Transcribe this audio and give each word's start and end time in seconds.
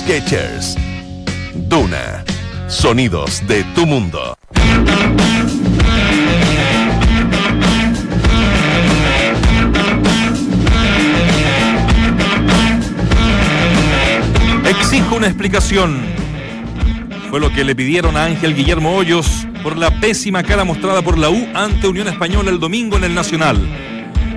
Sketchers. 0.00 0.76
Duna. 1.68 2.24
Sonidos 2.68 3.46
de 3.46 3.62
tu 3.74 3.84
mundo. 3.84 4.34
Exijo 14.64 15.16
una 15.16 15.26
explicación. 15.26 16.00
Fue 17.28 17.38
lo 17.38 17.52
que 17.52 17.62
le 17.64 17.76
pidieron 17.76 18.16
a 18.16 18.24
Ángel 18.24 18.54
Guillermo 18.54 18.96
Hoyos 18.96 19.46
por 19.62 19.76
la 19.76 19.90
pésima 20.00 20.42
cara 20.42 20.64
mostrada 20.64 21.02
por 21.02 21.18
la 21.18 21.28
U 21.28 21.46
ante 21.52 21.88
Unión 21.88 22.08
Española 22.08 22.50
el 22.50 22.58
domingo 22.58 22.96
en 22.96 23.04
el 23.04 23.14
Nacional. 23.14 23.58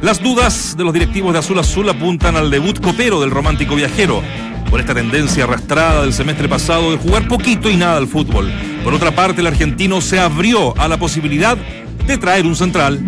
Las 0.01 0.21
dudas 0.21 0.75
de 0.75 0.83
los 0.83 0.91
directivos 0.91 1.31
de 1.31 1.39
Azul 1.39 1.57
Azul 1.57 1.87
apuntan 1.87 2.35
al 2.35 2.51
debut 2.51 2.81
copero 2.81 3.21
del 3.21 3.31
romántico 3.31 3.75
viajero, 3.75 4.21
por 4.69 4.79
esta 4.79 4.93
tendencia 4.93 5.43
arrastrada 5.43 6.01
del 6.01 6.13
semestre 6.13 6.47
pasado 6.47 6.91
de 6.91 6.97
jugar 6.97 7.27
poquito 7.27 7.69
y 7.69 7.77
nada 7.77 7.97
al 7.97 8.07
fútbol. 8.07 8.51
Por 8.83 8.93
otra 8.93 9.11
parte, 9.11 9.41
el 9.41 9.47
argentino 9.47 10.01
se 10.01 10.19
abrió 10.19 10.77
a 10.79 10.87
la 10.87 10.97
posibilidad 10.97 11.57
de 12.07 12.17
traer 12.17 12.45
un 12.45 12.55
central. 12.55 12.99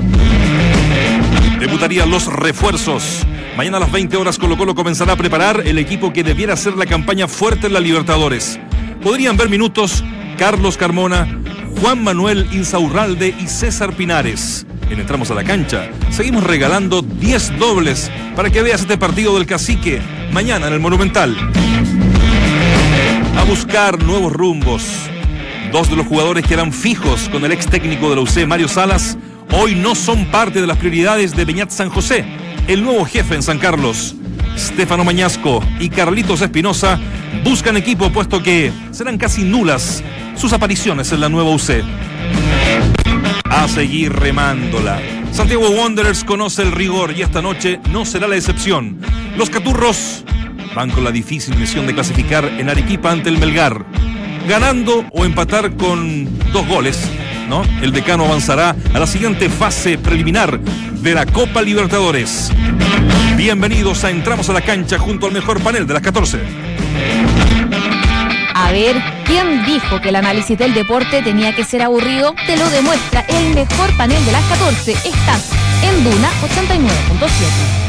Debutarían 1.59 2.09
los 2.09 2.27
refuerzos. 2.27 3.25
Mañana 3.57 3.77
a 3.77 3.80
las 3.81 3.91
20 3.91 4.17
horas 4.17 4.38
Colo 4.38 4.57
Colo 4.57 4.75
comenzará 4.75 5.13
a 5.13 5.17
preparar 5.17 5.63
el 5.66 5.77
equipo 5.77 6.11
que 6.11 6.23
debiera 6.23 6.53
hacer 6.53 6.75
la 6.75 6.85
campaña 6.85 7.27
fuerte 7.27 7.67
en 7.67 7.73
la 7.73 7.80
Libertadores. 7.80 8.59
Podrían 9.02 9.38
ver 9.38 9.49
minutos 9.49 10.03
Carlos 10.38 10.77
Carmona, 10.77 11.27
Juan 11.81 12.03
Manuel 12.03 12.47
Insaurralde 12.52 13.33
y 13.39 13.47
César 13.47 13.94
Pinares. 13.94 14.66
En 14.89 14.99
Entramos 14.99 15.31
a 15.31 15.34
la 15.34 15.44
Cancha, 15.44 15.89
seguimos 16.12 16.44
regalando 16.44 17.02
10 17.02 17.57
dobles 17.57 18.12
para 18.35 18.52
que 18.52 18.62
veas 18.62 18.81
este 18.81 18.98
partido 18.98 19.35
del 19.35 19.48
cacique 19.48 19.99
mañana 20.31 20.67
en 20.67 20.73
el 20.73 20.80
Monumental. 20.80 21.35
A 23.38 23.44
buscar 23.44 24.02
nuevos 24.03 24.31
rumbos. 24.31 24.84
Dos 25.71 25.89
de 25.89 25.95
los 25.95 26.05
jugadores 26.05 26.45
que 26.45 26.53
eran 26.53 26.72
fijos 26.72 27.28
con 27.30 27.44
el 27.44 27.52
ex 27.52 27.66
técnico 27.66 28.09
de 28.09 28.16
la 28.17 28.22
UC, 28.22 28.45
Mario 28.47 28.67
Salas, 28.67 29.17
hoy 29.52 29.75
no 29.75 29.95
son 29.95 30.25
parte 30.25 30.61
de 30.61 30.67
las 30.67 30.78
prioridades 30.78 31.36
de 31.36 31.45
Beñat 31.45 31.72
San 31.72 31.89
José, 31.89 32.23
el 32.67 32.83
nuevo 32.83 33.06
jefe 33.06 33.36
en 33.36 33.44
San 33.44 33.58
Carlos. 33.58 34.16
Stefano 34.58 35.03
Mañasco 35.03 35.63
y 35.80 35.89
Carlitos 35.89 36.41
Espinosa 36.41 37.00
buscan 37.44 37.75
equipo 37.75 38.11
puesto 38.11 38.41
que 38.41 38.72
serán 38.91 39.17
casi 39.17 39.44
nulas 39.44 40.03
sus 40.36 40.53
apariciones 40.53 41.11
en 41.11 41.22
la 41.22 41.30
nueva 41.30 41.50
UC. 41.50 41.83
Seguir 43.67 44.13
remándola. 44.13 45.02
Santiago 45.33 45.69
Wanderers 45.69 46.23
conoce 46.23 46.61
el 46.61 46.71
rigor 46.71 47.11
y 47.11 47.23
esta 47.23 47.41
noche 47.41 47.80
no 47.91 48.05
será 48.05 48.27
la 48.27 48.38
excepción. 48.38 49.02
Los 49.38 49.49
Caturros 49.49 50.23
van 50.73 50.91
con 50.91 51.03
la 51.03 51.11
difícil 51.11 51.57
misión 51.57 51.85
de 51.85 51.94
clasificar 51.94 52.45
en 52.45 52.69
Arequipa 52.69 53.11
ante 53.11 53.27
el 53.27 53.38
Melgar. 53.38 53.85
Ganando 54.47 55.03
o 55.11 55.25
empatar 55.25 55.75
con 55.75 56.30
dos 56.53 56.66
goles, 56.67 57.09
¿no? 57.49 57.63
El 57.81 57.91
decano 57.91 58.25
avanzará 58.25 58.75
a 58.94 58.99
la 58.99 59.07
siguiente 59.07 59.49
fase 59.49 59.97
preliminar 59.97 60.59
de 60.59 61.13
la 61.13 61.25
Copa 61.25 61.61
Libertadores. 61.61 62.52
Bienvenidos 63.35 64.05
a 64.05 64.11
Entramos 64.11 64.50
a 64.50 64.53
la 64.53 64.61
cancha 64.61 64.97
junto 65.00 65.25
al 65.25 65.33
mejor 65.33 65.61
panel 65.61 65.85
de 65.85 65.94
las 65.95 66.03
14. 66.03 66.39
A 68.58 68.72
ver, 68.72 68.95
¿quién 69.25 69.66
dijo 69.66 70.00
que 70.00 70.09
el 70.09 70.16
análisis 70.16 70.58
del 70.58 70.73
deporte 70.73 71.22
tenía 71.22 71.53
que 71.53 71.66
ser 71.66 71.81
aburrido? 71.81 72.34
Te 72.48 72.56
lo 72.56 72.70
demuestra 72.70 73.20
el 73.28 73.53
mejor 73.53 73.95
panel 73.97 74.25
de 74.25 74.31
las 74.31 74.45
14. 74.45 74.94
Estás 74.94 75.52
en 75.84 76.03
Duna 76.06 76.30
89.7. 76.42 77.84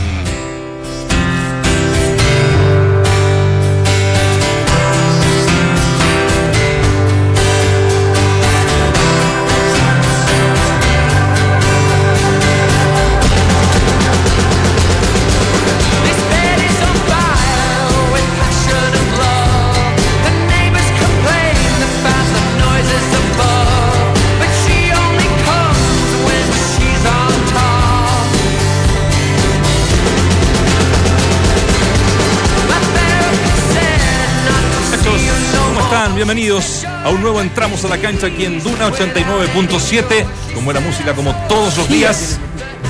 bienvenidos 36.17 36.83
a 36.87 37.11
un 37.11 37.21
nuevo 37.21 37.43
Entramos 37.43 37.85
a 37.85 37.89
la 37.89 37.99
cancha 37.99 38.29
aquí 38.29 38.47
en 38.47 38.63
Duna 38.63 38.89
89.7, 38.89 40.25
con 40.55 40.65
buena 40.65 40.81
música 40.81 41.13
como 41.13 41.35
todos 41.47 41.77
los 41.77 41.89
días. 41.91 42.39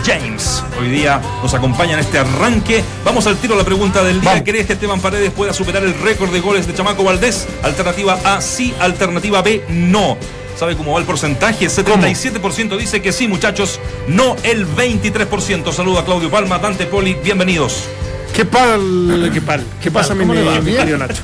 James, 0.04 0.62
hoy 0.80 0.88
día 0.88 1.20
nos 1.42 1.52
acompaña 1.52 1.94
en 1.94 1.98
este 1.98 2.18
arranque. 2.18 2.84
Vamos 3.04 3.26
al 3.26 3.36
tiro 3.38 3.54
a 3.54 3.56
la 3.56 3.64
pregunta 3.64 4.04
del 4.04 4.20
día. 4.20 4.44
¿Crees 4.44 4.66
que 4.66 4.74
Esteban 4.74 5.00
Paredes 5.00 5.32
pueda 5.32 5.52
superar 5.52 5.82
el 5.82 5.98
récord 6.00 6.30
de 6.30 6.38
goles 6.40 6.68
de 6.68 6.74
Chamaco 6.74 7.02
Valdés? 7.02 7.48
Alternativa 7.64 8.16
A, 8.24 8.40
sí. 8.40 8.72
Alternativa 8.78 9.42
B, 9.42 9.64
no. 9.70 10.16
¿Sabe 10.56 10.76
cómo 10.76 10.92
va 10.92 11.00
el 11.00 11.04
porcentaje? 11.04 11.66
77% 11.66 12.76
dice 12.78 13.02
que 13.02 13.12
sí, 13.12 13.26
muchachos. 13.26 13.80
No 14.06 14.36
el 14.44 14.68
23%. 14.68 15.72
Saludo 15.72 15.98
a 15.98 16.04
Claudio 16.04 16.30
Palma, 16.30 16.60
Dante 16.60 16.86
Poli. 16.86 17.16
Bienvenidos. 17.24 17.88
¿Qué 18.32 18.44
pal? 18.44 19.30
¿Qué 19.34 19.40
pal? 19.40 19.64
¿Qué 19.82 19.90
pasa, 19.90 20.14
mi, 20.14 20.24
mi, 20.24 20.34
Nacho? 20.34 21.22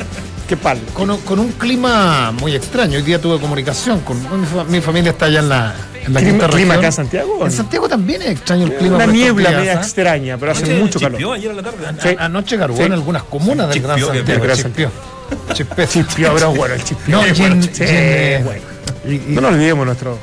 ¿Qué 0.52 0.58
pal? 0.58 0.78
Con, 0.92 1.16
con, 1.22 1.38
un 1.38 1.52
clima 1.52 2.30
muy 2.30 2.54
extraño. 2.54 2.98
Hoy 2.98 3.02
día 3.02 3.18
tuve 3.18 3.40
comunicación 3.40 4.00
con 4.00 4.18
mi, 4.70 4.82
familia 4.82 5.12
está 5.12 5.24
allá 5.24 5.38
en 5.38 5.48
la, 5.48 5.74
en 6.04 6.12
la 6.12 6.20
¿Clima, 6.20 6.46
¿Clima 6.46 6.74
acá 6.74 6.86
en 6.88 6.92
Santiago? 6.92 7.46
En 7.46 7.50
Santiago 7.50 7.88
también 7.88 8.20
es 8.20 8.32
extraño 8.32 8.66
el 8.66 8.74
clima. 8.74 8.96
Una 8.96 9.06
niebla 9.06 9.50
media 9.50 9.72
extraña, 9.72 10.36
pero 10.36 10.52
hace 10.52 10.74
mucho 10.74 11.00
calor. 11.00 11.36
ayer 11.36 11.52
a 11.52 11.54
la 11.54 11.62
tarde? 11.62 12.16
Anoche 12.18 12.58
cargó 12.58 12.82
en 12.82 12.92
algunas 12.92 13.22
comunas 13.22 13.70
del 13.70 13.80
Gran 13.80 13.98
Santiago. 13.98 14.54
Chispió. 14.54 14.90
Chispió. 15.54 15.86
Chispió, 15.86 16.34
pero 16.34 16.52
bueno, 16.52 16.74
el 16.74 16.84
chispió. 16.84 17.16
No, 17.16 17.22
bueno. 18.44 18.62
no 19.28 19.40
nos 19.40 19.52
olvidemos 19.52 19.86
nuestro... 19.86 20.18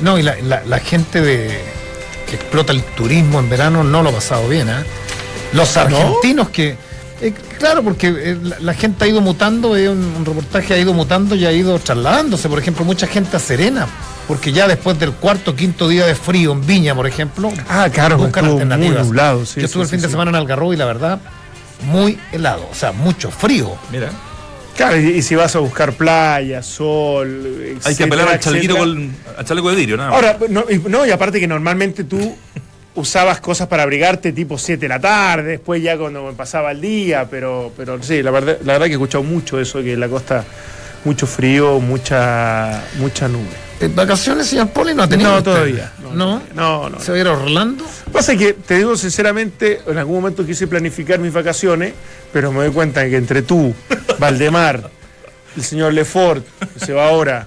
no, 0.00 0.18
y 0.18 0.22
la, 0.22 0.62
la, 0.64 0.78
gente 0.78 1.20
de, 1.20 1.60
que 2.26 2.36
explota 2.36 2.72
el 2.72 2.82
turismo 2.82 3.40
en 3.40 3.50
verano 3.50 3.84
no 3.84 4.02
lo 4.02 4.08
ha 4.08 4.12
pasado 4.12 4.48
bien, 4.48 4.70
¿eh? 4.70 4.84
Los 5.52 5.76
argentinos 5.76 6.48
que 6.48 6.78
eh, 7.20 7.34
claro, 7.58 7.82
porque 7.82 8.08
eh, 8.08 8.38
la, 8.60 8.72
gente 8.72 9.04
ha 9.04 9.08
ido 9.08 9.20
mutando, 9.20 9.76
eh, 9.76 9.88
un, 9.88 10.24
reportaje 10.24 10.72
ha 10.72 10.78
ido 10.78 10.94
mutando 10.94 11.34
y 11.34 11.44
ha 11.44 11.52
ido 11.52 11.78
trasladándose. 11.78 12.48
Por 12.48 12.58
ejemplo, 12.58 12.84
mucha 12.84 13.06
gente 13.06 13.36
a 13.36 13.40
Serena, 13.40 13.86
porque 14.26 14.52
ya 14.52 14.66
después 14.66 14.98
del 14.98 15.12
cuarto 15.12 15.54
quinto 15.54 15.88
día 15.88 16.06
de 16.06 16.14
frío 16.14 16.52
en 16.52 16.66
Viña, 16.66 16.94
por 16.94 17.06
ejemplo, 17.06 17.52
ah, 17.68 17.88
claro, 17.92 18.16
buscan 18.16 18.46
alternativas. 18.46 18.98
Muy 18.98 19.06
nublado, 19.06 19.44
Yo 19.44 19.66
estuve 19.66 19.82
el 19.82 19.88
fin 19.88 20.00
de 20.00 20.08
semana 20.08 20.30
en 20.30 20.36
Algarrobo 20.36 20.72
y 20.72 20.76
la 20.76 20.86
verdad, 20.86 21.20
muy 21.84 22.18
helado, 22.32 22.66
o 22.70 22.74
sea, 22.74 22.92
mucho 22.92 23.30
frío. 23.30 23.74
Mira. 23.92 24.10
Claro, 24.76 24.96
y, 24.96 25.20
si 25.20 25.34
vas 25.34 25.54
a 25.56 25.58
buscar 25.58 25.92
playa, 25.92 26.62
sol. 26.62 27.76
Hay 27.84 27.94
que 27.94 28.04
apelar 28.04 28.28
al 28.28 28.40
chalequito 28.40 28.78
con, 28.78 29.14
al 29.36 29.44
chaleco 29.44 29.68
de 29.68 29.76
vidrio, 29.76 29.98
nada 29.98 30.10
Ahora, 30.10 30.38
no, 30.48 30.64
no, 30.88 31.04
y 31.04 31.10
aparte 31.10 31.38
que 31.38 31.46
normalmente 31.46 32.04
tú 32.04 32.34
usabas 32.94 33.40
cosas 33.40 33.68
para 33.68 33.84
abrigarte 33.84 34.32
tipo 34.32 34.58
7 34.58 34.80
de 34.80 34.88
la 34.88 35.00
tarde, 35.00 35.50
después 35.52 35.82
ya 35.82 35.96
cuando 35.96 36.24
me 36.24 36.32
pasaba 36.32 36.72
el 36.72 36.80
día, 36.80 37.26
pero, 37.30 37.72
pero 37.76 38.02
sí, 38.02 38.22
la 38.22 38.30
verdad, 38.30 38.58
la 38.64 38.74
verdad 38.74 38.86
que 38.86 38.92
he 38.92 38.96
escuchado 38.96 39.24
mucho 39.24 39.60
eso, 39.60 39.82
que 39.82 39.92
en 39.92 40.00
la 40.00 40.08
costa 40.08 40.44
mucho 41.04 41.26
frío, 41.26 41.80
mucha, 41.80 42.82
mucha 42.98 43.28
nube. 43.28 43.70
¿Vacaciones, 43.94 44.46
señor 44.46 44.68
Poli, 44.70 44.94
no 44.94 45.04
ha 45.04 45.08
tenido? 45.08 45.30
No, 45.30 45.42
todavía. 45.42 45.90
No, 46.12 46.42
no, 46.54 46.90
no. 46.90 47.00
¿Se 47.00 47.12
va 47.12 47.16
a 47.16 47.20
ir 47.20 47.26
a 47.26 47.32
Orlando? 47.32 47.86
Pasa 48.12 48.36
que, 48.36 48.52
te 48.52 48.76
digo 48.76 48.94
sinceramente, 48.96 49.80
en 49.86 49.96
algún 49.96 50.16
momento 50.16 50.44
quise 50.44 50.66
planificar 50.66 51.18
mis 51.18 51.32
vacaciones, 51.32 51.94
pero 52.32 52.52
me 52.52 52.58
doy 52.58 52.72
cuenta 52.72 53.08
que 53.08 53.16
entre 53.16 53.40
tú, 53.40 53.74
Valdemar, 54.18 54.90
el 55.56 55.62
señor 55.64 55.94
Lefort, 55.94 56.44
que 56.74 56.84
se 56.84 56.92
va 56.92 57.08
ahora. 57.08 57.46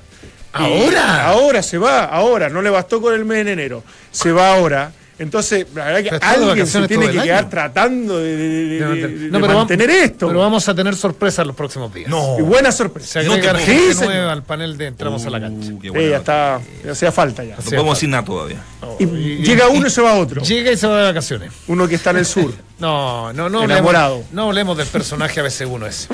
¿Ahora? 0.54 1.28
Ahora 1.28 1.62
se 1.62 1.78
va, 1.78 2.06
ahora. 2.06 2.50
No 2.50 2.62
le 2.62 2.70
bastó 2.70 3.02
con 3.02 3.14
el 3.14 3.26
mes 3.26 3.46
de 3.46 3.54
enero. 3.54 3.84
Se 4.12 4.32
va 4.32 4.54
ahora 4.54 4.92
entonces, 5.20 5.68
la 5.76 5.86
verdad 5.86 6.20
que 6.20 6.26
alguien 6.26 6.68
se 6.68 6.88
tiene 6.88 7.10
que 7.12 7.22
quedar 7.22 7.50
tratando 7.50 8.18
de, 8.18 9.30
mantener 9.32 9.90
esto. 9.90 10.28
Pero 10.28 10.40
vamos 10.40 10.68
a 10.68 10.76
tener 10.76 10.96
sorpresas 10.96 11.46
los 11.46 11.56
próximos 11.56 11.94
días. 11.94 12.10
No. 12.10 12.38
Y 12.40 12.42
buena 12.42 12.72
sorpresa. 12.72 13.22
Se 13.22 13.28
agrega 13.28 13.56
gente 13.60 14.06
nueva 14.06 14.32
al 14.32 14.44
panel 14.44 14.78
de 14.78 14.88
Entramos 14.88 15.26
a 15.26 15.30
la 15.30 15.40
cancha. 15.40 15.72
Uh, 15.72 15.80
sí, 15.82 16.10
ya 16.10 16.18
está, 16.18 16.62
ya 16.84 16.92
hacía 16.92 17.12
falta 17.12 17.44
ya. 17.44 17.56
No 17.56 17.64
podemos 17.64 17.98
decir 17.98 18.10
nada 18.10 18.26
todavía. 18.26 18.64
y, 19.00 19.06
llega 19.06 19.68
uno 19.68 19.88
y 19.88 19.90
se 19.90 20.02
va 20.02 20.16
otro. 20.16 20.42
Llega 20.42 20.72
y 20.72 20.78
se 20.78 20.88
va 20.88 20.98
de 21.00 21.04
vacaciones. 21.06 21.52
Uno 21.68 21.88
que 21.88 21.96
está 21.96 22.12
en 22.12 22.18
el 22.18 22.26
sur. 22.26 22.54
No, 22.80 23.32
no, 23.32 23.50
no. 23.50 23.64
Enamorado. 23.64 24.24
no 24.34 24.48
hablemos 24.48 24.76
del 24.76 24.88
personaje 24.88 25.40
a 25.40 25.44
veces 25.44 25.68
uno 25.72 25.86
ese. 25.86 26.10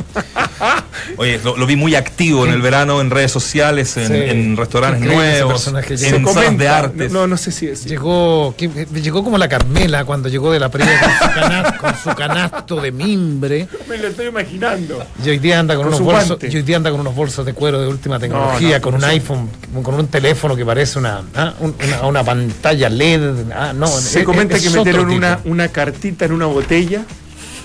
Oye, 1.17 1.39
lo, 1.43 1.65
vi 1.65 1.75
muy 1.75 1.95
activo 1.95 2.45
en 2.45 2.53
el 2.53 2.61
verano 2.61 3.01
en 3.01 3.09
redes 3.09 3.31
sociales, 3.31 3.97
en, 3.97 4.55
restaurantes 4.55 5.01
nuevos, 5.01 5.67
en 5.67 6.27
salas 6.27 6.57
de 6.57 6.67
arte. 6.67 7.09
No, 7.09 7.25
no 7.25 7.37
sé 7.37 7.51
si 7.51 7.67
es. 7.67 7.85
Llegó. 7.85 8.53
Llegó 8.93 9.23
como 9.23 9.37
la 9.37 9.47
Carmela 9.49 10.05
cuando 10.05 10.29
llegó 10.29 10.51
de 10.51 10.59
la 10.59 10.69
previa 10.69 10.99
con 10.99 11.11
su, 11.29 11.35
canasto, 11.35 11.79
con 11.79 11.95
su 11.97 12.09
canasto 12.15 12.75
de 12.81 12.91
mimbre. 12.91 13.67
Me 13.87 13.97
lo 13.97 14.07
estoy 14.07 14.27
imaginando. 14.27 15.03
Y 15.23 15.29
hoy 15.29 15.39
día 15.39 15.59
anda 15.59 15.75
con, 15.75 15.85
Con 15.85 15.93
unos 15.95 16.05
bolsos, 16.05 16.37
y 16.43 16.55
hoy 16.57 16.61
día 16.63 16.77
anda 16.77 16.91
con 16.91 16.99
unos 16.99 17.15
bolsos 17.15 17.45
de 17.45 17.53
cuero 17.53 17.79
de 17.81 17.87
última 17.87 18.19
tecnología, 18.19 18.77
no, 18.77 18.81
con 18.83 18.95
un 18.95 19.03
iPhone, 19.03 19.49
con 19.83 19.95
un 19.95 20.07
teléfono 20.07 20.55
que 20.55 20.65
parece 20.65 20.99
una, 20.99 21.21
ah, 21.35 21.53
un- 21.59 21.75
una, 21.87 22.05
una 22.07 22.23
pantalla 22.23 22.89
LED. 22.89 23.51
Ah, 23.53 23.73
no, 23.75 23.87
Se 23.87 24.19
es- 24.19 24.25
comenta 24.25 24.55
es 24.57 24.63
que 24.63 24.69
metieron 24.69 25.09
una, 25.09 25.39
una 25.45 25.67
cartita 25.69 26.25
en 26.25 26.31
una 26.33 26.45
botella, 26.47 27.03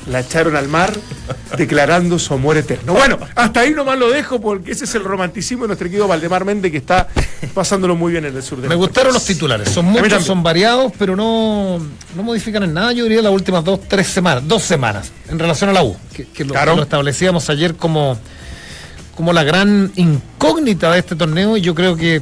la 0.07 0.21
echaron 0.21 0.55
al 0.57 0.69
mar, 0.69 0.93
declarando 1.57 2.19
su 2.19 2.35
amor 2.35 2.57
eterno. 2.57 2.93
Bueno, 2.93 3.19
hasta 3.35 3.61
ahí 3.61 3.71
nomás 3.73 3.99
lo 3.99 4.11
dejo 4.11 4.41
porque 4.41 4.73
ese 4.73 4.85
es 4.85 4.95
el 4.95 5.05
romanticismo 5.05 5.65
de 5.65 5.69
nuestro 5.69 5.87
querido 5.89 6.07
Valdemar 6.09 6.45
Méndez 6.45 6.71
que 6.73 6.79
está 6.79 7.09
pasándolo 7.55 7.97
muy 7.97 8.13
bien 8.13 8.25
en 8.25 8.37
el 8.37 8.43
sur 8.43 8.61
de 8.61 8.69
Me 8.69 8.75
gustaron 8.75 9.13
país. 9.13 9.15
los 9.15 9.25
titulares, 9.27 9.69
son 9.71 9.87
muchos, 9.87 10.25
son 10.25 10.43
variados, 10.43 10.93
pero 10.99 11.17
no, 11.17 11.79
no 12.17 12.23
modifican 12.23 12.63
en 12.65 12.75
nada, 12.75 12.93
yo 12.93 13.05
diría 13.05 13.23
las 13.23 13.33
últimas 13.33 13.65
dos, 13.65 13.81
tres 13.89 14.07
semanas, 14.09 14.43
dos 14.47 14.63
semanas, 14.63 15.11
en 15.29 15.39
relación 15.39 15.71
a 15.71 15.73
la 15.73 15.83
U, 15.85 15.97
que, 16.13 16.25
que 16.27 16.45
lo, 16.45 16.53
Claro. 16.53 16.73
que 16.73 16.77
lo 16.79 16.83
establecíamos 16.83 17.49
ayer 17.51 17.75
como, 17.77 18.19
como 19.15 19.33
la 19.33 19.43
gran 19.45 19.91
incógnita 19.97 20.93
de 20.93 20.99
este 20.99 21.17
torneo, 21.17 21.57
y 21.57 21.61
yo 21.63 21.75
creo 21.75 21.97
que 21.97 22.21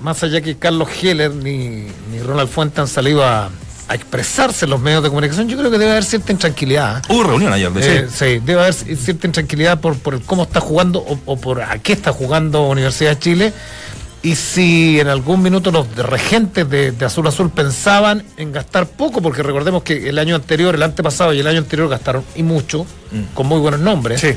más 0.00 0.22
allá 0.22 0.40
que 0.40 0.56
Carlos 0.56 0.88
Heller 1.02 1.34
ni, 1.34 1.86
ni 2.10 2.20
Ronald 2.24 2.48
Fuente 2.48 2.80
han 2.80 2.88
salido 2.88 3.24
a, 3.24 3.50
a 3.90 3.94
expresarse 3.96 4.66
en 4.66 4.70
los 4.70 4.80
medios 4.80 5.02
de 5.02 5.08
comunicación, 5.08 5.48
yo 5.48 5.58
creo 5.58 5.68
que 5.70 5.76
debe 5.78 5.90
haber 5.90 6.04
cierta 6.04 6.30
intranquilidad. 6.30 7.02
Hubo 7.08 7.24
reunión 7.24 7.52
ayer 7.52 7.72
de 7.72 7.96
Eh, 7.98 8.06
sí, 8.08 8.38
debe 8.44 8.60
haber 8.60 8.72
cierta 8.74 9.26
intranquilidad 9.26 9.80
por, 9.80 9.98
por 9.98 10.14
el 10.14 10.22
cómo 10.22 10.44
está 10.44 10.60
jugando 10.60 11.00
o, 11.00 11.18
o 11.26 11.36
por 11.40 11.60
a 11.60 11.76
qué 11.80 11.92
está 11.94 12.12
jugando 12.12 12.68
Universidad 12.68 13.10
de 13.10 13.18
Chile. 13.18 13.52
Y 14.22 14.36
si 14.36 15.00
en 15.00 15.08
algún 15.08 15.42
minuto 15.42 15.72
los 15.72 15.88
regentes 15.96 16.68
de, 16.70 16.92
de 16.92 17.04
Azul 17.04 17.26
Azul 17.26 17.50
pensaban 17.50 18.22
en 18.36 18.52
gastar 18.52 18.86
poco, 18.86 19.20
porque 19.22 19.42
recordemos 19.42 19.82
que 19.82 20.08
el 20.08 20.18
año 20.20 20.36
anterior, 20.36 20.74
el 20.74 20.82
antepasado 20.84 21.32
y 21.32 21.40
el 21.40 21.46
año 21.48 21.58
anterior 21.58 21.88
gastaron 21.88 22.22
y 22.36 22.42
mucho, 22.44 22.86
con 23.34 23.46
muy 23.48 23.58
buenos 23.58 23.80
nombres. 23.80 24.20
Sí. 24.20 24.34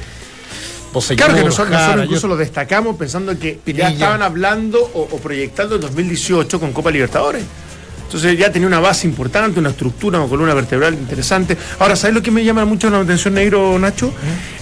Bosellur, 0.94 1.17
Claro 1.25 1.33
que 1.39 1.45
nosotros, 1.45 1.67
Jara, 1.75 1.81
nosotros 1.88 2.05
incluso 2.05 2.21
yo- 2.23 2.27
lo 2.29 2.38
destacamos 2.38 2.95
pensando 2.97 3.38
que 3.38 3.59
Pinilla. 3.63 3.89
ya 3.89 3.94
estaban 3.94 4.21
hablando 4.21 4.79
o, 4.79 5.01
o 5.11 5.17
proyectando 5.19 5.75
el 5.75 5.81
2018 5.81 6.59
con 6.59 6.71
Copa 6.71 6.89
Libertadores. 6.91 7.44
Entonces 8.13 8.38
ya 8.38 8.51
tenía 8.51 8.68
una 8.68 8.80
base 8.80 9.07
importante, 9.07 9.60
una 9.60 9.71
estructura, 9.71 10.19
una 10.19 10.30
columna 10.30 10.54
vertebral 10.54 10.94
interesante. 10.94 11.57
Ahora, 11.80 11.95
¿sabes 11.95 12.13
lo 12.15 12.21
que 12.21 12.30
me 12.30 12.44
llama 12.44 12.63
mucho 12.63 12.88
la 12.92 13.00
atención, 13.00 13.33
negro 13.33 13.80
Nacho? 13.80 14.13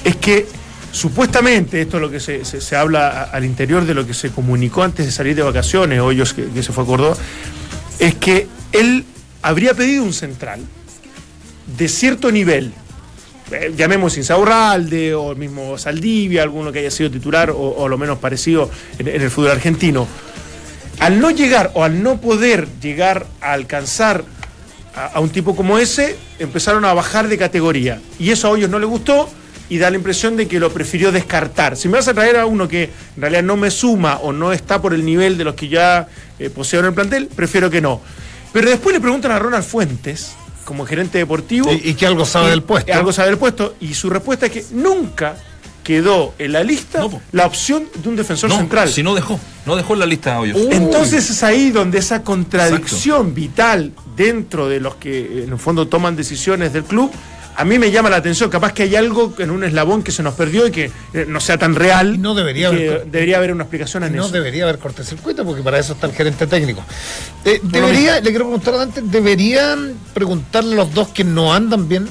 Es 0.06 0.16
que 0.16 0.46
supuestamente, 0.90 1.82
esto 1.82 1.98
es 1.98 2.02
lo 2.02 2.10
que 2.10 2.22
se, 2.22 2.46
se- 2.46 2.62
se 2.62 2.76
habla 2.78 3.10
a- 3.10 3.24
al 3.26 3.44
interior 3.44 3.86
de 3.86 3.94
lo 3.94 4.08
que 4.08 4.14
se 4.14 4.30
comunicó 4.32 4.84
antes 4.84 5.06
de 5.06 5.12
salir 5.12 5.36
de 5.36 5.42
vacaciones, 5.42 6.00
Hoyos 6.00 6.34
que, 6.34 6.46
que 6.46 6.64
se 6.64 6.72
fue 6.72 6.86
a 6.86 6.88
Córdoba, 6.88 7.18
es 8.00 8.16
que 8.16 8.48
él 8.72 9.04
habría 9.42 9.74
pedido 9.74 10.04
un 10.06 10.14
central 10.14 10.62
de 11.78 11.88
cierto 11.90 12.32
nivel, 12.32 12.72
eh, 13.52 13.74
llamemos 13.76 14.16
Insaurralde 14.18 15.14
o 15.14 15.32
el 15.34 15.38
mismo 15.38 15.78
Saldivia, 15.78 16.44
alguno 16.44 16.72
que 16.72 16.80
haya 16.80 16.92
sido 16.92 17.12
titular 17.12 17.50
o, 17.52 17.58
o 17.58 17.90
lo 17.90 17.98
menos 17.98 18.18
parecido 18.20 18.70
en, 18.98 19.10
en 19.10 19.22
el 19.22 19.30
fútbol 19.30 19.52
argentino, 19.52 20.08
al 21.02 21.20
no 21.20 21.32
llegar 21.32 21.72
o 21.74 21.84
al 21.84 22.04
no 22.04 22.22
poder 22.22 22.68
llegar 22.80 23.26
a 23.42 23.54
alcanzar 23.54 24.24
a, 24.96 25.08
a 25.08 25.20
un 25.20 25.32
tipo 25.32 25.56
como 25.56 25.80
ese, 25.80 26.16
empezaron 26.38 26.86
a 26.86 26.94
bajar 26.94 27.28
de 27.28 27.38
categoría. 27.40 28.00
Y 28.20 28.30
eso 28.30 28.54
a 28.54 28.58
ellos 28.58 28.70
no 28.70 28.78
les 28.78 28.88
gustó 28.88 29.28
y 29.68 29.80
da 29.80 29.90
la 29.90 29.96
impresión 29.96 30.38
de 30.38 30.48
que 30.48 30.60
lo 30.60 30.72
prefirió 30.72 31.12
descartar. 31.12 31.76
Si 31.76 31.88
me 31.88 31.96
vas 31.96 32.08
a 32.08 32.14
traer 32.14 32.38
a 32.38 32.46
uno 32.46 32.68
que 32.68 32.84
en 33.16 33.22
realidad 33.22 33.42
no 33.42 33.58
me 33.58 33.72
suma 33.72 34.18
o 34.18 34.32
no 34.32 34.54
está 34.54 34.80
por 34.80 34.94
el 34.94 35.04
nivel 35.04 35.38
de 35.40 35.44
los 35.44 35.56
que 35.56 35.70
ya 35.70 36.08
eh, 36.38 36.50
poseo 36.52 36.82
en 36.82 36.88
el 36.88 36.94
plantel, 36.94 37.28
prefiero 37.28 37.70
que 37.70 37.82
no. 37.82 38.00
Pero 38.54 38.70
después 38.70 38.94
le 38.94 39.00
preguntan 39.00 39.32
a 39.32 39.40
Ronald 39.40 39.64
Fuentes, 39.64 40.34
como 40.66 40.86
gerente 40.86 41.18
deportivo, 41.18 41.72
Y, 41.72 41.90
y 41.90 41.94
que 41.96 42.06
algo 42.06 42.26
sabe 42.26 42.48
y 42.48 42.50
del 42.52 42.64
puesto. 42.64 42.94
Algo 42.94 43.12
sabe 43.12 43.30
del 43.30 43.40
puesto. 43.40 43.76
Y 43.80 43.96
su 43.96 44.10
respuesta 44.10 44.46
es 44.46 44.52
que 44.52 44.66
nunca 44.72 45.36
quedó 45.92 46.34
en 46.40 46.54
la 46.54 46.64
lista 46.64 47.00
No, 47.00 47.22
la 47.34 47.46
opción 47.46 47.84
de 48.02 48.08
un 48.10 48.16
defensor 48.16 48.50
No, 48.50 48.56
central. 48.58 48.88
si 48.90 49.04
no 49.04 49.14
dejó, 49.14 49.38
no 49.66 49.76
dejó 49.76 49.94
en 49.94 50.00
la 50.00 50.06
lista 50.06 50.40
Hoyos. 50.40 50.58
Entonces 50.72 51.30
es 51.30 51.44
ahí 51.44 51.70
donde 51.72 51.98
esa 52.00 52.24
contradicción 52.24 53.34
vital 53.34 53.92
dentro 54.16 54.70
de 54.70 54.80
los 54.80 54.96
que 54.96 55.44
en 55.44 55.52
el 55.52 55.60
fondo 55.60 55.88
toman 55.88 56.16
decisiones 56.16 56.72
del 56.72 56.86
club, 56.86 57.12
a 57.58 57.66
mí 57.66 57.78
me 57.78 57.92
llama 57.92 58.10
la 58.10 58.16
atención. 58.16 58.50
Capaz 58.50 58.72
que 58.72 58.84
hay 58.84 58.96
algo 58.96 59.34
en 59.38 59.52
un 59.52 59.66
eslabón 59.66 60.02
que 60.04 60.14
se 60.14 60.24
nos 60.24 60.34
perdió 60.36 60.66
y 60.68 60.72
que 60.72 60.86
eh, 61.14 61.26
no 61.28 61.42
sea 61.42 61.58
tan 61.58 61.76
real. 61.76 62.16
Y 62.16 62.18
no 62.18 62.34
debería 62.34 62.70
haber- 62.70 63.06
debería 63.08 63.38
haber 63.38 63.52
una 63.52 63.64
explicación 63.66 64.04
en 64.06 64.16
no 64.16 64.24
eso. 64.24 64.32
debería 64.32 64.64
haber 64.64 64.80
cortocircuito 64.80 65.44
porque 65.46 65.62
para 65.62 65.78
eso 65.78 65.92
está 65.94 66.08
el 66.08 66.14
gerente 66.14 66.48
técnico. 66.48 66.82
Eh, 67.44 67.60
debería, 67.62 68.16
le 68.22 68.30
quiero 68.30 68.46
preguntar 68.46 68.76
antes, 68.76 69.04
¿deberían 69.12 69.94
preguntarle 70.14 70.74
a 70.76 70.78
los 70.78 70.94
dos 70.94 71.10
que 71.10 71.26
no 71.26 71.54
andan 71.54 71.90
bien? 71.90 72.08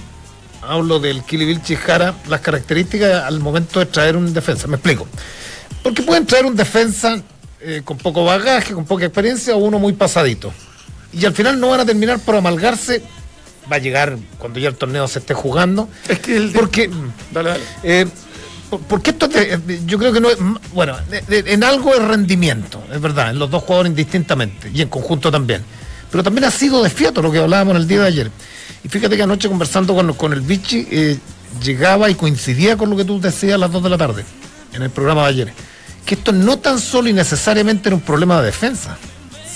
Hablo 0.63 0.99
del 1.01 1.23
Kilivilchi 1.25 1.73
y 1.73 1.77
Jara, 1.77 2.15
las 2.29 2.41
características 2.41 3.25
al 3.25 3.41
momento 3.41 3.81
de 3.81 3.87
traer 3.87 4.17
un 4.17 4.33
defensa. 4.33 4.67
Me 4.67 4.77
explico. 4.77 5.07
Porque 5.83 6.03
pueden 6.03 6.27
traer 6.27 6.45
un 6.45 6.55
defensa 6.57 7.21
eh, 7.61 7.83
con 7.85 7.97
poco 7.97 8.25
bagaje, 8.25 8.75
con 8.75 8.85
poca 8.85 9.05
experiencia 9.07 9.55
o 9.55 9.59
uno 9.59 9.79
muy 9.79 9.95
pasadito. 9.95 10.53
Y 11.13 11.25
al 11.25 11.33
final 11.35 11.59
no 11.59 11.71
van 11.71 11.81
a 11.81 11.87
terminar 11.87 12.19
por 12.21 12.37
amalgarse. 12.37 13.03
Va 13.73 13.77
a 13.77 13.79
llegar 13.79 14.17
cuando 14.39 14.59
ya 14.59 14.69
el 14.69 14.75
torneo 14.77 15.09
se 15.09 15.21
esté 15.21 15.33
jugando. 15.35 15.89
Es 16.09 16.19
que 16.21 16.37
el 16.37 16.51
Porque 16.53 16.91
Dale, 17.33 17.51
dale. 17.51 17.63
eh, 17.83 18.07
por- 18.69 18.81
porque 18.83 19.11
esto 19.11 19.29
te- 19.29 19.59
yo 19.87 19.99
creo 19.99 20.13
que 20.13 20.21
no 20.21 20.29
es 20.31 20.37
bueno 20.73 20.97
en 21.29 21.65
algo 21.65 21.93
es 21.95 22.03
rendimiento 22.03 22.81
es 22.93 23.01
verdad 23.01 23.31
en 23.31 23.39
los 23.41 23.51
dos 23.51 23.65
jugadores 23.65 23.91
indistintamente 23.91 24.71
y 24.73 24.81
en 24.83 24.89
conjunto 24.89 25.29
también 25.29 25.65
pero 26.09 26.23
también 26.23 26.45
ha 26.45 26.53
sido 26.53 26.81
desfiato 26.81 27.21
lo 27.21 27.33
que 27.33 27.39
hablábamos 27.41 27.75
el 27.77 27.89
día 27.89 28.03
de 28.03 28.07
ayer 28.07 28.31
y 28.85 28.89
fíjate 28.89 29.17
que 29.17 29.23
anoche 29.23 29.49
conversando 29.49 29.95
con, 30.17 30.33
el 30.33 30.41
Vichy 30.41 30.87
eh, 30.91 31.19
llegaba 31.63 32.11
y 32.11 32.15
coincidía 32.15 32.77
con 32.77 32.91
lo 32.91 32.97
que 32.97 33.05
tú 33.05 33.21
decías 33.21 33.55
a 33.55 33.59
las 33.59 33.71
2 33.71 33.83
de 33.83 33.91
la 33.91 33.99
tarde 33.99 34.25
en 34.73 34.83
el 34.83 34.91
programa 34.91 35.23
de 35.23 35.29
ayer 35.29 35.53
que 36.07 36.15
esto 36.15 36.33
no 36.33 36.59
tan 36.59 36.79
solo 36.79 37.09
y 37.09 37.13
necesariamente 37.13 37.89
era 37.89 37.97
un 37.97 38.03
problema 38.03 38.41
de 38.41 38.47
defensa 38.47 38.97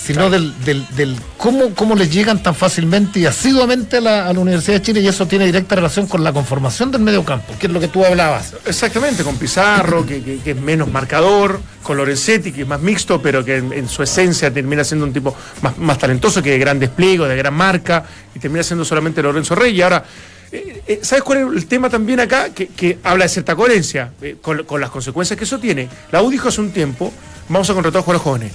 sino 0.05 0.29
del, 0.29 0.53
del, 0.63 0.85
del 0.95 1.15
cómo, 1.37 1.73
cómo 1.73 1.95
le 1.95 2.07
llegan 2.07 2.41
tan 2.43 2.53
fácilmente 2.53 3.19
y 3.19 3.25
asiduamente 3.25 3.97
a 3.97 4.01
la, 4.01 4.27
a 4.27 4.33
la 4.33 4.39
Universidad 4.39 4.75
de 4.77 4.81
Chile 4.83 4.99
y 5.01 5.07
eso 5.07 5.25
tiene 5.27 5.45
directa 5.45 5.75
relación 5.75 6.05
con 6.07 6.23
la 6.23 6.31
conformación 6.31 6.91
del 6.91 7.01
medio 7.01 7.23
campo, 7.25 7.53
que 7.59 7.67
es 7.67 7.73
lo 7.73 7.79
que 7.79 7.87
tú 7.87 8.05
hablabas. 8.05 8.53
Exactamente, 8.65 9.23
con 9.23 9.37
Pizarro, 9.37 10.05
que, 10.05 10.21
que- 10.21 10.37
que 10.37 10.51
es 10.51 10.57
menos 10.61 10.91
marcador, 10.91 11.59
con 11.81 11.97
Lorenzetti, 11.97 12.51
que 12.51 12.61
es 12.61 12.67
más 12.67 12.79
mixto, 12.81 13.21
pero 13.21 13.43
que 13.43 13.57
en, 13.57 13.73
en 13.73 13.87
su 13.89 14.03
esencia 14.03 14.51
termina 14.53 14.83
siendo 14.83 15.05
un 15.05 15.13
tipo 15.13 15.35
más, 15.61 15.77
más 15.77 15.97
talentoso, 15.97 16.41
que 16.43 16.51
de 16.51 16.59
gran 16.59 16.77
despliegue, 16.79 17.27
de 17.27 17.35
gran 17.35 17.53
marca, 17.53 18.05
y 18.35 18.39
termina 18.39 18.63
siendo 18.63 18.85
solamente 18.85 19.21
Lorenzo 19.23 19.55
Rey. 19.55 19.75
Y 19.75 19.81
ahora, 19.81 20.03
eh, 20.51 20.81
eh, 20.87 20.99
¿sabes 21.01 21.23
cuál 21.23 21.39
es 21.39 21.63
el 21.63 21.65
tema 21.67 21.89
también 21.89 22.19
acá? 22.19 22.49
Que, 22.49 22.67
que 22.67 22.99
habla 23.03 23.25
de 23.25 23.29
cierta 23.29 23.55
coherencia, 23.55 24.11
eh, 24.21 24.37
con, 24.41 24.63
con 24.65 24.79
las 24.81 24.89
consecuencias 24.91 25.37
que 25.37 25.45
eso 25.45 25.57
tiene. 25.59 25.87
La 26.11 26.21
U 26.21 26.29
dijo 26.29 26.47
hace 26.49 26.61
un 26.61 26.71
tiempo, 26.71 27.11
vamos 27.49 27.69
a 27.69 27.73
contratar 27.73 28.01
jugadores 28.03 28.23
jóvenes. 28.23 28.51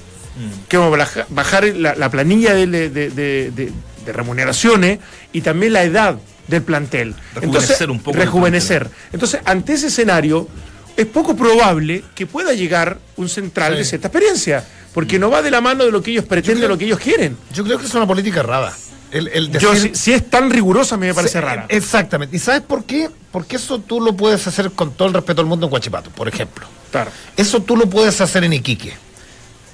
Que 0.69 0.77
vamos 0.77 0.95
a 0.95 0.99
baja- 0.99 1.27
bajar 1.29 1.65
la, 1.65 1.95
la 1.95 2.11
planilla 2.11 2.55
de, 2.55 2.67
de- 2.67 2.89
de- 2.91 3.11
de- 3.11 3.51
de- 3.51 3.73
de 4.07 4.13
remuneraciones 4.13 4.99
y 5.33 5.41
también 5.43 5.73
la 5.75 5.83
edad 5.85 6.17
del 6.49 6.63
plantel. 6.63 7.15
Rejuvenecer 7.35 7.91
un 7.91 8.01
poco 8.01 8.17
Rejuvenecer. 8.19 8.89
Entonces, 9.13 9.41
ante 9.45 9.75
ese 9.75 9.89
escenario, 9.89 10.49
es 10.97 11.07
poco 11.07 11.37
probable 11.37 12.03
que 12.15 12.27
pueda 12.27 12.53
llegar 12.55 12.99
un 13.17 13.29
central 13.29 13.73
Sí. 13.73 13.79
de 13.79 13.85
cierta 13.85 14.09
experiencia, 14.09 14.65
porque 14.95 15.19
no 15.19 15.31
va 15.31 15.43
de 15.43 15.51
la 15.51 15.61
mano 15.61 15.85
de 15.85 15.93
lo 15.93 16.03
que 16.03 16.11
ellos 16.13 16.25
pretenden, 16.25 16.63
de 16.63 16.69
lo 16.69 16.79
que 16.79 16.87
ellos 16.87 16.99
quieren. 16.99 17.37
Yo 17.55 17.63
creo 17.65 17.79
que 17.79 17.87
es 17.87 17.95
una 17.95 18.07
política 18.07 18.41
errada. 18.41 18.75
El, 19.13 19.29
el 19.29 19.51
Yo, 19.59 19.73
decir- 19.73 19.91
si, 19.95 20.03
si 20.03 20.13
es 20.13 20.31
tan 20.31 20.51
rigurosa, 20.51 20.95
a 20.95 20.99
mí 20.99 21.07
me 21.07 21.15
parece 21.15 21.39
Sí, 21.39 21.45
rara. 21.45 21.67
Exactamente. 21.69 22.37
¿Y 22.37 22.39
sabes 22.39 22.63
por 22.63 22.85
qué? 22.85 23.11
Porque 23.33 23.57
eso 23.57 23.81
tú 23.81 24.01
lo 24.01 24.17
puedes 24.17 24.47
hacer 24.47 24.71
con 24.71 24.93
todo 24.95 25.09
el 25.09 25.15
respeto 25.15 25.41
al 25.43 25.47
mundo 25.49 25.67
en 25.67 25.71
Guachipato, 25.71 26.11
por 26.11 26.29
ejemplo. 26.29 26.67
Claro. 26.91 27.11
Eso 27.37 27.61
tú 27.61 27.77
lo 27.77 27.89
puedes 27.91 28.21
hacer 28.21 28.45
en 28.45 28.53
Iquique. 28.53 28.93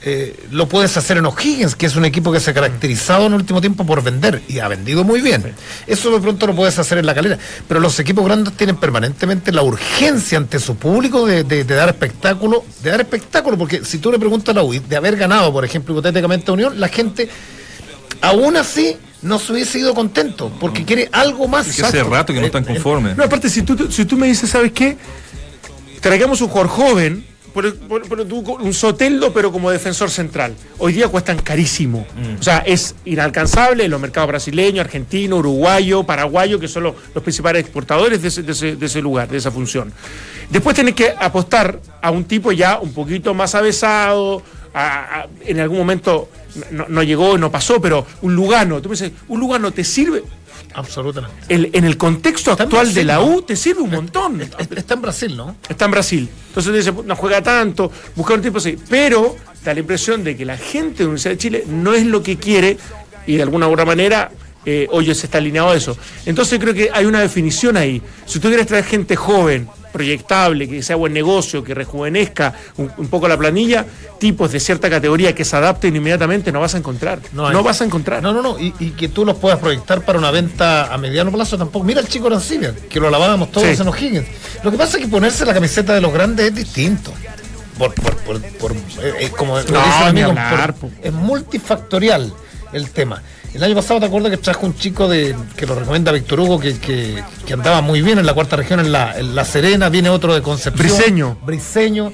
Eh, 0.08 0.46
lo 0.52 0.68
puedes 0.68 0.96
hacer 0.96 1.16
en 1.16 1.26
O'Higgins, 1.26 1.74
que 1.74 1.86
es 1.86 1.96
un 1.96 2.04
equipo 2.04 2.30
que 2.30 2.38
se 2.38 2.52
ha 2.52 2.54
caracterizado 2.54 3.26
en 3.26 3.32
el 3.32 3.40
último 3.40 3.60
tiempo 3.60 3.84
por 3.84 4.04
vender 4.04 4.40
y 4.46 4.60
ha 4.60 4.68
vendido 4.68 5.02
muy 5.02 5.20
bien. 5.20 5.52
Eso 5.84 6.12
de 6.12 6.20
pronto 6.20 6.46
lo 6.46 6.54
puedes 6.54 6.78
hacer 6.78 6.98
en 6.98 7.06
la 7.06 7.12
calera. 7.12 7.36
Pero 7.66 7.80
los 7.80 7.98
equipos 7.98 8.24
grandes 8.24 8.54
tienen 8.56 8.76
permanentemente 8.76 9.50
la 9.50 9.62
urgencia 9.64 10.38
ante 10.38 10.60
su 10.60 10.76
público 10.76 11.26
de, 11.26 11.42
de- 11.42 11.64
de 11.64 11.74
dar 11.74 11.88
espectáculo, 11.88 12.64
de 12.84 12.90
dar 12.90 13.00
espectáculo, 13.00 13.58
porque 13.58 13.84
si 13.84 13.98
tú 13.98 14.12
le 14.12 14.18
preguntas 14.20 14.50
a 14.54 14.58
la 14.58 14.62
UI 14.62 14.78
de 14.78 14.94
haber 14.96 15.16
ganado, 15.16 15.52
por 15.52 15.64
ejemplo, 15.64 15.92
hipotéticamente 15.92 16.52
a 16.52 16.54
Unión, 16.54 16.78
la 16.78 16.86
gente 16.86 17.28
aún 18.20 18.56
así 18.56 18.96
no 19.22 19.40
se 19.40 19.54
hubiese 19.54 19.80
ido 19.80 19.92
contento, 19.92 20.52
porque 20.60 20.84
quiere 20.84 21.08
algo 21.10 21.48
más. 21.48 21.66
Es 21.66 21.74
que 21.74 21.82
hace 21.84 22.04
rato 22.04 22.32
que 22.32 22.38
no 22.38 22.46
están 22.46 22.64
conformes. 22.64 23.16
No, 23.16 23.24
aparte, 23.24 23.50
si 23.50 23.62
tú, 23.62 23.90
si 23.90 24.04
tú 24.04 24.16
me 24.16 24.28
dices, 24.28 24.48
¿sabes 24.50 24.70
qué? 24.70 24.96
Traigamos 26.00 26.40
un 26.42 26.46
jugador 26.48 26.68
joven, 26.70 27.26
por, 27.56 27.74
por- 27.74 28.02
por- 28.06 28.24
tú- 28.28 28.52
un 28.60 28.74
Soteldo, 28.74 29.32
pero 29.32 29.50
como 29.50 29.70
defensor 29.70 30.10
central. 30.10 30.54
Hoy 30.76 30.92
día 30.92 31.08
cuestan 31.08 31.38
carísimo. 31.38 32.06
O 32.38 32.42
sea, 32.42 32.58
es 32.58 32.94
inalcanzable 33.06 33.86
en 33.86 33.90
los 33.90 33.98
mercados 33.98 34.28
brasileño, 34.28 34.82
argentino, 34.82 35.36
uruguayo, 35.38 36.04
paraguayo, 36.04 36.60
que 36.60 36.68
son 36.68 36.82
los, 36.82 36.94
los 37.14 37.24
principales 37.24 37.62
exportadores 37.62 38.20
de 38.20 38.28
ese, 38.28 38.42
de 38.42 38.52
ese- 38.52 38.76
de 38.76 38.84
ese 38.84 39.00
lugar, 39.00 39.28
de 39.28 39.38
esa 39.38 39.50
función. 39.50 39.90
Después 40.50 40.76
tenés 40.76 40.94
que 40.94 41.14
apostar 41.18 41.80
a 42.02 42.10
un 42.10 42.24
tipo 42.24 42.52
ya 42.52 42.78
un 42.78 42.92
poquito 42.92 43.32
más 43.32 43.54
avesado, 43.54 44.42
a- 44.74 45.20
a- 45.22 45.26
en 45.46 45.58
algún 45.58 45.78
momento 45.78 46.28
no, 46.70 46.84
no 46.90 47.02
llegó, 47.02 47.38
no 47.38 47.50
pasó, 47.50 47.80
pero 47.80 48.06
un 48.20 48.34
Lugano, 48.36 48.82
tú 48.82 48.90
me 48.90 48.94
dices, 48.96 49.12
un 49.28 49.40
Lugano 49.40 49.72
te 49.72 49.82
sirve, 49.82 50.22
Absolutamente. 50.76 51.34
el- 51.48 51.70
en 51.72 51.84
el 51.84 51.96
contexto 51.96 52.52
Está 52.52 52.64
actual 52.64 52.92
de 52.94 53.04
la. 53.04 53.20
U 53.20 53.42
te 53.42 53.56
sirve 53.56 53.80
un 53.82 53.90
montón. 53.90 54.40
Es- 54.40 54.50
Está 54.76 54.94
en 54.94 55.02
Brasil, 55.02 55.36
¿no? 55.36 55.56
Está 55.68 55.86
en 55.86 55.90
Brasil. 55.90 56.28
Entonces 56.48 56.72
dice, 56.74 56.92
no 57.04 57.16
juega 57.16 57.42
tanto, 57.42 57.90
busca 58.14 58.34
un 58.34 58.42
tipo 58.42 58.58
así. 58.58 58.76
Pero 58.88 59.36
da 59.64 59.74
la 59.74 59.80
impresión 59.80 60.22
de 60.22 60.36
que 60.36 60.44
la 60.44 60.56
gente 60.56 60.98
de 60.98 61.04
la 61.04 61.08
Universidad 61.08 61.32
de 61.32 61.38
Chile 61.38 61.64
no 61.66 61.92
es 61.94 62.06
lo 62.06 62.22
que 62.22 62.36
quiere 62.36 62.76
y 63.26 63.36
de 63.36 63.42
alguna 63.42 63.66
u 63.68 63.72
otra 63.72 63.84
manera 63.84 64.30
eh, 64.68 64.88
Hoyos 64.90 65.22
está 65.22 65.38
alineado 65.38 65.70
a 65.70 65.76
eso. 65.76 65.96
Entonces 66.26 66.58
creo 66.58 66.74
que 66.74 66.90
hay 66.92 67.04
una 67.06 67.20
definición 67.20 67.76
ahí. 67.76 68.02
Si 68.26 68.40
tú 68.40 68.48
quieres 68.48 68.66
traer 68.66 68.84
gente 68.84 69.14
joven, 69.14 69.68
proyectable, 69.96 70.68
que 70.68 70.82
sea 70.82 70.96
buen 70.96 71.12
negocio, 71.12 71.64
que 71.64 71.74
rejuvenezca 71.74 72.52
un, 72.76 72.90
un 72.98 73.08
poco 73.08 73.26
la 73.28 73.36
planilla, 73.36 73.84
tipos 74.18 74.52
de 74.52 74.60
cierta 74.60 74.90
categoría 74.90 75.34
que 75.34 75.44
se 75.44 75.56
adapten 75.56 75.96
inmediatamente, 75.96 76.52
no 76.52 76.60
vas 76.60 76.74
a 76.74 76.78
encontrar. 76.78 77.20
No, 77.32 77.48
hay. 77.48 77.56
vas 77.62 77.80
a 77.80 77.84
encontrar. 77.84 78.22
No, 78.22 78.32
no, 78.32 78.42
no. 78.42 78.58
Y, 78.58 78.74
y 78.78 78.90
que 78.90 79.08
tú 79.08 79.24
los 79.24 79.36
puedas 79.38 79.58
proyectar 79.58 80.02
para 80.02 80.18
una 80.18 80.30
venta 80.30 80.92
a 80.92 80.98
mediano 80.98 81.32
plazo 81.32 81.56
tampoco. 81.56 81.84
Mira 81.84 82.00
el 82.00 82.08
chico 82.08 82.26
Arancibia, 82.26 82.74
que 82.88 83.00
lo 83.00 83.08
lavábamos 83.10 83.50
todos 83.50 83.66
Sí. 83.66 83.80
en 83.82 83.88
O'Higgins. 83.88 84.26
Lo 84.62 84.70
que 84.70 84.76
pasa 84.76 84.98
es 84.98 85.04
que 85.04 85.08
ponerse 85.10 85.44
la 85.46 85.54
camiseta 85.54 85.94
de 85.94 86.00
los 86.00 86.12
grandes 86.12 86.46
es 86.48 86.54
distinto. 86.54 87.12
Por, 87.78 87.92
por, 87.94 88.16
por, 88.18 88.40
por- 88.58 88.72
eh, 89.02 89.30
como 89.36 89.56
lo 89.56 89.62
dice 89.62 89.72
No, 89.72 89.80
amigo, 90.06 90.28
hablar, 90.30 90.74
es 91.02 91.12
multifactorial 91.12 92.32
el 92.72 92.90
tema. 92.90 93.22
El 93.56 93.64
año 93.64 93.74
pasado 93.74 94.00
te 94.00 94.06
acuerdas 94.06 94.30
que 94.30 94.36
trajo 94.36 94.66
un 94.66 94.76
chico 94.76 95.08
de 95.08 95.34
que 95.56 95.66
lo 95.66 95.74
recomienda 95.74 96.12
Víctor 96.12 96.40
Hugo 96.40 96.60
que, 96.60 96.78
que- 96.78 97.22
que 97.46 97.52
andaba 97.54 97.80
muy 97.80 98.02
bien 98.02 98.18
en 98.18 98.26
la 98.26 98.34
cuarta 98.34 98.56
región 98.56 98.80
en 98.80 98.92
la, 98.92 99.18
en 99.18 99.34
la 99.34 99.44
Serena, 99.44 99.88
viene 99.88 100.10
otro 100.10 100.34
de 100.34 100.42
Concepción. 100.42 100.86
Briseño. 100.88 101.38
Briseño. 101.44 102.12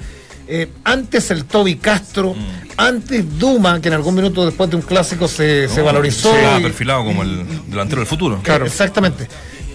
Eh, 0.49 0.69
antes 0.85 1.31
el 1.31 1.45
Toby 1.47 1.77
Castro, 1.77 2.35
antes 2.77 3.39
Duma, 3.39 3.81
que 3.81 3.89
en 3.89 3.95
algún 3.95 4.15
minuto 4.15 4.45
después 4.45 4.69
de 4.71 4.77
un 4.77 4.83
clásico 4.83 5.27
se, 5.29 5.69
se 5.69 5.81
valorizó. 5.83 6.33
Se 6.33 6.47
ha 6.47 6.61
perfilado 6.61 7.05
como 7.05 7.23
el 7.23 7.45
delantero 7.69 8.01
del 8.01 8.07
futuro. 8.09 8.41
Claro. 8.43 8.67
Exactamente. 8.67 9.27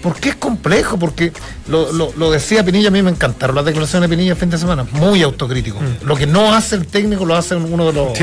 ¿Por 0.01 0.15
qué 0.19 0.29
es 0.29 0.35
complejo? 0.35 0.99
Porque 0.99 1.31
lo, 1.67 1.91
lo- 1.91 2.13
lo 2.15 2.29
decía 2.31 2.63
Pinilla, 2.63 2.89
a 2.89 2.91
mí 2.91 3.01
me 3.01 3.09
encantaron 3.09 3.55
las 3.55 3.65
declaraciones 3.65 4.09
de 4.09 4.15
Pinilla 4.15 4.33
el 4.33 4.37
fin 4.37 4.49
de 4.49 4.57
semana, 4.57 4.85
muy 4.91 5.23
autocrítico. 5.23 5.79
Lo 6.03 6.15
que 6.15 6.27
no 6.27 6.53
hace 6.53 6.75
el 6.75 6.85
técnico 6.85 7.25
lo 7.25 7.35
hace 7.35 7.55
uno 7.55 7.87
de 7.87 7.93
los, 7.93 8.13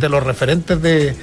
de 0.00 0.08
los 0.08 0.22
referentes 0.22 0.82
de, 0.82 1.14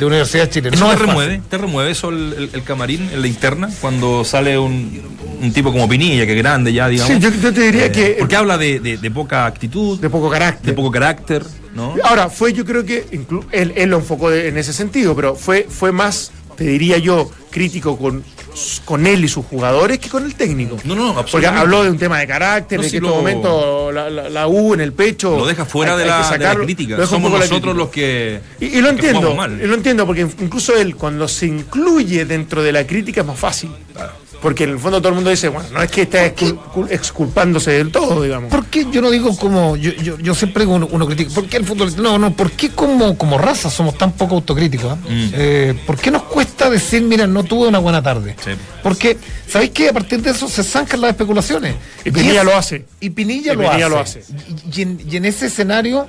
de 0.00 0.06
Universidad 0.06 0.44
de 0.44 0.50
Chile. 0.50 0.70
¿Eso 0.72 0.84
no 0.84 0.86
te 0.90 0.94
es 0.94 0.98
fácil. 1.00 1.06
remueve? 1.20 1.42
¿Te 1.48 1.58
remueve 1.58 1.90
eso 1.90 2.08
el, 2.10 2.32
el- 2.36 2.50
el 2.52 2.62
camarín, 2.64 3.08
en 3.12 3.20
la 3.20 3.26
interna, 3.26 3.70
cuando 3.80 4.24
sale 4.24 4.58
un, 4.58 5.00
un 5.42 5.52
tipo 5.52 5.70
como 5.72 5.88
Pinilla, 5.88 6.26
que 6.26 6.32
es 6.32 6.38
grande 6.38 6.72
ya, 6.72 6.88
digamos? 6.88 7.14
Sí, 7.14 7.20
yo, 7.20 7.30
yo 7.30 7.52
te 7.52 7.60
diría 7.60 7.86
Eh, 7.86 7.92
que 7.92 8.16
Porque 8.18 8.36
habla 8.36 8.58
de, 8.58 8.80
de- 8.80 8.96
de 8.98 9.10
poca 9.10 9.46
actitud, 9.46 10.00
de 10.00 10.10
poco 10.10 10.28
carácter. 10.30 10.66
de 10.66 10.72
poco 10.72 10.90
carácter, 10.90 11.44
¿no? 11.74 11.94
Ahora, 12.04 12.28
fue 12.30 12.52
yo 12.52 12.64
creo 12.64 12.84
que 12.84 13.06
él, 13.52 13.72
él 13.76 13.90
lo 13.90 13.98
enfocó 13.98 14.30
de- 14.30 14.48
en 14.48 14.58
ese 14.58 14.72
sentido, 14.72 15.14
pero 15.14 15.34
fue, 15.36 15.66
fue 15.68 15.92
más, 15.92 16.32
te 16.56 16.64
diría 16.64 16.98
yo, 16.98 17.30
crítico 17.50 17.96
con, 17.98 18.22
con 18.84 19.06
él 19.06 19.24
y 19.24 19.28
sus 19.28 19.44
jugadores 19.46 19.98
que 19.98 20.08
con 20.08 20.24
el 20.24 20.34
técnico. 20.34 20.76
No, 20.84 20.94
no, 20.94 21.04
Porque 21.06 21.20
absolutamente. 21.20 21.60
habló 21.62 21.82
de 21.84 21.90
un 21.90 21.98
tema 21.98 22.18
de 22.18 22.26
carácter, 22.26 22.80
de 22.80 22.90
que 22.90 22.96
en 22.98 23.04
este 23.04 23.16
momento 23.16 23.92
la, 23.92 24.10
la- 24.10 24.28
la 24.28 24.48
U 24.48 24.74
en 24.74 24.80
el 24.80 24.92
pecho. 24.92 25.36
Lo 25.36 25.46
deja 25.46 25.64
fuera 25.64 25.92
hay- 25.94 25.98
de, 26.00 26.06
la, 26.06 26.38
de 26.58 26.64
crítica. 26.64 27.06
Somos 27.06 27.30
nosotros 27.30 27.76
los 27.76 27.88
que. 27.90 28.40
Y, 28.60 28.66
y 28.66 28.80
lo 28.80 28.88
que 28.88 28.94
entiendo, 29.08 29.34
mal. 29.34 29.60
y 29.62 29.66
lo 29.66 29.74
entiendo, 29.74 30.06
porque 30.06 30.22
incluso 30.22 30.76
él, 30.76 30.96
cuando 30.96 31.26
se 31.28 31.46
incluye 31.46 32.24
dentro 32.24 32.62
de 32.62 32.72
la 32.72 32.86
crítica, 32.86 33.20
es 33.22 33.26
más 33.26 33.38
fácil. 33.38 33.70
Porque 34.42 34.64
en 34.64 34.70
el 34.70 34.78
fondo 34.78 34.98
todo 35.00 35.10
el 35.10 35.14
mundo 35.16 35.28
dice, 35.30 35.48
bueno, 35.48 35.68
no 35.70 35.82
es 35.82 35.90
que 35.90 36.08
cul- 36.08 36.86
exculpándose 36.90 37.72
del 37.72 37.90
todo, 37.92 38.22
digamos. 38.22 38.50
¿Por 38.50 38.66
qué 38.66 38.86
yo 38.90 39.02
no 39.02 39.10
digo 39.10 39.36
como, 39.36 39.76
yo, 39.76 39.92
yo, 39.92 40.18
yo 40.18 40.34
siempre 40.34 40.64
digo 40.64 40.76
uno, 40.76 40.88
uno 40.90 41.06
critica, 41.06 41.30
¿por 41.34 41.46
qué 41.46 41.58
el 41.58 41.64
fútbol? 41.66 41.92
No, 42.02 42.18
no, 42.18 42.32
¿por 42.32 42.50
qué 42.52 42.70
como, 42.70 43.18
como 43.18 43.36
raza 43.36 43.68
somos 43.70 43.98
tan 43.98 44.12
poco 44.12 44.36
autocríticos? 44.36 44.92
ah? 44.92 44.96
Mm. 45.08 45.28
Eh, 45.34 45.74
¿Por 45.86 45.98
qué 45.98 46.10
nos 46.10 46.22
cuesta 46.22 46.70
decir, 46.70 47.02
mira, 47.02 47.26
no 47.26 47.44
tuve 47.44 47.68
una 47.68 47.80
buena 47.80 48.02
tarde? 48.02 48.34
Sí. 48.42 48.52
Porque, 48.82 49.18
¿sabéis 49.46 49.72
qué? 49.72 49.90
A 49.90 49.92
partir 49.92 50.22
de 50.22 50.30
eso 50.30 50.48
se 50.48 50.64
zancan 50.64 51.02
las 51.02 51.10
especulaciones. 51.10 51.74
Y 52.04 52.10
Pinilla 52.10 52.40
es- 52.40 52.44
lo 52.46 52.56
hace. 52.56 52.86
Y 52.98 53.10
Pinilla, 53.10 53.52
Y 53.52 53.56
lo, 53.56 53.70
hace. 53.70 53.88
lo 53.90 53.98
hace. 53.98 54.24
Y, 54.72 54.78
y 54.78 54.82
en, 54.82 55.00
y 55.06 55.16
en 55.16 55.24
ese 55.26 55.46
escenario, 55.46 56.08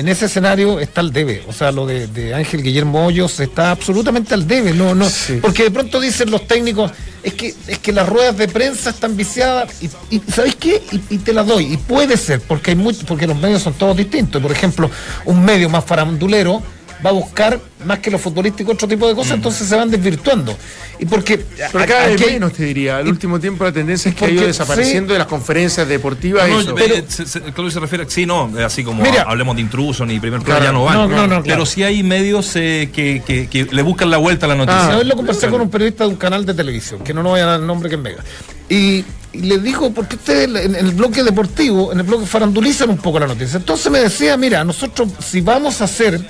en 0.00 0.08
ese 0.08 0.26
escenario 0.26 0.80
está 0.80 1.02
el 1.02 1.12
debe. 1.12 1.42
O 1.46 1.52
sea, 1.52 1.70
lo 1.72 1.86
de, 1.86 2.06
de 2.06 2.34
Ángel 2.34 2.62
Guillermo 2.62 3.04
Hoyos 3.04 3.38
está 3.38 3.70
absolutamente 3.70 4.32
al 4.32 4.46
debe. 4.48 4.72
No, 4.72 4.94
no, 4.94 5.06
Porque 5.42 5.64
de 5.64 5.70
pronto 5.70 6.00
dicen 6.00 6.30
los 6.30 6.46
técnicos, 6.46 6.90
es 7.22 7.34
que, 7.34 7.54
es 7.66 7.78
que 7.78 7.92
las 7.92 8.08
ruedas 8.08 8.36
de 8.38 8.48
prensa 8.48 8.90
están 8.90 9.14
viciadas. 9.14 9.70
Y, 9.82 10.16
y 10.16 10.22
¿sabéis 10.32 10.56
qué? 10.56 10.82
Y, 10.90 11.14
y 11.14 11.18
te 11.18 11.34
las 11.34 11.46
doy. 11.46 11.74
Y 11.74 11.76
puede 11.76 12.16
ser, 12.16 12.40
porque 12.40 12.70
hay 12.70 12.76
mucho, 12.76 13.04
porque 13.06 13.26
los 13.26 13.38
medios 13.38 13.62
son 13.62 13.74
todos 13.74 13.94
distintos. 13.94 14.40
Por 14.40 14.52
ejemplo, 14.52 14.90
un 15.26 15.44
medio 15.44 15.68
más 15.68 15.84
farandulero 15.84 16.62
va 17.04 17.10
a 17.10 17.12
buscar 17.12 17.58
más 17.84 17.98
que 18.00 18.10
lo 18.10 18.18
futbolístico 18.18 18.72
otro 18.72 18.86
tipo 18.86 19.08
de 19.08 19.14
cosas, 19.14 19.32
entonces 19.34 19.66
se 19.68 19.74
van 19.76 19.90
desvirtuando. 19.90 20.56
Y 20.98 21.06
porque 21.06 21.38
Pero 21.38 21.86
cada 21.86 22.08
vez 22.08 22.20
menos, 22.20 22.52
te 22.52 22.64
diría. 22.64 23.00
El 23.00 23.06
y- 23.06 23.10
último 23.10 23.40
tiempo 23.40 23.64
la 23.64 23.72
tendencia 23.72 24.10
es 24.10 24.14
que 24.14 24.26
ha 24.26 24.30
ido 24.30 24.46
desapareciendo 24.46 25.12
de 25.14 25.18
las 25.18 25.28
conferencias 25.28 25.88
deportivas. 25.88 26.48
No, 26.48 26.60
eso. 26.60 26.72
no, 26.72 26.78
se, 27.08 27.26
se- 27.26 27.40
Claudio 27.40 27.70
se 27.70 27.80
refiere, 27.80 28.04
sí, 28.08 28.26
no, 28.26 28.50
así 28.64 28.84
como 28.84 29.02
Mira. 29.02 29.22
hablemos 29.22 29.56
de 29.56 29.62
intruso 29.62 30.04
ni 30.04 30.20
primer 30.20 30.42
plano 30.42 30.60
Claro. 30.60 30.64
ya 30.64 30.72
no 30.72 30.84
van. 30.84 30.94
No, 30.94 31.08
no, 31.08 31.22
no, 31.26 31.28
Pero 31.42 31.42
claro. 31.42 31.66
sí 31.66 31.82
hay 31.82 32.02
medios 32.02 32.54
eh, 32.56 32.90
que, 32.92 33.22
que- 33.26 33.48
que 33.48 33.64
le 33.64 33.82
buscan 33.82 34.10
la 34.10 34.18
vuelta 34.18 34.44
a 34.46 34.50
la 34.50 34.56
noticia. 34.56 34.88
Una 34.88 34.96
vez 34.98 35.06
lo 35.06 35.16
conversé 35.16 35.48
con 35.48 35.60
un 35.62 35.70
periodista 35.70 36.04
de 36.04 36.10
un 36.10 36.16
canal 36.16 36.44
de 36.44 36.52
televisión, 36.54 37.00
que 37.02 37.14
no 37.14 37.22
nos 37.22 37.30
voy 37.32 37.40
a 37.40 37.46
dar 37.46 37.60
el 37.60 37.66
nombre 37.66 37.88
que 37.88 37.96
es 37.96 38.02
Vega. 38.02 38.22
Y, 38.68 39.04
y 39.32 39.40
le 39.40 39.58
dijo, 39.58 39.90
porque 39.92 40.16
ustedes 40.16 40.48
en 40.64 40.76
el 40.76 40.92
bloque 40.92 41.22
deportivo, 41.24 41.92
en 41.92 42.00
el 42.00 42.06
bloque 42.06 42.26
farandulizan 42.26 42.90
un 42.90 42.98
poco 42.98 43.18
la 43.20 43.26
noticia. 43.26 43.56
Entonces 43.56 43.90
me 43.90 44.00
decía, 44.00 44.36
mira, 44.36 44.62
nosotros 44.64 45.08
si 45.26 45.40
vamos 45.40 45.80
a 45.80 45.84
hacer 45.84 46.20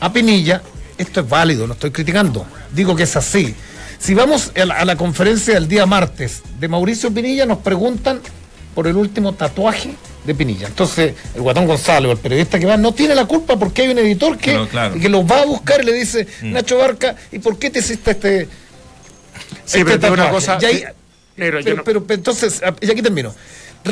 a 0.00 0.12
Pinilla, 0.12 0.62
esto 0.98 1.20
es 1.20 1.28
válido, 1.28 1.66
no 1.66 1.74
estoy 1.74 1.90
criticando, 1.90 2.46
digo 2.72 2.94
que 2.96 3.04
es 3.04 3.16
así. 3.16 3.54
Si 3.98 4.14
vamos 4.14 4.52
a 4.56 4.64
la, 4.64 4.74
a 4.76 4.84
la 4.84 4.96
conferencia 4.96 5.54
del 5.54 5.68
día 5.68 5.86
martes 5.86 6.42
de 6.60 6.68
Mauricio 6.68 7.12
Pinilla, 7.12 7.46
nos 7.46 7.58
preguntan 7.58 8.20
por 8.74 8.86
el 8.86 8.96
último 8.96 9.32
tatuaje 9.32 9.94
de 10.24 10.34
Pinilla. 10.34 10.66
Entonces, 10.66 11.14
el 11.34 11.40
Guatón 11.40 11.66
Gonzalo, 11.66 12.12
el 12.12 12.18
periodista 12.18 12.58
que 12.58 12.66
va, 12.66 12.76
no 12.76 12.92
tiene 12.92 13.14
la 13.14 13.24
culpa 13.24 13.58
porque 13.58 13.82
hay 13.82 13.88
un 13.88 13.98
editor 13.98 14.36
que, 14.36 14.50
Claro, 14.52 14.68
claro. 14.68 15.00
que 15.00 15.08
los 15.08 15.24
va 15.24 15.40
a 15.42 15.46
buscar 15.46 15.80
y 15.82 15.86
le 15.86 15.92
dice, 15.94 16.26
Nacho 16.42 16.76
Barca, 16.76 17.16
¿y 17.32 17.38
por 17.38 17.58
qué 17.58 17.70
te 17.70 17.78
hiciste 17.78 18.10
este, 18.10 18.48
Sí, 19.64 19.78
este 19.78 19.84
pero 19.84 19.98
te 20.00 20.06
digo 20.06 20.14
una 20.14 20.24
tatuaje? 20.24 20.46
cosa. 20.46 20.66
Ahí- 20.66 20.84
pero, 21.36 21.60
no- 21.60 21.84
pero- 21.84 22.04
pero 22.04 22.14
entonces, 22.18 22.60
ah, 22.64 22.74
y 22.80 22.90
aquí 22.90 23.02
termino. 23.02 23.34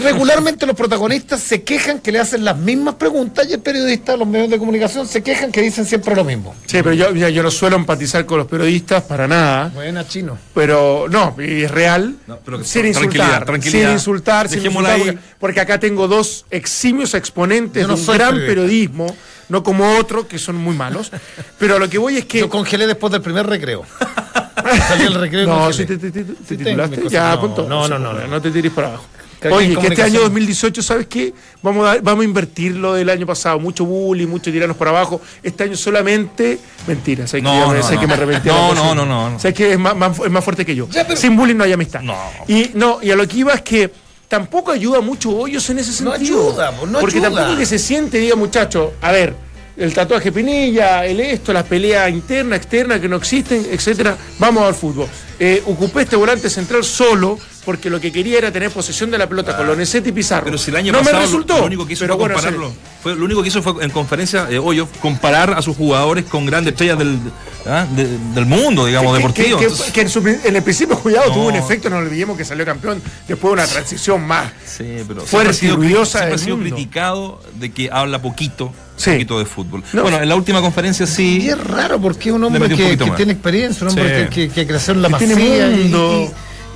Regularmente 0.03 0.67
los 0.67 0.75
protagonistas 0.77 1.41
se 1.41 1.63
quejan 1.63 2.01
que 2.01 2.11
le 2.13 2.19
hacen 2.21 2.45
las 2.45 2.57
mismas 2.57 2.95
preguntas 2.97 3.47
y 3.49 3.53
el 3.55 3.61
periodista, 3.61 4.17
los 4.17 4.27
medios 4.27 4.51
de 4.51 4.59
comunicación 4.59 5.07
se 5.07 5.23
quejan 5.23 5.53
que 5.53 5.63
dicen 5.63 5.87
siempre 5.87 6.15
lo 6.17 6.25
mismo. 6.25 6.55
Sí, 6.67 6.79
pero 6.83 6.93
yo, 6.93 7.13
yo, 7.15 7.29
yo 7.29 7.43
no 7.43 7.51
suelo 7.51 7.77
empatizar 7.77 8.27
con 8.27 8.39
los 8.39 8.47
periodistas 8.47 9.03
para 9.05 9.29
nada. 9.29 9.69
Buena, 9.75 10.07
chino. 10.07 10.37
Pero 10.55 11.07
no, 11.09 11.37
y 11.39 11.63
es 11.63 11.71
real. 11.71 12.17
No, 12.27 12.39
pero 12.45 12.59
que- 12.59 12.65
sin 12.65 12.83
tranquilidad, 12.93 13.05
insultar. 13.27 13.45
tranquilidad. 13.47 13.85
Sin 13.89 13.93
insultar, 13.93 14.49
sin 14.49 14.65
insultar, 14.65 14.93
ahí. 14.95 15.01
porque, 15.03 15.19
porque 15.39 15.61
acá 15.61 15.79
tengo 15.79 16.09
dos 16.09 16.45
eximios 16.51 17.15
exponentes 17.15 17.87
no 17.87 17.95
de 17.95 18.01
un 18.01 18.07
gran 18.07 18.31
periodista. 18.31 18.47
periodismo, 18.49 19.17
no 19.49 19.63
como 19.63 19.97
otros 19.99 20.27
que 20.27 20.39
son 20.39 20.57
muy 20.57 20.75
malos. 20.75 21.13
pero 21.59 21.77
a 21.77 21.79
lo 21.79 21.89
que 21.89 21.99
voy 21.99 22.17
es 22.19 22.25
que. 22.25 22.41
Yo 22.41 22.49
congelé 22.49 22.87
después 22.87 23.13
del 23.13 23.23
primer 23.23 23.47
recreo. 23.47 23.85
Salí 24.89 25.05
al 25.05 25.15
recreo 25.15 25.43
y 25.45 25.47
no, 25.47 25.59
congelé. 25.65 25.75
si 25.75 25.87
te, 25.87 25.99
te- 25.99 26.11
te- 26.11 26.25
te 26.25 26.33
Sí 26.49 26.57
tengo 26.57 26.65
titulaste, 26.65 26.97
mi 26.97 27.03
cosa. 27.05 27.13
ya, 27.15 27.31
No, 27.35 27.41
punto. 27.41 27.69
no, 27.69 27.89
no, 27.89 27.99
no, 27.99 28.13
no. 28.13 28.27
No 28.27 28.41
te 28.43 28.51
tires 28.51 28.73
para 28.73 28.89
abajo. 28.89 29.05
Oye, 29.51 29.77
que 29.77 29.87
este 29.89 30.03
año 30.03 30.21
2018, 30.21 30.83
¿sabes 30.83 31.07
qué? 31.07 31.33
Vamos 31.63 31.85
a, 31.85 31.89
dar- 31.91 32.03
vamos 32.03 32.23
a 32.23 32.25
invertir 32.25 32.77
lo 32.77 32.95
del 32.95 33.09
año 33.11 33.27
pasado. 33.27 33.59
Mucho 33.59 33.85
bullying, 33.85 34.27
mucho 34.29 34.51
tirarnos 34.53 34.77
por 34.77 34.89
abajo. 34.89 35.21
Este 35.43 35.65
año 35.65 35.77
solamente. 35.77 36.59
Mentira, 36.87 37.27
sé 37.27 37.39
que, 37.39 37.43
No, 37.43 37.55
yo- 37.69 37.75
no, 37.75 37.83
sé 37.83 37.95
no. 37.95 38.01
que 38.01 38.07
me 38.07 38.15
arrepentí. 38.15 38.49
No, 38.49 38.75
no, 38.75 38.95
no, 38.95 39.05
no, 39.07 39.31
no. 39.31 39.41
Sé 39.41 39.53
que 39.55 39.73
es 39.73 39.79
más, 39.79 39.97
más- 39.97 40.19
es 40.19 40.31
más 40.31 40.45
fuerte 40.45 40.65
que 40.65 40.75
yo. 40.75 40.89
Ya, 40.91 41.07
pero- 41.07 41.19
Sin 41.21 41.37
bullying 41.37 41.57
no 41.57 41.65
hay 41.65 41.73
amistad. 41.73 42.01
No. 42.03 42.17
Y, 42.49 42.71
no, 42.75 42.99
y 43.03 43.11
a 43.11 43.17
lo 43.17 43.27
que 43.27 43.37
iba 43.39 43.53
es 43.55 43.63
que 43.63 43.91
tampoco 44.29 44.73
ayuda 44.73 45.01
mucho 45.01 45.31
Hoyos 45.31 45.69
en 45.71 45.79
ese 45.79 46.03
No 46.05 46.13
sentido. 46.13 46.51
ayuda, 46.51 46.73
pues, 46.79 46.91
no 46.91 46.99
Porque 47.01 47.19
ayuda. 47.19 47.31
tampoco 47.35 47.59
que 47.59 47.67
se 47.67 47.79
siente, 47.79 48.19
diga 48.19 48.37
muchacho, 48.37 48.95
a 49.01 49.13
ver, 49.13 49.35
el 49.77 49.93
tatuaje 49.93 50.31
Pinilla, 50.33 51.05
el 51.05 51.21
esto, 51.21 51.53
las 51.53 51.65
peleas 51.65 52.09
internas, 52.11 52.59
externas 52.59 53.01
que 53.01 53.09
no 53.09 53.17
existen, 53.17 53.67
etcétera, 53.71 54.17
vamos 54.39 54.65
al 54.65 54.75
fútbol. 54.75 55.09
Eh, 55.39 55.63
ocupé 55.67 56.03
este 56.03 56.15
volante 56.15 56.49
central 56.49 56.85
solo 56.85 57.39
porque 57.65 57.91
lo 57.91 57.99
que 57.99 58.13
quería 58.13 58.39
era 58.39 58.53
tener 58.53 58.71
posesión 58.71 59.11
de 59.11 59.19
la 59.19 59.27
pelota 59.29 59.57
con 59.57 59.67
Lonesetti 59.67 60.11
y 60.11 60.13
Pizarro. 60.13 60.45
Pero 60.45 60.59
si 60.59 60.71
el 60.71 60.77
año 60.77 60.93
no 60.93 60.99
pasado 60.99 61.17
me 61.17 61.23
resultó. 61.25 61.59
lo 61.59 61.65
único 61.67 61.87
que 61.87 61.95
hizo 61.95 62.05
pero 62.05 62.15
fue 62.15 62.21
bueno, 62.29 62.35
compararlo. 62.35 62.73
Fue, 63.03 63.17
lo 63.17 63.25
único 63.25 63.43
que 63.43 63.49
hizo 63.49 63.63
fue 63.63 63.83
en 63.85 63.91
conferencia, 63.91 64.47
eh, 64.51 64.59
Hoyo, 64.59 64.87
comparar 65.01 65.55
a 65.55 65.63
sus 65.63 65.77
jugadores 65.77 66.27
con 66.27 66.47
grandes 66.47 66.73
estrellas 66.75 66.99
del, 66.99 67.19
ah, 67.67 67.87
de- 67.97 68.07
del 68.35 68.47
mundo, 68.47 68.87
digamos, 68.87 69.13
que- 69.13 69.17
deportivo. 69.19 69.59
que- 69.59 69.65
que- 69.65 69.71
Entonces- 69.73 69.93
que 69.93 70.01
en, 70.03 70.09
su 70.11 70.23
pri- 70.23 70.39
en 70.45 70.55
el 70.57 70.63
principio 70.63 70.97
Cuidado 70.99 71.29
No. 71.29 71.35
tuvo 71.35 71.47
un 71.49 71.57
efecto, 71.57 71.91
no 71.91 71.97
olvidemos 71.97 72.37
que 72.37 72.45
salió 72.45 72.65
campeón 72.65 73.03
después 73.27 73.51
de 73.51 73.53
una 73.55 73.67
transición 73.67 74.23
más. 74.25 74.53
Sí, 74.67 74.99
pero 75.09 75.23
Fuerte 75.23 75.27
siempre 75.27 75.49
ha 75.51 75.53
sido, 75.55 75.73
y 75.75 75.77
ruidosa 75.79 76.11
siempre 76.19 76.27
ha 76.27 76.37
del 76.37 76.39
sido 76.45 76.57
mundo. 76.59 76.77
criticado 76.77 77.41
de 77.55 77.73
que 77.73 77.91
habla 77.91 78.23
poquito, 78.23 78.73
Sí. 78.97 79.11
poquito 79.13 79.39
de 79.39 79.45
fútbol. 79.45 79.83
No. 79.93 80.03
Bueno, 80.03 80.21
en 80.21 80.29
la 80.29 80.37
última 80.37 80.61
conferencia 80.61 81.05
Y 81.05 81.07
sí. 81.09 81.49
es 81.49 81.59
raro 81.59 82.01
porque 82.01 82.29
es 82.29 82.35
un 82.35 82.45
hombre 82.45 82.63
un 82.63 82.69
que, 82.77 82.97
tiene 83.17 83.33
experiencia, 83.33 83.85
un 83.87 83.91
hombre 83.91 84.25
Sí. 84.25 84.31
que, 84.31 84.49
que, 84.49 84.55
que 84.55 84.67
creció 84.67 84.95
en 84.95 85.03
la 85.03 85.09
masía 85.09 85.69
y, 85.71 85.93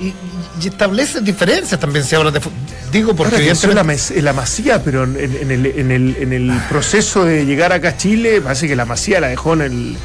y- 0.01 0.05
y- 0.07 0.13
y 0.61 0.67
establece 0.67 1.21
diferencias 1.21 1.79
también 1.79 2.03
si 2.05 2.15
hablas 2.15 2.33
de 2.33 2.41
fútbol. 2.41 2.57
Digo 2.91 3.15
porque 3.15 3.35
Ahora 3.35 3.45
creció 3.47 3.67
la, 3.73 3.81
evidentemente- 3.81 4.13
mas- 4.15 4.23
la 4.23 4.33
masía, 4.33 4.83
pero 4.83 5.03
en, 5.03 5.15
en 5.17 5.51
el, 5.51 5.65
en, 5.65 5.91
el, 5.91 6.15
en 6.19 6.33
el 6.33 6.59
proceso 6.69 7.23
de 7.25 7.45
llegar 7.45 7.71
acá 7.71 7.89
a 7.89 7.97
Chile, 7.97 8.41
parece 8.41 8.67
que 8.67 8.75
la 8.75 8.85
masía 8.85 9.19
la 9.21 9.27
dejó 9.29 9.53
en 9.53 9.61
el, 9.61 9.97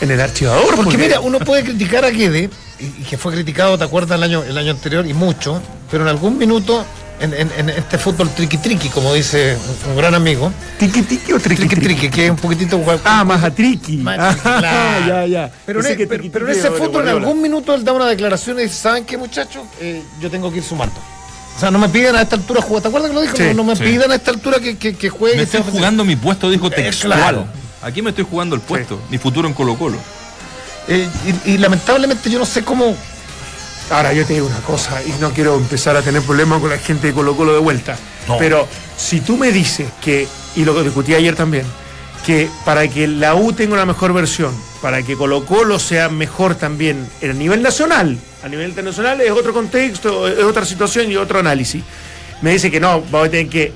en 0.00 0.10
el 0.10 0.20
archivador. 0.20 0.76
Porque 0.76 0.96
mira, 0.96 1.20
uno 1.20 1.38
puede 1.40 1.64
criticar 1.64 2.04
a 2.04 2.10
Guede, 2.10 2.48
y, 2.78 2.84
y 2.84 3.04
que 3.08 3.18
fue 3.18 3.32
criticado, 3.34 3.76
¿te 3.76 3.84
acuerdas? 3.84 4.16
El 4.16 4.22
año, 4.24 4.42
el 4.44 4.56
año 4.56 4.70
anterior, 4.70 5.06
y 5.06 5.12
mucho, 5.12 5.60
pero 5.90 6.04
en 6.04 6.08
algún 6.08 6.38
minuto, 6.38 6.84
en, 7.20 7.34
en- 7.34 7.50
en 7.58 7.68
este 7.70 7.98
fútbol 7.98 8.28
triqui-triqui, 8.34 8.90
como 8.90 9.12
dice 9.14 9.56
un, 9.88 9.96
gran 9.96 10.14
amigo, 10.14 10.52
¿Tiki 10.78 11.02
tiki 11.02 11.32
o 11.32 11.38
triqui 11.38 11.66
triqui? 11.68 11.76
triqui-triqui, 11.86 12.10
que 12.10 12.24
es 12.26 12.30
un 12.30 12.36
poquitito... 12.36 12.80
Ah, 13.04 13.24
más 13.24 13.42
a 13.44 13.50
triqui. 13.50 13.96
Más 13.98 14.18
Ah, 14.18 14.30
triqui, 14.32 14.58
claro. 14.58 15.06
ya, 15.08 15.26
ya. 15.26 15.50
Pero, 15.66 15.80
en, 15.80 15.86
e- 15.86 15.96
que 15.96 16.06
pero- 16.06 16.20
triqui 16.22 16.30
pero 16.30 16.46
en 16.46 16.52
triqui 16.52 16.66
ese 16.68 16.76
fútbol, 16.76 17.02
en 17.02 17.08
algún 17.08 17.40
minuto, 17.42 17.74
él 17.74 17.84
da 17.84 17.92
una 17.92 18.06
declaración 18.06 18.58
y 18.58 18.62
dice, 18.64 18.74
¿saben 18.74 19.04
qué, 19.04 19.16
muchachos? 19.18 19.62
Eh, 19.80 20.02
yo 20.20 20.30
tengo 20.30 20.50
que 20.50 20.58
ir 20.58 20.64
sumando. 20.64 20.94
O 21.56 21.60
sea, 21.60 21.70
no 21.70 21.78
me 21.78 21.88
piden 21.90 22.16
a 22.16 22.22
esta 22.22 22.36
altura 22.36 22.62
jugar. 22.62 22.80
¿Te 22.82 22.88
acuerdas 22.88 23.10
que 23.10 23.14
lo 23.14 23.20
dijo? 23.22 23.36
Sí, 23.36 23.42
no, 23.48 23.54
no 23.54 23.64
me 23.64 23.76
sí. 23.76 23.82
pidan 23.82 24.10
a 24.12 24.14
esta 24.14 24.30
altura 24.30 24.58
que, 24.60 24.78
que, 24.78 24.94
que 24.94 25.10
juegue. 25.10 25.36
Me 25.36 25.42
estoy 25.42 25.62
jugando 25.70 26.04
mi 26.06 26.16
puesto, 26.16 26.48
dijo 26.48 26.68
Eh, 26.68 26.70
textual. 26.70 27.18
claro. 27.18 27.46
Aquí 27.82 28.00
me 28.02 28.10
estoy 28.10 28.24
jugando 28.28 28.54
el 28.54 28.62
puesto, 28.62 28.98
mi 29.10 29.18
futuro 29.18 29.46
en 29.46 29.52
Colo 29.54 29.76
Colo. 29.76 29.98
Eh, 30.88 31.06
y, 31.46 31.50
y 31.52 31.58
lamentablemente 31.58 32.30
yo 32.30 32.38
no 32.38 32.46
sé 32.46 32.62
cómo... 32.62 32.96
Ahora, 33.90 34.12
yo 34.12 34.24
te 34.24 34.34
digo 34.34 34.46
una 34.46 34.60
cosa, 34.60 35.02
y 35.02 35.10
no 35.20 35.32
quiero 35.32 35.56
empezar 35.56 35.96
a 35.96 36.02
tener 36.02 36.22
problemas 36.22 36.60
con 36.60 36.70
la 36.70 36.78
gente 36.78 37.08
de 37.08 37.12
Colo 37.12 37.36
Colo 37.36 37.52
de 37.52 37.58
vuelta. 37.58 37.98
No. 38.28 38.38
Pero 38.38 38.68
si 38.96 39.20
tú 39.20 39.36
me 39.36 39.50
dices 39.50 39.88
que, 40.00 40.28
y 40.54 40.64
lo 40.64 40.80
discutí 40.82 41.14
ayer 41.14 41.34
también, 41.34 41.66
que 42.24 42.48
para 42.64 42.86
que 42.86 43.08
la 43.08 43.34
U 43.34 43.52
tenga 43.52 43.74
una 43.74 43.86
mejor 43.86 44.12
versión, 44.12 44.54
para 44.80 45.02
que 45.02 45.16
Colo 45.16 45.44
Colo 45.44 45.78
sea 45.78 46.08
mejor 46.08 46.54
también 46.54 47.08
a 47.22 47.32
nivel 47.32 47.62
nacional, 47.62 48.16
a 48.44 48.48
nivel 48.48 48.68
internacional 48.68 49.20
es 49.20 49.30
otro 49.32 49.52
contexto, 49.52 50.28
es 50.28 50.44
otra 50.44 50.64
situación 50.64 51.10
y 51.10 51.16
otro 51.16 51.40
análisis. 51.40 51.82
Me 52.42 52.52
dice 52.52 52.70
que 52.70 52.78
no, 52.78 53.02
vamos 53.10 53.28
a 53.28 53.30
tener 53.30 53.48
que 53.48 53.72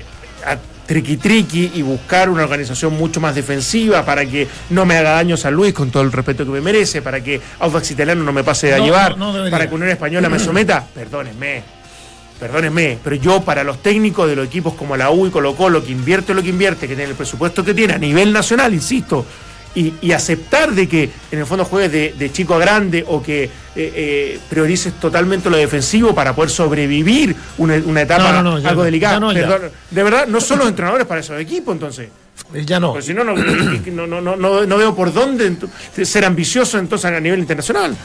triqui 0.85 1.17
triqui 1.17 1.71
y 1.75 1.81
buscar 1.81 2.29
una 2.29 2.43
organización 2.43 2.93
mucho 2.95 3.19
más 3.19 3.33
defensiva 3.35 4.05
para 4.05 4.25
que 4.25 4.47
no 4.69 4.85
me 4.85 4.97
haga 4.97 5.11
daño 5.11 5.35
San 5.37 5.53
Luis 5.53 5.73
con 5.73 5.89
todo 5.91 6.03
el 6.03 6.11
respeto 6.11 6.45
que 6.45 6.51
me 6.51 6.61
merece, 6.61 7.01
para 7.01 7.21
que 7.23 7.41
Audax 7.59 7.91
Italiano 7.91 8.23
no 8.23 8.31
me 8.33 8.43
pase 8.43 8.73
a 8.73 8.77
No, 8.77 8.85
llevar, 8.85 9.17
no, 9.17 9.27
no 9.27 9.33
debería. 9.33 9.51
para 9.51 9.67
que 9.69 9.75
Unión 9.75 9.89
Española 9.89 10.29
me 10.29 10.39
someta, 10.39 10.85
perdónenme, 10.93 11.63
perdónenme, 12.39 12.97
pero 13.03 13.15
yo 13.15 13.41
para 13.41 13.63
los 13.63 13.81
técnicos 13.81 14.27
de 14.29 14.35
los 14.35 14.45
equipos 14.47 14.73
como 14.75 14.95
la 14.97 15.09
U 15.09 15.25
y 15.27 15.29
Colo 15.31 15.55
Colo, 15.55 15.83
que 15.83 15.91
invierte 15.91 16.33
lo 16.33 16.43
que 16.43 16.49
invierte, 16.49 16.87
que 16.87 16.95
tiene 16.95 17.09
el 17.11 17.15
presupuesto 17.15 17.63
que 17.63 17.73
tiene 17.73 17.93
a 17.93 17.97
nivel 17.97 18.31
nacional, 18.33 18.73
insisto, 18.73 19.25
y, 19.75 19.93
y 20.01 20.11
aceptar 20.13 20.71
de 20.73 20.87
que 20.87 21.09
en 21.31 21.39
el 21.39 21.45
fondo 21.45 21.65
juegues 21.65 21.91
de, 21.91 22.15
de 22.17 22.31
chico 22.31 22.55
a 22.55 22.59
grande 22.59 23.03
o 23.07 23.21
que 23.21 23.43
eh, 23.43 23.49
eh, 23.75 24.39
priorices 24.49 24.93
totalmente 24.93 25.49
lo 25.49 25.57
defensivo 25.57 26.15
para 26.15 26.33
poder 26.33 26.49
sobrevivir 26.49 27.35
una, 27.57 27.75
una 27.85 28.01
etapa 28.01 28.31
No, 28.31 28.41
no, 28.41 28.51
no, 28.53 28.59
ya 28.59 28.69
algo 28.69 28.81
no, 28.81 28.85
delicada. 28.85 29.19
Perdón, 29.33 29.71
de 29.91 30.03
verdad, 30.03 30.27
no 30.27 30.39
son 30.41 30.59
los 30.59 30.67
entrenadores 30.69 31.05
para 31.05 31.19
esos 31.21 31.39
equipos 31.39 31.73
entonces. 31.73 32.07
eh, 32.53 32.63
Ya 32.65 32.79
no. 32.79 32.93
Porque 32.93 33.05
si 33.05 33.13
no, 33.13 33.23
no, 33.23 33.35
no, 33.35 34.07
no, 34.07 34.21
no, 34.21 34.35
no- 34.37 34.65
no 34.65 34.77
veo 34.77 34.95
por 34.95 35.13
dónde 35.13 35.55
ser 36.03 36.23
ambicioso 36.25 36.79
entonces 36.79 37.11
a 37.11 37.19
nivel 37.19 37.39
internacional. 37.39 37.95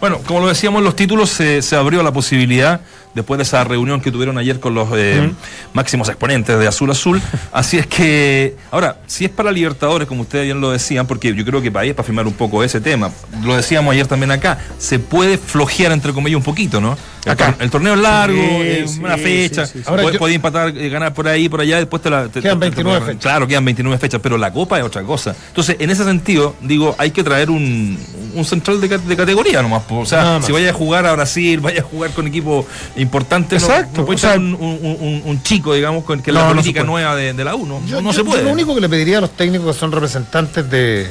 Bueno, 0.00 0.18
como 0.26 0.40
lo 0.40 0.48
decíamos 0.48 0.78
en 0.78 0.84
los 0.84 0.96
títulos, 0.96 1.28
se, 1.28 1.60
se 1.60 1.76
abrió 1.76 2.02
la 2.02 2.12
posibilidad, 2.12 2.80
después 3.14 3.38
de 3.38 3.42
esa 3.42 3.64
reunión 3.64 4.00
que 4.00 4.10
tuvieron 4.10 4.38
ayer 4.38 4.60
con 4.60 4.74
los 4.74 4.88
eh, 4.94 5.30
máximos 5.72 6.08
exponentes 6.08 6.58
de 6.58 6.66
Azul 6.66 6.90
Azul. 6.90 7.20
Así 7.52 7.78
es 7.78 7.86
que, 7.86 8.56
ahora, 8.70 8.98
si 9.06 9.24
es 9.24 9.30
para 9.30 9.50
Libertadores, 9.52 10.06
como 10.08 10.22
ustedes 10.22 10.44
bien 10.44 10.60
lo 10.60 10.70
decían, 10.70 11.06
porque 11.06 11.34
yo 11.34 11.44
creo 11.44 11.60
que 11.62 11.70
para 11.72 11.82
ahí 11.84 11.88
es 11.90 11.94
para 11.94 12.06
firmar 12.06 12.26
un 12.26 12.32
poco 12.34 12.62
ese 12.62 12.80
tema, 12.80 13.10
lo 13.42 13.56
decíamos 13.56 13.92
ayer 13.92 14.06
también 14.06 14.30
acá, 14.30 14.58
se 14.78 14.98
puede 14.98 15.38
flojear, 15.38 15.92
entre 15.92 16.12
comillas, 16.12 16.36
un 16.36 16.42
poquito, 16.44 16.80
¿no? 16.80 16.96
El, 17.24 17.32
Acá. 17.32 17.48
tor- 17.48 17.62
el 17.62 17.70
torneo 17.70 17.94
es 17.94 18.00
largo, 18.00 18.40
Sí, 18.40 18.48
eh, 18.62 18.84
sí, 18.88 18.98
una 19.00 19.18
fecha, 19.18 19.66
sí, 19.66 19.72
sí, 19.74 19.78
sí. 19.80 19.84
Ahora 19.86 20.02
puedes, 20.02 20.14
yo- 20.14 20.18
puedes 20.20 20.36
empatar, 20.36 20.68
eh, 20.76 20.88
ganar 20.88 21.12
por 21.12 21.28
ahí, 21.28 21.48
por 21.50 21.60
allá, 21.60 21.76
después 21.76 22.00
te 22.02 22.08
la... 22.08 22.28
te- 22.28 22.40
Quedan 22.40 22.58
te- 22.58 22.66
te- 22.70 22.76
29 22.76 23.00
te- 23.00 23.06
fechas. 23.06 23.22
Claro, 23.22 23.46
quedan 23.46 23.64
29 23.64 23.98
fechas, 23.98 24.20
pero 24.22 24.38
la 24.38 24.50
Copa 24.52 24.78
es 24.78 24.84
otra 24.84 25.02
cosa. 25.02 25.34
Entonces, 25.48 25.76
en 25.80 25.90
ese 25.90 26.04
sentido, 26.04 26.56
digo, 26.62 26.94
hay 26.96 27.10
que 27.10 27.22
traer 27.22 27.50
un, 27.50 27.98
un 28.34 28.44
central 28.44 28.80
de, 28.80 28.88
ca- 28.88 28.98
de 28.98 29.16
categoría 29.16 29.62
nomás. 29.62 29.82
po. 29.84 29.98
O 30.00 30.06
sea, 30.06 30.40
si 30.42 30.52
vaya 30.52 30.70
a 30.70 30.72
jugar 30.72 31.06
a 31.06 31.12
Brasil, 31.12 31.60
vaya 31.60 31.80
a 31.80 31.84
jugar 31.84 32.10
con 32.12 32.26
equipos 32.26 32.66
importantes, 32.96 33.62
no- 33.62 33.68
Exacto, 33.68 34.00
no, 34.00 34.06
puede 34.06 34.16
o 34.16 34.18
sea- 34.18 34.30
ser 34.32 34.38
un, 34.40 34.54
un- 34.54 34.96
un- 35.00 35.22
un 35.24 35.42
chico, 35.42 35.74
digamos, 35.74 36.04
con 36.04 36.20
que 36.22 36.32
No, 36.32 36.40
la 36.40 36.48
política 36.48 36.82
nueva 36.84 37.14
de, 37.16 37.32
de 37.32 37.44
la 37.44 37.54
U, 37.54 37.66
no, 37.66 37.80
Yo- 37.86 38.00
no 38.00 38.10
yo- 38.10 38.12
se 38.12 38.18
yo 38.18 38.24
puede. 38.24 38.42
lo 38.44 38.50
único 38.50 38.74
que 38.74 38.80
le 38.80 38.88
pediría 38.88 39.18
a 39.18 39.20
los 39.20 39.30
técnicos 39.30 39.74
que 39.74 39.80
son 39.80 39.92
representantes 39.92 40.68
de, 40.70 41.08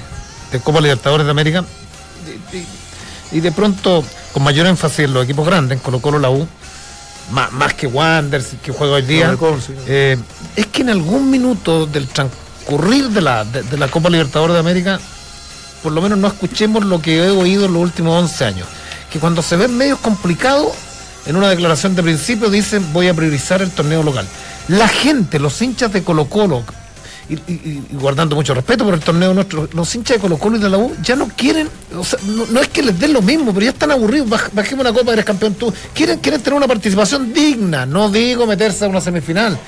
de 0.52 0.60
Copa 0.60 0.82
Libertadores 0.82 1.26
de 1.26 1.32
América 1.32 1.63
y, 2.54 2.58
y- 2.58 2.67
y 3.32 3.39
de 3.41 3.52
pronto 3.52 4.04
con 4.34 4.43
mayor 4.43 4.65
énfasis 4.67 5.00
en 5.06 5.13
los 5.13 5.24
equipos 5.24 5.46
grandes, 5.46 5.78
en 5.78 5.84
Colo 5.84 6.00
Colo, 6.02 6.20
la 6.20 6.30
U, 6.30 6.48
más, 7.32 7.52
más 7.52 7.74
que 7.76 7.86
Wanderers 7.86 8.56
que 8.63 8.72
juega 8.72 8.93
hoy 8.96 9.04
día, 9.04 9.38
eh, 9.88 10.17
es 10.56 10.65
que 10.67 10.82
en 10.82 10.89
algún 10.89 11.30
minuto 11.30 11.86
del 11.86 12.08
transcurrir 12.08 13.10
de 13.10 13.22
la, 13.22 13.46
de, 13.46 13.62
de 13.63 13.78
la 13.78 13.88
Copa 13.88 14.10
Libertadores 14.10 14.56
de 14.56 14.60
América, 14.60 15.00
por 15.84 15.92
lo 15.92 16.02
menos 16.02 16.18
no 16.18 16.28
escuchemos 16.28 16.86
lo 16.86 17.02
que 17.02 17.18
he 17.24 17.30
oído 17.30 17.65
en 17.65 17.74
los 17.74 17.82
últimos 17.82 18.22
11 18.24 18.46
años, 18.46 18.68
que 19.12 19.20
cuando 19.20 19.42
se 19.42 19.56
ven 19.56 19.76
medios 19.78 20.00
complicados, 20.00 20.70
en 21.26 21.36
una 21.36 21.50
declaración 21.50 21.96
de 21.96 22.04
principio 22.04 22.50
dicen 22.50 22.92
voy 22.94 23.08
a 23.08 23.13
priorizar 23.13 23.62
el 23.62 23.70
torneo 23.72 24.04
local. 24.04 24.28
La 24.68 24.88
gente, 24.88 25.39
los 25.39 25.62
hinchas 25.62 25.92
de 25.94 26.04
Colo 26.04 26.26
Colo, 26.26 26.63
y, 27.30 27.82
guardando 27.92 28.36
mucho 28.36 28.56
respeto 28.56 28.84
por 28.86 28.96
el 28.96 29.02
torneo 29.02 29.34
nuestro, 29.36 29.70
los 29.74 29.94
hinchas 29.94 30.18
de 30.18 30.22
Colo 30.22 30.38
Colo 30.39 30.58
y 30.58 30.60
de 30.60 30.70
la 30.70 30.78
U 30.80 30.96
ya 31.04 31.15
no 31.15 31.28
quieren, 31.28 31.70
o 31.96 32.04
sea, 32.04 32.18
no, 32.26 32.46
no 32.48 32.60
es 32.60 32.70
que 32.70 32.82
les 32.82 33.00
den 33.00 33.13
lo 33.13 33.22
mismo, 33.22 33.54
pero 33.54 33.65
ya 33.65 33.72
están 33.72 33.92
aburridos, 33.92 34.28
baj- 34.30 34.50
bajemos 34.52 34.84
una 34.84 34.94
copa, 34.98 35.13
eres 35.13 35.26
campeón 35.26 35.54
tú. 35.54 35.72
Quieren, 35.94 36.20
quieren 36.20 36.42
tener 36.42 36.58
una 36.58 36.68
participación 36.68 37.32
digna, 37.32 37.86
no 37.86 38.10
digo 38.10 38.48
meterse 38.48 38.86
a 38.86 38.88
una 38.88 39.00
semifinal, 39.02 39.60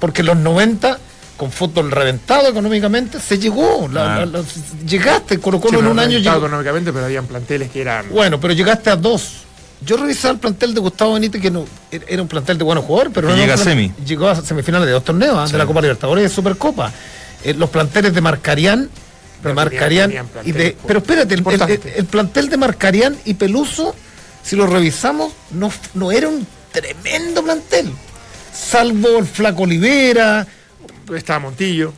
porque 0.00 0.22
en 0.22 0.26
los 0.28 0.36
90 0.38 0.98
con 1.36 1.52
fútbol 1.52 1.90
reventado 1.90 2.48
económicamente, 2.48 3.20
se 3.20 3.38
llegó. 3.38 3.88
la- 3.92 4.16
Ah. 4.16 4.18
la- 4.26 4.38
la- 4.38 4.44
llegaste, 4.86 5.38
Colo 5.38 5.60
Colo 5.60 5.78
Sí, 5.80 5.84
en 5.84 5.90
un 5.90 5.98
año 5.98 6.18
llegó. 6.18 6.36
económicamente, 6.36 6.92
pero 6.92 7.04
habían 7.04 7.26
planteles 7.26 7.70
que 7.70 7.80
eran. 7.82 8.06
Bueno, 8.10 8.40
pero 8.40 8.54
llegaste 8.54 8.90
a 8.90 8.96
dos. 8.96 9.42
Yo 9.84 9.98
revisaba 9.98 10.32
el 10.32 10.40
plantel 10.40 10.72
de 10.72 10.80
Gustavo 10.80 11.12
Benítez, 11.14 11.40
que 11.42 11.50
no 11.50 11.66
era 11.90 12.22
un 12.22 12.28
plantel 12.28 12.56
de 12.56 12.64
buenos 12.64 12.84
jugadores, 12.84 13.12
pero 13.14 13.28
no 13.28 13.36
llega 13.36 13.54
a 13.54 13.58
semi. 13.58 13.92
Llegó 14.06 14.28
a 14.28 14.36
semifinales 14.42 14.86
de 14.86 14.92
dos 14.92 15.04
torneos, 15.04 15.36
¿ah? 15.38 15.46
de 15.52 15.58
la 15.58 15.66
Copa 15.66 15.82
Libertadores 15.82 16.22
y 16.22 16.28
de 16.28 16.34
Supercopa. 16.34 16.90
Eh, 17.44 17.52
los 17.52 17.68
planteles 17.68 18.14
de 18.14 18.20
Marcarián, 18.22 18.88
de 19.44 19.52
Marcarián 19.52 20.12
y 20.44 20.52
de. 20.52 20.74
Pero 20.86 21.00
espérate, 21.00 21.34
el, 21.34 21.44
el- 21.46 21.80
el 21.96 22.04
plantel 22.06 22.48
de 22.48 22.56
Marcarián 22.56 23.14
y 23.26 23.34
Peluso, 23.34 23.94
si 24.42 24.56
lo 24.56 24.66
revisamos, 24.66 25.32
no, 25.50 25.70
no 25.92 26.10
era 26.10 26.28
un 26.28 26.46
tremendo 26.72 27.42
plantel. 27.44 27.92
Salvo 28.52 29.18
el 29.18 29.26
Flaco 29.26 29.64
Olivera, 29.64 30.46
Estaba 31.14 31.38
Montillo, 31.38 31.92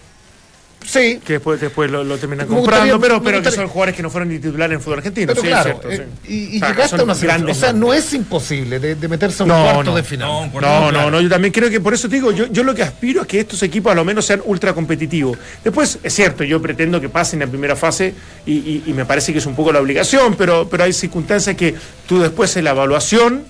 sí, 0.85 1.21
que 1.25 1.35
después, 1.35 1.61
después 1.61 1.91
lo, 1.91 2.05
lo 2.05 2.19
terminan 2.19 2.49
Me 2.49 2.55
comprando, 2.57 2.95
gustaría- 2.99 3.19
pero, 3.19 3.23
pero 3.23 3.43
que 3.43 3.51
son 3.51 3.69
jugadores 3.69 3.95
que 3.97 4.03
no 4.03 4.11
fueron 4.11 4.29
ni 4.29 4.39
titulares 4.39 4.75
en 4.77 4.81
fútbol 4.81 4.99
argentino. 4.99 5.27
Pero 5.29 5.41
sí, 5.43 5.49
claro, 5.49 5.71
es 5.71 5.77
cierto, 5.87 5.91
eh, 5.91 6.07
sí. 6.27 6.33
y, 6.33 6.37
y 6.37 6.57
O 6.57 6.61
sea, 6.61 6.69
llegaste 6.71 6.91
son 6.91 7.01
a 7.01 7.03
una 7.05 7.51
O 7.51 7.55
sea, 7.55 7.73
no 7.73 7.93
es 7.95 8.13
imposible 8.15 8.79
de, 8.79 8.95
de 8.95 9.09
meterse 9.09 9.43
a 9.43 9.47
un 9.47 9.49
No, 9.51 9.63
cuarto 9.63 9.83
no, 9.91 9.97
de 9.97 10.03
final. 10.03 10.29
no, 10.29 10.51
cuarto 10.53 10.69
No, 10.71 10.81
no, 10.87 10.91
claro. 10.91 11.11
no, 11.11 11.21
yo 11.21 11.29
también 11.29 11.53
creo 11.53 11.71
que 11.71 11.81
por 11.81 11.95
eso 11.95 12.09
te 12.09 12.17
digo, 12.17 12.31
yo, 12.33 12.47
yo 12.47 12.63
lo 12.63 12.75
que 12.75 12.83
aspiro 12.83 13.23
es 13.23 13.27
que 13.27 13.41
estos 13.41 13.63
equipos 13.63 13.93
a 13.93 13.95
lo 13.95 14.05
menos 14.05 14.25
sean 14.27 14.41
ultra 14.45 14.73
competitivos. 14.75 15.39
Después, 15.65 15.99
es 16.03 16.15
cierto, 16.15 16.45
yo 16.45 16.61
pretendo 16.63 17.01
que 17.01 17.09
pasen 17.09 17.43
en 17.43 17.51
primera 17.51 17.77
fase 17.77 18.15
y, 18.47 18.53
y- 18.53 18.83
y 18.87 18.93
me 18.93 19.05
parece 19.05 19.33
que 19.33 19.39
es 19.39 19.47
un 19.47 19.55
poco 19.57 19.73
la 19.73 19.81
obligación, 19.81 20.35
pero, 20.37 20.69
pero 20.69 20.85
hay 20.85 20.93
circunstancias 20.93 21.57
que 21.57 21.75
tú 22.07 22.21
después 22.21 22.57
en 22.57 22.65
la 22.65 22.71
evaluación, 22.71 23.45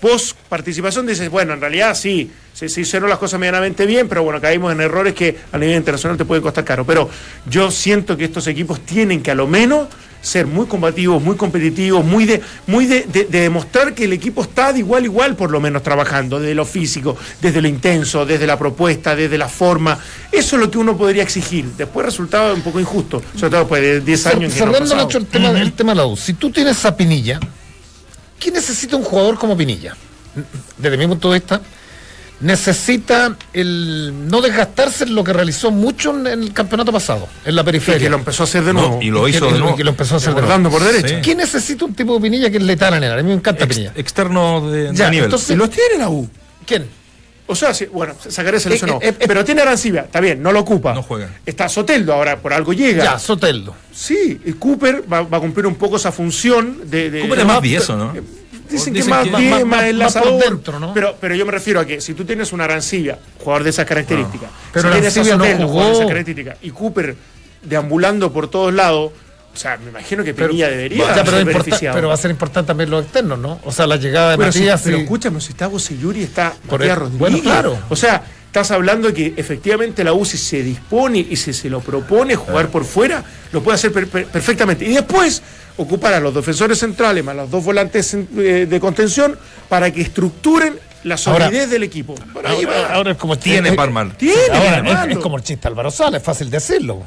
post 0.00 0.36
participación, 0.48 1.06
dices, 1.06 1.28
bueno, 1.30 1.54
en 1.54 1.60
realidad 1.60 1.94
sí, 1.94 2.30
se, 2.54 2.68
se 2.68 2.80
hicieron 2.82 3.08
las 3.08 3.18
cosas 3.18 3.38
medianamente 3.40 3.86
bien, 3.86 4.08
pero 4.08 4.22
bueno, 4.22 4.40
caímos 4.40 4.72
en 4.72 4.80
errores 4.80 5.14
que 5.14 5.36
a 5.52 5.58
nivel 5.58 5.76
internacional 5.76 6.16
te 6.16 6.24
pueden 6.24 6.42
costar 6.42 6.64
caro. 6.64 6.84
Pero 6.84 7.08
yo 7.48 7.70
siento 7.70 8.16
que 8.16 8.24
estos 8.24 8.46
equipos 8.46 8.80
tienen 8.80 9.22
que 9.22 9.30
a 9.30 9.34
lo 9.34 9.46
menos 9.46 9.88
ser 10.20 10.48
muy 10.48 10.66
combativos, 10.66 11.22
muy 11.22 11.36
competitivos, 11.36 12.04
muy 12.04 12.24
de, 12.24 12.40
muy 12.66 12.86
de, 12.86 13.02
de- 13.02 13.24
de 13.26 13.40
demostrar 13.42 13.94
que 13.94 14.04
el 14.04 14.12
equipo 14.12 14.42
está 14.42 14.72
de 14.72 14.80
igual 14.80 15.02
a 15.04 15.06
igual, 15.06 15.36
por 15.36 15.50
lo 15.52 15.60
menos 15.60 15.82
trabajando, 15.84 16.40
desde 16.40 16.56
lo 16.56 16.64
físico, 16.64 17.16
desde 17.40 17.62
lo 17.62 17.68
intenso, 17.68 18.26
desde 18.26 18.44
la 18.44 18.58
propuesta, 18.58 19.14
desde 19.14 19.38
la 19.38 19.48
forma. 19.48 19.96
Eso 20.32 20.56
es 20.56 20.62
lo 20.62 20.68
que 20.70 20.78
uno 20.78 20.96
podría 20.96 21.22
exigir. 21.22 21.66
Después 21.76 22.04
resultado 22.04 22.52
un 22.52 22.62
poco 22.62 22.80
injusto, 22.80 23.22
sobre 23.36 23.50
todo 23.50 23.60
después 23.60 23.80
de 23.82 24.00
10 24.00 24.26
años. 24.26 24.52
en 24.52 24.58
que 24.58 24.64
no 24.64 24.70
ha 24.70 24.74
Cerrando. 24.74 24.96
Nacho, 24.96 25.18
el 25.18 25.26
tema, 25.26 25.50
el 25.50 25.72
tema 25.72 25.92
de 25.92 25.96
la 25.96 26.06
U. 26.06 26.16
Si 26.16 26.32
tú 26.34 26.50
tienes 26.50 26.84
a 26.84 26.96
Pinilla, 26.96 27.38
¿qué 28.38 28.50
necesita 28.50 28.96
un 28.96 29.04
jugador 29.04 29.38
como 29.38 29.56
Pinilla? 29.56 29.96
Desde 30.76 30.96
mi 30.96 31.06
punto 31.06 31.30
de 31.32 31.38
vista, 31.40 31.60
necesita 32.40 33.36
el 33.52 34.28
no 34.28 34.40
desgastarse 34.40 35.04
en 35.04 35.14
lo 35.14 35.24
que 35.24 35.32
realizó 35.32 35.70
mucho 35.70 36.10
en, 36.16 36.26
el 36.44 36.52
campeonato 36.52 36.92
pasado, 36.92 37.28
en 37.44 37.54
la 37.56 37.62
Y 37.62 37.64
periferia. 37.64 37.98
que 38.00 38.08
lo 38.10 38.16
empezó 38.18 38.44
a 38.44 38.46
hacer 38.46 38.62
de 38.64 38.72
No, 38.72 38.80
nuevo. 38.80 39.02
y 39.02 39.10
lo 39.10 39.26
Y 39.26 39.32
hizo 39.32 39.46
que- 39.46 39.52
de 39.52 39.58
y 39.58 39.60
nuevo. 39.62 39.76
que 39.76 39.84
lo 39.84 39.90
empezó 39.90 40.14
a 40.14 40.16
hacer 40.18 40.34
de 40.34 40.42
nuevo. 40.42 40.70
Por 40.70 40.84
derecha. 40.84 41.08
Sí. 41.16 41.22
¿Qué 41.22 41.34
necesita 41.34 41.84
un 41.84 41.94
tipo 41.94 42.14
de 42.14 42.20
Pinilla 42.20 42.50
que 42.50 42.58
es 42.58 42.62
letal 42.62 42.94
en 42.94 43.02
el 43.04 43.10
área? 43.10 43.20
A 43.20 43.24
mí 43.24 43.28
me 43.30 43.34
encanta 43.34 43.64
Ex- 43.64 43.74
Pinilla. 43.74 43.92
externo 43.96 44.70
de, 44.70 44.92
de 44.92 44.94
Ya, 44.94 45.10
nivel. 45.10 45.24
entonces- 45.24 45.48
Si 45.48 45.54
los 45.56 45.70
tiene 45.70 45.98
la 45.98 46.08
U. 46.10 46.28
¿Quién? 46.66 46.86
O 47.50 47.54
sea, 47.56 47.72
sí, 47.74 47.86
bueno, 47.86 48.14
sacaré 48.28 48.60
se 48.60 48.68
lesionó. 48.68 48.96
Eh, 49.02 49.08
eh, 49.08 49.14
eh, 49.20 49.24
pero 49.26 49.44
tiene 49.44 49.62
Arancibia, 49.62 50.02
está 50.02 50.20
bien, 50.20 50.42
no 50.42 50.52
lo 50.52 50.60
ocupa. 50.60 50.92
No 50.94 51.02
juega. 51.02 51.30
Está 51.46 51.68
Soteldo, 51.68 52.12
ahora 52.12 52.36
por 52.38 52.52
algo 52.52 52.72
llega. 52.72 53.02
Ya, 53.04 53.18
Soteldo. 53.18 53.74
Sí, 53.92 54.40
y 54.44 54.52
Cooper 54.52 55.02
va, 55.12 55.22
va 55.22 55.38
a 55.38 55.40
cumplir 55.40 55.66
un 55.66 55.74
poco 55.76 55.96
esa 55.96 56.12
función 56.12 56.82
de. 56.84 57.10
de- 57.10 57.20
Cooper 57.22 57.38
es 57.40 57.46
más 57.46 57.60
vieso, 57.62 57.96
¿no? 57.96 58.12
dicen 58.68 58.92
que 58.92 58.98
Dicen 59.00 59.10
más 59.10 59.24
que- 59.24 59.30
bien, 59.30 59.50
más- 59.50 59.50
más, 59.50 59.60
más- 59.66 59.78
más 59.78 59.84
enlazador. 59.86 60.28
por 60.34 60.44
dentro, 60.44 60.78
¿no? 60.78 60.92
pero, 60.92 61.16
pero 61.18 61.34
yo 61.34 61.46
me 61.46 61.52
refiero 61.52 61.80
a 61.80 61.86
que 61.86 62.02
si 62.02 62.12
tú 62.12 62.26
tienes 62.26 62.52
una 62.52 62.64
Arancibia, 62.64 63.18
jugador 63.38 63.64
de 63.64 63.70
esas 63.70 63.86
características, 63.86 64.50
Pero 64.74 64.88
si 64.88 64.92
tienes 64.92 65.16
a 65.16 65.20
Arancibia 65.20 65.36
no 65.38 65.44
Sotelo, 65.44 65.68
jugador 65.68 65.90
de 65.92 65.96
esas 65.96 66.08
características, 66.08 66.58
y 66.60 66.70
Cooper 66.70 67.16
deambulando 67.62 68.30
por 68.32 68.48
todos 68.50 68.72
lados, 68.74 69.12
o 69.58 69.60
sea, 69.60 69.76
me 69.76 69.90
imagino 69.90 70.22
que 70.22 70.32
Pinilla 70.34 70.68
debería 70.68 70.98
Ya, 71.16 71.24
pero, 71.24 71.40
importa- 71.40 71.58
beneficiado. 71.64 71.96
pero 71.96 72.06
va 72.08 72.14
a 72.14 72.16
ser 72.16 72.30
importante 72.30 72.68
también 72.68 72.90
los 72.90 73.02
externos, 73.02 73.40
¿no? 73.40 73.58
O 73.64 73.72
sea, 73.72 73.88
la 73.88 73.96
llegada 73.96 74.36
de 74.36 74.52
si- 74.52 74.60
Matías. 74.60 74.82
pero 74.84 74.98
y- 74.98 75.00
escúchame, 75.00 75.40
si 75.40 75.48
está 75.50 75.66
Bocelluri, 75.66 76.22
está 76.22 76.52
Por 76.68 76.78
Matías 76.78 76.94
el- 76.96 77.00
Rodríguez. 77.00 77.18
bueno, 77.18 77.38
claro. 77.40 77.78
O 77.88 77.96
sea, 77.96 78.22
estás 78.46 78.70
hablando 78.70 79.08
de 79.08 79.14
que 79.14 79.34
efectivamente 79.36 80.04
la 80.04 80.12
UCI 80.12 80.38
se 80.38 80.62
dispone 80.62 81.18
y 81.28 81.34
si 81.34 81.52
se 81.52 81.68
lo 81.68 81.80
propone 81.80 82.36
jugar 82.36 82.68
por 82.68 82.84
fuera, 82.84 83.24
lo 83.50 83.60
puede 83.64 83.74
hacer 83.74 83.92
per- 83.92 84.06
per- 84.06 84.26
perfectamente. 84.26 84.84
Y 84.84 84.94
después 84.94 85.42
ocupar 85.76 86.14
a 86.14 86.20
los 86.20 86.32
defensores 86.32 86.78
centrales 86.78 87.24
más 87.24 87.34
los 87.34 87.50
dos 87.50 87.64
volantes 87.64 88.14
eh, 88.14 88.66
de 88.70 88.80
contención 88.80 89.36
para 89.68 89.90
que 89.92 90.02
estructuren 90.02 90.78
la 91.02 91.16
Ahora- 91.26 91.46
solidez 91.46 91.68
del 91.70 91.82
equipo. 91.82 92.14
Ahora, 92.32 92.94
ahora 92.94 93.10
es 93.10 93.16
como 93.16 93.36
Tiene 93.36 93.70
armar. 93.70 94.16
Tiene, 94.16 94.36
Ahora, 94.52 95.04
es, 95.06 95.16
es 95.16 95.18
como 95.18 95.36
el 95.36 95.42
chiste 95.42 95.66
Álvaro 95.66 95.90
Sala, 95.90 96.16
es 96.18 96.22
fácil 96.22 96.48
decirlo. 96.48 97.02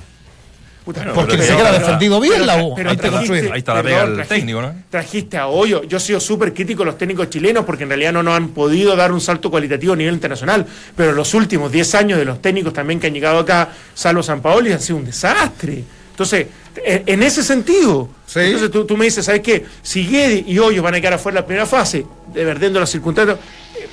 Puta, 0.93 1.13
porque 1.13 1.31
pero- 1.31 1.43
ni 1.43 1.47
siquiera 1.47 1.69
ha 1.69 1.73
pero- 1.73 1.85
defendido 1.85 2.19
bien 2.19 2.33
pero- 2.33 2.45
la 2.45 2.63
U, 2.63 2.73
pero 2.75 2.89
de 2.91 2.97
trajiste- 2.97 3.17
construir. 3.17 3.51
Ahí 3.51 3.59
está 3.59 3.73
la 3.73 3.83
pega 3.83 4.05
del 4.07 4.27
técnico, 4.27 4.61
¿no? 4.61 4.73
Trajiste 4.89 5.37
a 5.37 5.47
Hoyo. 5.47 5.83
Yo 5.83 5.97
he 5.97 5.99
sido 5.99 6.19
súper 6.19 6.53
crítico 6.53 6.79
con 6.79 6.87
los 6.87 6.97
técnicos 6.97 7.29
chilenos 7.29 7.65
porque 7.65 7.83
en 7.83 7.89
realidad 7.89 8.13
no 8.13 8.23
nos 8.23 8.35
han 8.35 8.49
podido 8.49 8.95
dar 8.95 9.11
un 9.11 9.21
salto 9.21 9.49
cualitativo 9.51 9.93
a 9.93 9.95
nivel 9.95 10.13
internacional. 10.15 10.65
Pero 10.95 11.11
los 11.11 11.33
últimos 11.33 11.71
10 11.71 11.93
años 11.95 12.17
de 12.19 12.25
los 12.25 12.41
técnicos 12.41 12.73
también 12.73 12.99
que 12.99 13.07
han 13.07 13.13
llegado 13.13 13.39
acá, 13.39 13.69
salvo 13.93 14.23
San 14.23 14.41
Paoli, 14.41 14.71
han 14.73 14.79
sido 14.81 14.97
un 14.97 15.05
desastre. 15.05 15.83
Entonces, 16.11 16.47
en, 16.85 17.03
en 17.05 17.23
ese 17.23 17.43
sentido, 17.43 18.07
Sí. 18.27 18.39
entonces 18.39 18.71
tú, 18.71 18.85
tú 18.85 18.95
me 18.95 19.05
dices, 19.05 19.25
¿sabes 19.25 19.41
qué? 19.41 19.65
Si 19.81 20.05
Guede 20.07 20.43
y 20.47 20.57
Hoyo 20.59 20.81
van 20.83 20.95
a 20.95 21.01
quedar 21.01 21.13
afuera 21.15 21.39
en 21.39 21.43
la 21.43 21.47
primera 21.47 21.65
fase, 21.65 22.05
dependiendo 22.33 22.77
de 22.77 22.81
las 22.81 22.89
circunstancias, 22.89 23.37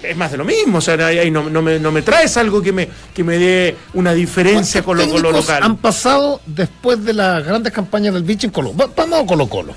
es 0.03 0.17
más 0.17 0.31
de 0.31 0.37
lo 0.37 0.45
mismo. 0.45 0.79
O 0.79 0.81
sea, 0.81 0.95
ahí 1.07 1.31
no, 1.31 1.49
no 1.51 1.61
me, 1.63 1.79
no 1.81 1.91
me 1.91 2.03
traes 2.03 2.37
algo 2.37 2.63
que 2.63 2.71
me, 2.73 2.89
que 3.15 3.25
me 3.25 3.37
dé 3.39 3.75
una 3.95 4.13
diferencia 4.15 4.83
con 4.83 4.97
lo, 4.99 5.09
con 5.09 5.23
lo 5.23 5.33
local. 5.33 5.63
han 5.63 5.77
pasado 5.79 6.41
después 6.47 7.05
de 7.05 7.15
las 7.15 7.45
grandes 7.45 7.73
campañas 7.73 8.15
del 8.15 8.23
Bicho 8.23 8.47
en 8.47 8.53
Colo? 8.53 8.77
Va- 8.77 8.91
Vamos 8.97 9.23
a 9.23 9.27
Colo 9.27 9.49
Colo. 9.49 9.75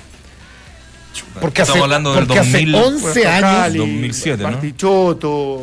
Porque 1.40 1.62
hace, 1.62 1.70
Estamos 1.72 1.84
hablando 1.84 2.14
del 2.14 2.24
porque 2.26 2.38
hace 2.40 2.50
2000, 2.52 2.74
11 2.74 3.00
Puerto 3.02 3.28
años. 3.28 3.40
Cali, 3.40 3.78
2007, 3.78 4.42
¿no? 4.42 4.48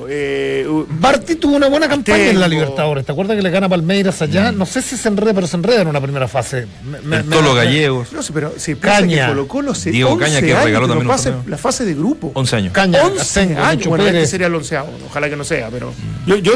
Eh, 0.09 0.67
Barty 0.89 1.35
tuvo 1.35 1.55
una 1.55 1.67
buena 1.67 1.87
campaña 1.87 2.27
en 2.29 2.39
la. 2.39 2.47
Libertadores. 2.47 3.05
¿Te 3.05 3.11
acuerdas 3.11 3.35
que 3.37 3.43
le 3.43 3.49
gana 3.49 3.69
Palmeiras 3.69 4.21
allá? 4.21 4.51
No 4.51 4.65
sé 4.65 4.81
si 4.81 4.97
se 4.97 5.07
enreda, 5.07 5.33
pero 5.33 5.47
se 5.47 5.55
enreda 5.57 5.81
en 5.81 5.87
una 5.87 6.01
primera 6.01 6.27
fase. 6.27 6.67
Me- 6.83 7.01
me- 7.01 7.23
Tolo 7.23 7.53
me- 7.53 7.63
Gallegos. 7.63 8.11
no 8.13 8.21
sé, 8.23 8.33
pero 8.33 8.53
si 8.57 8.75
piensa 8.75 8.99
Caña. 9.01 9.25
que 9.25 9.31
Colo 9.31 9.47
Colo 9.47 9.75
se 9.75 9.91
Diego 9.91 10.11
11 10.13 10.25
Caña, 10.25 10.39
que 10.41 10.51
años 10.53 10.63
regaló 10.65 10.87
también 10.87 11.07
la 11.47 11.57
fase 11.57 11.85
de 11.85 11.93
grupo. 11.93 12.31
11 12.35 12.55
años. 12.55 12.73
Caña, 12.73 13.03
11 13.03 13.21
Asenjo, 13.21 13.61
años. 13.63 13.87
Bueno, 13.87 14.05
este 14.07 14.27
sería 14.27 14.47
el 14.47 14.55
onceavo, 14.55 14.89
ojalá 15.07 15.29
que 15.29 15.35
no 15.35 15.43
sea, 15.43 15.69
pero 15.69 15.93
yo, 16.25 16.35
yo, 16.37 16.53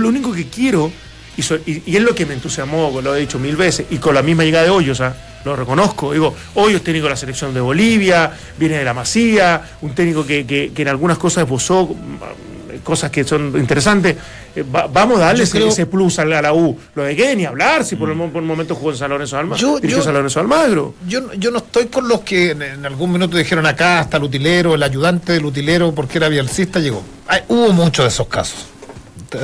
lo 0.00 0.08
único 0.08 0.32
que 0.32 0.46
quiero, 0.48 0.90
y, 1.36 1.42
so- 1.42 1.56
y- 1.66 1.82
y 1.86 1.96
es 1.96 2.02
lo 2.02 2.14
que 2.14 2.26
me 2.26 2.34
entusiasmó, 2.34 3.00
lo 3.02 3.14
he 3.16 3.20
dicho 3.20 3.38
mil 3.38 3.56
veces, 3.56 3.86
y 3.90 3.96
con 3.98 4.14
la 4.14 4.22
misma 4.22 4.44
llegada 4.44 4.64
de 4.64 4.70
Hoyos, 4.70 5.00
¿ah? 5.00 5.14
Lo 5.44 5.56
reconozco, 5.56 6.12
digo, 6.12 6.34
Hoyos 6.54 6.82
técnico 6.82 7.04
de 7.06 7.10
la 7.10 7.16
selección 7.16 7.52
de 7.54 7.60
Bolivia, 7.60 8.30
viene 8.58 8.78
de 8.78 8.84
la 8.84 8.94
Masía, 8.94 9.60
un 9.82 9.94
técnico 9.94 10.24
que, 10.26 10.46
que- 10.46 10.72
que 10.74 10.82
en 10.82 10.88
algunas 10.88 11.18
cosas 11.18 11.44
esbozó 11.44 11.86
mm, 11.86 12.78
cosas 12.84 13.10
que 13.10 13.22
son 13.24 13.52
interesantes, 13.58 14.16
Eh, 14.54 14.62
va- 14.64 14.86
vamos 14.86 15.16
a 15.18 15.22
darle 15.26 15.44
ese, 15.44 15.52
creo- 15.58 15.68
ese 15.68 15.86
plus 15.86 16.18
a 16.18 16.26
la, 16.26 16.40
a 16.40 16.42
la 16.42 16.52
U, 16.52 16.76
lo 16.94 17.04
de 17.04 17.16
que 17.16 17.34
ni 17.34 17.46
hablar, 17.46 17.84
si 17.86 17.96
por, 17.96 18.10
el, 18.10 18.14
mo- 18.16 18.28
por 18.30 18.42
un 18.42 18.48
momento 18.48 18.74
jugó 18.74 18.90
en 18.90 18.98
San 18.98 19.08
Lorenzo 19.08 19.36
de 19.36 19.40
Almagro, 19.40 19.78
Yo- 19.80 19.80
yo- 19.80 20.02
San 20.02 20.12
Lorenzo 20.12 20.40
de 20.40 20.42
Almagro. 20.42 20.94
Yo, 21.08 21.22
no- 21.22 21.32
yo 21.32 21.50
no 21.50 21.56
estoy 21.58 21.86
con 21.86 22.06
los 22.06 22.20
que 22.20 22.50
en, 22.50 22.60
en 22.60 22.84
algún 22.84 23.12
minuto 23.12 23.38
dijeron 23.38 23.64
acá, 23.64 24.00
hasta 24.00 24.18
el 24.18 24.24
utilero, 24.24 24.74
el 24.74 24.82
ayudante 24.82 25.32
del 25.32 25.46
utilero, 25.46 25.94
porque 25.94 26.18
era 26.18 26.28
bielcista, 26.28 26.80
llegó. 26.80 27.02
Hay- 27.28 27.40
hubo 27.48 27.72
muchos 27.72 28.04
de 28.04 28.08
esos 28.10 28.26
casos. 28.26 28.66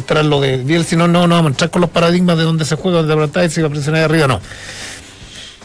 Tras 0.04 0.26
lo 0.26 0.42
de 0.42 0.58
Biel, 0.58 0.84
si 0.84 0.94
no, 0.96 1.08
no, 1.08 1.26
no 1.26 1.36
vamos 1.36 1.48
a 1.48 1.52
entrar 1.52 1.70
con 1.70 1.80
los 1.80 1.88
paradigmas 1.88 2.36
de 2.36 2.44
dónde 2.44 2.66
se 2.66 2.76
juega, 2.76 2.98
dónde 2.98 3.14
apretar 3.14 3.46
y 3.46 3.48
si 3.50 3.62
va 3.62 3.68
a 3.68 3.70
presionar 3.70 4.00
de 4.00 4.04
arriba, 4.04 4.26
no. 4.26 4.40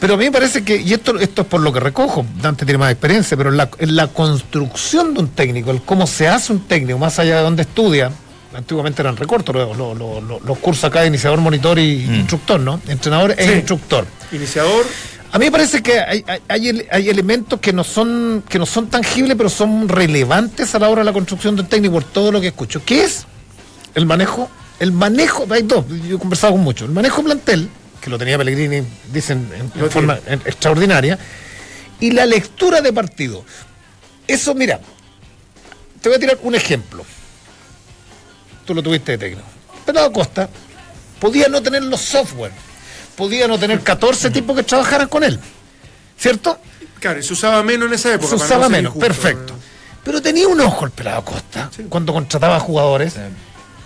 Pero 0.04 0.16
a 0.16 0.18
mí 0.18 0.26
me 0.26 0.34
parece 0.34 0.66
que, 0.66 0.76
y 0.76 0.92
esto, 0.92 1.18
esto 1.18 1.44
es 1.44 1.48
por 1.48 1.62
lo 1.62 1.72
que 1.72 1.80
recojo, 1.80 2.26
Dante 2.42 2.66
tiene 2.66 2.78
más 2.78 2.92
experiencia, 2.92 3.38
pero 3.38 3.52
en 3.52 3.56
la, 3.56 3.70
en 3.78 3.96
la 3.96 4.08
construcción 4.10 5.14
de 5.14 5.22
un 5.22 5.30
técnico, 5.30 5.72
el 5.72 5.82
cómo 5.82 6.08
se 6.08 6.28
hace 6.28 6.52
un 6.52 6.60
técnico, 6.68 7.00
más 7.00 7.20
allá 7.20 7.38
de 7.38 7.44
dónde 7.44 7.62
estudia, 7.62 8.12
antiguamente 8.54 9.02
eran 9.02 9.16
recortos 9.16 9.56
los, 9.56 9.78
los- 9.78 9.98
los- 9.98 10.42
los- 10.44 10.58
cursos 10.58 10.84
acá 10.84 11.00
de 11.04 11.08
iniciador, 11.08 11.40
monitor 11.40 11.80
y 11.80 12.04
instructor, 12.04 12.60
¿no? 12.60 12.82
Entrenador 12.90 13.34
e 13.38 13.48
Sí. 13.48 13.54
instructor. 13.54 14.06
Iniciador, 14.34 14.86
A 15.32 15.40
mí 15.40 15.46
me 15.46 15.52
parece 15.54 15.82
que 15.82 15.98
hay, 16.02 16.22
hay- 16.28 16.42
hay 16.50 16.68
ele- 16.68 16.88
hay 16.92 17.08
elementos 17.10 17.62
que 17.62 17.72
no 17.72 17.86
son 17.86 18.44
que 18.50 18.60
no 18.60 18.66
son 18.66 18.88
tangibles, 18.88 19.38
pero 19.38 19.50
son 19.50 19.88
relevantes 19.88 20.76
a 20.76 20.80
la 20.80 20.90
hora 20.90 21.00
de 21.00 21.06
la 21.06 21.14
construcción 21.14 21.56
del 21.56 21.68
técnico 21.68 21.94
por 21.94 22.04
todo 22.04 22.30
lo 22.30 22.42
que 22.42 22.48
escucho. 22.48 22.82
¿Qué 22.86 23.06
es 23.06 23.26
el 23.96 24.06
manejo? 24.06 24.50
El 24.82 24.92
manejo, 24.92 25.48
hay 25.50 25.62
dos, 25.62 25.86
yo 26.10 26.18
he 26.18 26.20
conversado 26.20 26.52
con 26.54 26.62
muchos. 26.62 26.90
El 26.90 26.94
manejo 26.94 27.24
plantel, 27.24 27.70
que 28.04 28.10
lo 28.10 28.18
tenía 28.18 28.38
Pellegrini, 28.38 28.86
dicen 29.12 29.50
en, 29.56 29.90
forma 29.90 30.20
en- 30.28 30.42
extraordinaria, 30.46 31.18
y 32.02 32.12
la 32.12 32.26
lectura 32.26 32.82
de 32.82 32.92
partido. 32.92 33.46
Eso, 34.28 34.54
mira, 34.54 34.80
te 36.02 36.10
voy 36.10 36.18
a 36.18 36.20
tirar 36.20 36.38
un 36.42 36.54
ejemplo. 36.54 37.06
Tú 38.66 38.74
lo 38.76 38.84
tuviste 38.84 39.14
de 39.14 39.18
técnico. 39.18 39.48
Pero 39.86 40.12
Costa 40.12 40.50
podía 41.20 41.48
no 41.48 41.62
tener 41.64 41.84
los 41.84 42.02
software, 42.02 42.52
podía 43.16 43.48
no 43.48 43.58
tener 43.58 43.80
14 43.80 44.32
tipos 44.32 44.56
que 44.56 44.64
trabajaran 44.64 45.08
con 45.08 45.24
él, 45.24 45.40
¿cierto? 46.18 46.60
claro, 47.00 47.20
y 47.20 47.24
se 47.24 47.34
usaba 47.34 47.64
menos 47.64 47.88
en 47.88 47.94
esa 47.96 48.14
época. 48.14 48.30
Se 48.30 48.36
usaba 48.36 48.66
no 48.66 48.70
menos, 48.70 48.96
perfecto. 48.96 49.54
Pero 50.04 50.22
tenía 50.22 50.48
un 50.50 50.60
ojo 50.60 50.84
el 50.86 50.92
pelado 50.92 51.24
Costa 51.24 51.70
cuando 51.88 52.12
contrataba 52.12 52.60
jugadores. 52.60 53.16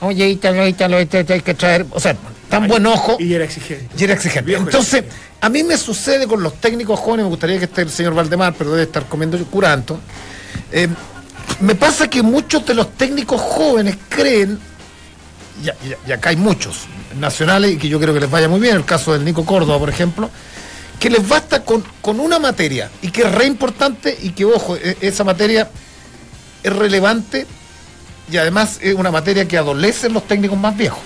Oye, 0.01 0.29
Ítalo, 0.29 0.67
Ítalo, 0.67 0.97
este 0.99 1.25
hay 1.33 1.41
que 1.41 1.53
traer. 1.53 1.85
O 1.91 1.99
sea, 1.99 2.15
tan 2.49 2.67
buen 2.67 2.85
ojo 2.85 3.17
Y 3.19 3.33
era 3.33 3.43
exigente. 3.45 3.87
y 3.97 4.03
era 4.03 4.13
exigente. 4.13 4.53
Entonces, 4.53 4.93
exigente. 5.01 5.15
a 5.41 5.49
mí 5.49 5.63
me 5.63 5.77
sucede 5.77 6.27
con 6.27 6.41
los 6.43 6.53
técnicos 6.61 6.99
jóvenes, 6.99 7.25
me 7.25 7.29
gustaría 7.29 7.57
que 7.59 7.65
esté 7.65 7.81
el 7.81 7.89
señor 7.89 8.13
Valdemar, 8.13 8.53
pero 8.57 8.71
debe 8.71 8.83
estar 8.83 9.05
comiendo 9.07 9.37
curanto. 9.45 9.99
Eh, 10.71 10.87
me 11.61 11.75
pasa 11.75 12.09
que 12.09 12.21
muchos 12.21 12.65
de 12.65 12.73
los 12.73 12.93
técnicos 12.93 13.41
jóvenes 13.41 13.97
creen, 14.09 14.59
y, 15.63 15.67
y- 15.69 15.95
y 16.07 16.11
acá 16.11 16.29
hay 16.29 16.35
muchos 16.37 16.81
nacionales 17.19 17.71
y 17.71 17.77
que 17.77 17.89
yo 17.89 17.99
creo 17.99 18.13
que 18.13 18.19
les 18.19 18.29
vaya 18.29 18.47
muy 18.47 18.59
bien, 18.59 18.75
el 18.75 18.85
caso 18.85 19.13
del 19.13 19.25
Nico 19.25 19.43
Córdoba, 19.45 19.79
por 19.79 19.89
ejemplo, 19.89 20.29
que 20.99 21.09
les 21.09 21.27
basta 21.27 21.63
con, 21.63 21.83
con 22.01 22.19
una 22.19 22.37
materia 22.39 22.89
y 23.01 23.09
que 23.11 23.21
es 23.23 23.31
re 23.31 23.45
importante 23.45 24.15
y 24.21 24.29
que, 24.31 24.45
ojo, 24.45 24.75
e- 24.75 24.97
esa 25.01 25.23
materia 25.23 25.69
es 26.63 26.75
relevante 26.75 27.45
y 28.31 28.37
además 28.37 28.79
es 28.81 28.93
una 28.95 29.11
materia 29.11 29.47
que 29.47 29.57
adolecen 29.57 30.13
los 30.13 30.27
técnicos 30.27 30.57
más 30.57 30.75
viejos. 30.77 30.99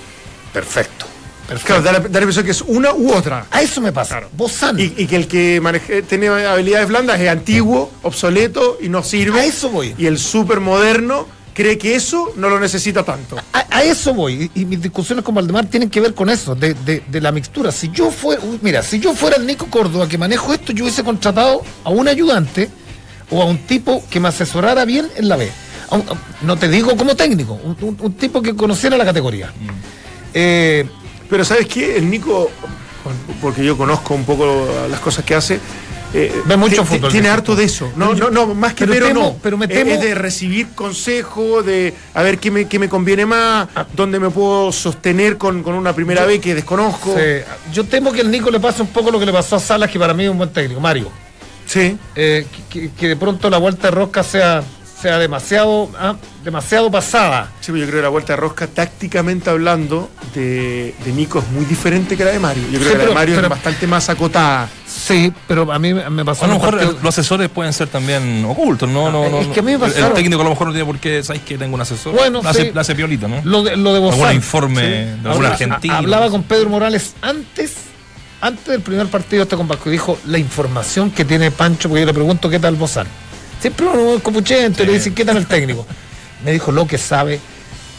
Perfecto. 0.54 1.06
Perfecto. 1.48 1.68
Claro, 1.68 1.82
da 1.84 1.92
la, 1.94 2.00
da 2.00 2.10
la 2.20 2.20
impresión 2.20 2.46
que 2.46 2.52
es 2.52 2.62
una 2.62 2.94
u 2.94 3.12
otra. 3.14 3.46
A 3.52 3.62
eso 3.62 3.82
me 3.82 3.92
pasa. 3.92 4.22
Bozán. 4.34 4.80
Y, 4.80 4.94
y 4.98 5.06
que 5.08 5.16
el 5.18 5.28
que 5.28 5.60
maneje, 5.60 6.02
tiene 6.02 6.30
habilidades 6.30 6.88
blandas 6.88 7.20
es 7.20 7.30
antiguo, 7.30 7.92
obsoleto 8.04 8.78
y 8.82 8.88
no 8.90 9.04
sirve. 9.04 9.42
A 9.42 9.46
eso 9.46 9.70
voy. 9.70 9.94
Y 9.98 10.06
el 10.06 10.18
súper 10.18 10.62
moderno 10.62 11.28
cree 11.54 11.78
que 11.78 11.96
eso 11.96 12.32
no 12.38 12.48
lo 12.50 12.58
necesita 12.60 13.04
tanto. 13.04 13.38
A, 13.52 13.66
a 13.70 13.84
eso 13.84 14.14
voy. 14.14 14.50
Y, 14.56 14.62
y 14.62 14.66
mis 14.66 14.82
discusiones 14.82 15.26
con 15.26 15.36
Valdemar 15.36 15.66
tienen 15.66 15.90
que 15.90 16.00
ver 16.00 16.14
con 16.14 16.30
eso, 16.30 16.56
de, 16.56 16.74
de- 16.74 17.04
de 17.06 17.22
la 17.22 17.34
mixtura. 17.34 17.72
Si 17.74 17.90
yo 17.92 18.12
fuera, 18.12 18.42
mira, 18.62 18.82
si 18.82 19.00
yo 19.00 19.14
fuera 19.14 19.36
el 19.36 19.46
Nico 19.46 19.66
Córdoba 19.68 20.08
que 20.08 20.18
manejo 20.18 20.54
esto, 20.54 20.72
yo 20.72 20.86
hubiese 20.86 21.04
contratado 21.04 21.62
a 21.84 21.90
un 21.90 22.08
ayudante 22.08 22.70
o 23.30 23.42
a 23.42 23.46
un 23.46 23.58
tipo 23.68 24.02
que 24.10 24.22
me 24.22 24.30
asesorara 24.30 24.86
bien 24.86 25.10
en 25.18 25.28
la 25.28 25.36
B. 25.36 25.52
No 26.42 26.58
te 26.58 26.68
digo 26.68 26.96
como 26.96 27.16
técnico, 27.16 27.54
un, 27.64 27.76
un- 27.82 27.98
un 28.00 28.14
tipo 28.14 28.42
que 28.42 28.56
conociera 28.56 28.98
la 28.98 29.06
categoría. 29.06 29.52
Eh, 30.34 30.88
Pero 31.30 31.46
¿sabes 31.46 31.68
qué? 31.68 31.98
El 31.98 32.10
Nico, 32.10 32.50
porque 33.42 33.64
yo 33.64 33.78
conozco 33.78 34.14
un 34.14 34.26
poco 34.26 34.68
las 34.90 35.00
cosas 35.00 35.24
que 35.26 35.34
hace, 35.36 35.60
eh, 36.14 36.30
Ve 36.46 36.58
mucho 36.58 36.84
fútbol, 36.84 37.10
Tiene 37.10 37.30
harto 37.30 37.56
de 37.56 37.64
eso. 37.64 37.90
No, 37.96 38.14
no, 38.14 38.30
no, 38.30 38.54
más 38.54 38.74
que 38.74 38.86
pero 38.86 38.92
pero, 38.94 39.08
temo- 39.08 39.22
no. 39.34 39.36
pero 39.42 39.58
me 39.58 39.66
Es- 39.66 39.72
temo- 39.72 39.92
Es 39.94 40.02
de 40.02 40.14
recibir 40.14 40.68
consejo, 40.76 41.64
de 41.64 41.94
a 42.14 42.22
ver 42.22 42.38
qué 42.38 42.52
me, 42.52 42.68
qué 42.68 42.80
me 42.80 42.90
conviene 42.90 43.26
más, 43.26 43.70
Ah. 43.74 43.86
dónde 43.96 44.20
me 44.20 44.30
puedo 44.30 44.74
sostener 44.74 45.38
con, 45.38 45.64
con 45.64 45.74
una 45.76 45.94
primera 45.96 46.26
vez 46.26 46.42
que 46.42 46.54
desconozco. 46.54 47.16
yo 47.72 47.86
temo 47.86 48.12
que 48.12 48.20
el 48.22 48.30
Nico 48.30 48.52
le 48.52 48.60
pase 48.60 48.82
un 48.82 48.90
poco 48.90 49.10
lo 49.10 49.20
que 49.22 49.26
le 49.26 49.32
pasó 49.32 49.56
a 49.56 49.60
Salas, 49.62 49.90
que 49.90 49.98
para 50.00 50.14
mí 50.14 50.26
es 50.26 50.30
un 50.30 50.38
buen 50.38 50.50
técnico, 50.52 50.82
Mario. 50.82 51.10
Sí. 51.66 51.96
Eh, 52.16 52.46
que- 52.70 52.92
que 52.92 53.08
de 53.08 53.16
pronto 53.16 53.50
la 53.50 53.58
vuelta 53.58 53.88
de 53.88 53.92
rosca 53.92 54.22
sea, 54.24 54.62
sea 55.02 55.18
demasiado, 55.18 55.90
ah, 56.00 56.16
demasiado 56.44 56.92
pasada. 56.92 57.50
Sí, 57.62 57.72
pero 57.72 57.78
yo 57.78 57.86
creo 57.88 57.98
que 58.00 58.04
la 58.04 58.10
vuelta 58.10 58.34
de 58.34 58.38
rosca, 58.38 58.68
tácticamente 58.68 59.50
hablando, 59.50 60.10
de, 60.36 60.94
de 61.04 61.12
Nico 61.14 61.40
es 61.40 61.48
muy 61.50 61.66
diferente 61.66 62.16
que 62.16 62.24
la 62.24 62.32
de 62.32 62.40
Mario. 62.40 62.64
Yo 62.72 62.80
creo 62.80 62.92
Sí, 62.92 62.98
que 62.98 62.98
la 63.04 63.10
de 63.10 63.14
Mario 63.16 63.36
pero- 63.36 63.48
es 63.48 63.50
bastante 63.50 63.88
más 63.88 64.10
acotada. 64.10 64.70
Sí, 64.86 65.34
pero 65.48 65.72
a 65.72 65.80
mí 65.80 65.94
me 65.94 66.24
pasó 66.26 66.46
A 66.46 66.48
lo 66.50 66.56
mejor 66.56 66.72
partido- 66.78 67.00
los 67.02 67.18
asesores 67.18 67.50
pueden 67.50 67.74
ser 67.74 67.88
también 67.88 68.46
ocultos, 68.46 68.88
¿no? 68.90 69.10
no, 69.12 69.30
no 69.30 69.40
Es 69.42 69.48
que 69.48 69.62
a 69.62 69.64
mí 69.64 69.72
me 69.72 69.78
el- 69.78 69.84
el, 69.84 69.90
pasaron- 69.94 70.14
técnico 70.14 70.42
a 70.42 70.44
lo 70.44 70.50
mejor 70.52 70.68
no 70.68 70.74
tiene 70.74 70.86
por 70.86 71.00
qué, 71.00 71.24
¿sabes 71.24 71.42
que 71.42 71.58
tengo 71.58 71.76
un 71.76 71.82
asesor? 71.82 72.14
Bueno, 72.14 72.42
la 72.44 72.50
hace, 72.52 72.66
sí. 72.66 72.72
la 72.74 72.82
hace 72.82 72.94
piolito, 72.96 73.28
¿no? 73.28 73.42
Lo 73.44 73.64
de, 73.64 73.76
lo 73.78 73.92
de 73.94 73.98
Algún 73.98 74.12
Bozán. 74.20 74.36
informe 74.36 74.82
de 75.22 75.30
algún 75.30 75.46
argentino. 75.46 75.96
Hablaba 75.96 76.30
con 76.30 76.44
Pedro 76.44 76.70
Morales 76.70 77.16
antes, 77.22 77.74
antes 78.42 78.66
del 78.68 78.82
primer 78.82 79.08
partido 79.08 79.44
este 79.44 79.56
con 79.56 79.68
Vasco 79.68 79.90
y 79.90 79.94
dijo 79.94 80.18
la 80.28 80.38
información 80.38 81.10
que 81.12 81.26
tiene 81.26 81.52
Pancho, 81.52 81.90
porque 81.90 82.02
yo 82.02 82.06
le 82.08 82.14
pregunto 82.14 82.50
qué 82.50 82.60
tal 82.60 82.76
Bozán. 82.76 83.08
Siempre 83.62 83.86
uno 83.88 84.16
es 84.16 84.22
copuchento 84.22 84.84
y 84.84 84.88
le 84.88 84.94
dicen, 84.94 85.14
¿qué 85.14 85.24
tal 85.24 85.38
el 85.38 85.46
técnico? 85.46 85.86
Me 86.44 86.52
dijo 86.52 86.72
lo 86.72 86.88
que 86.88 86.98
sabe, 86.98 87.40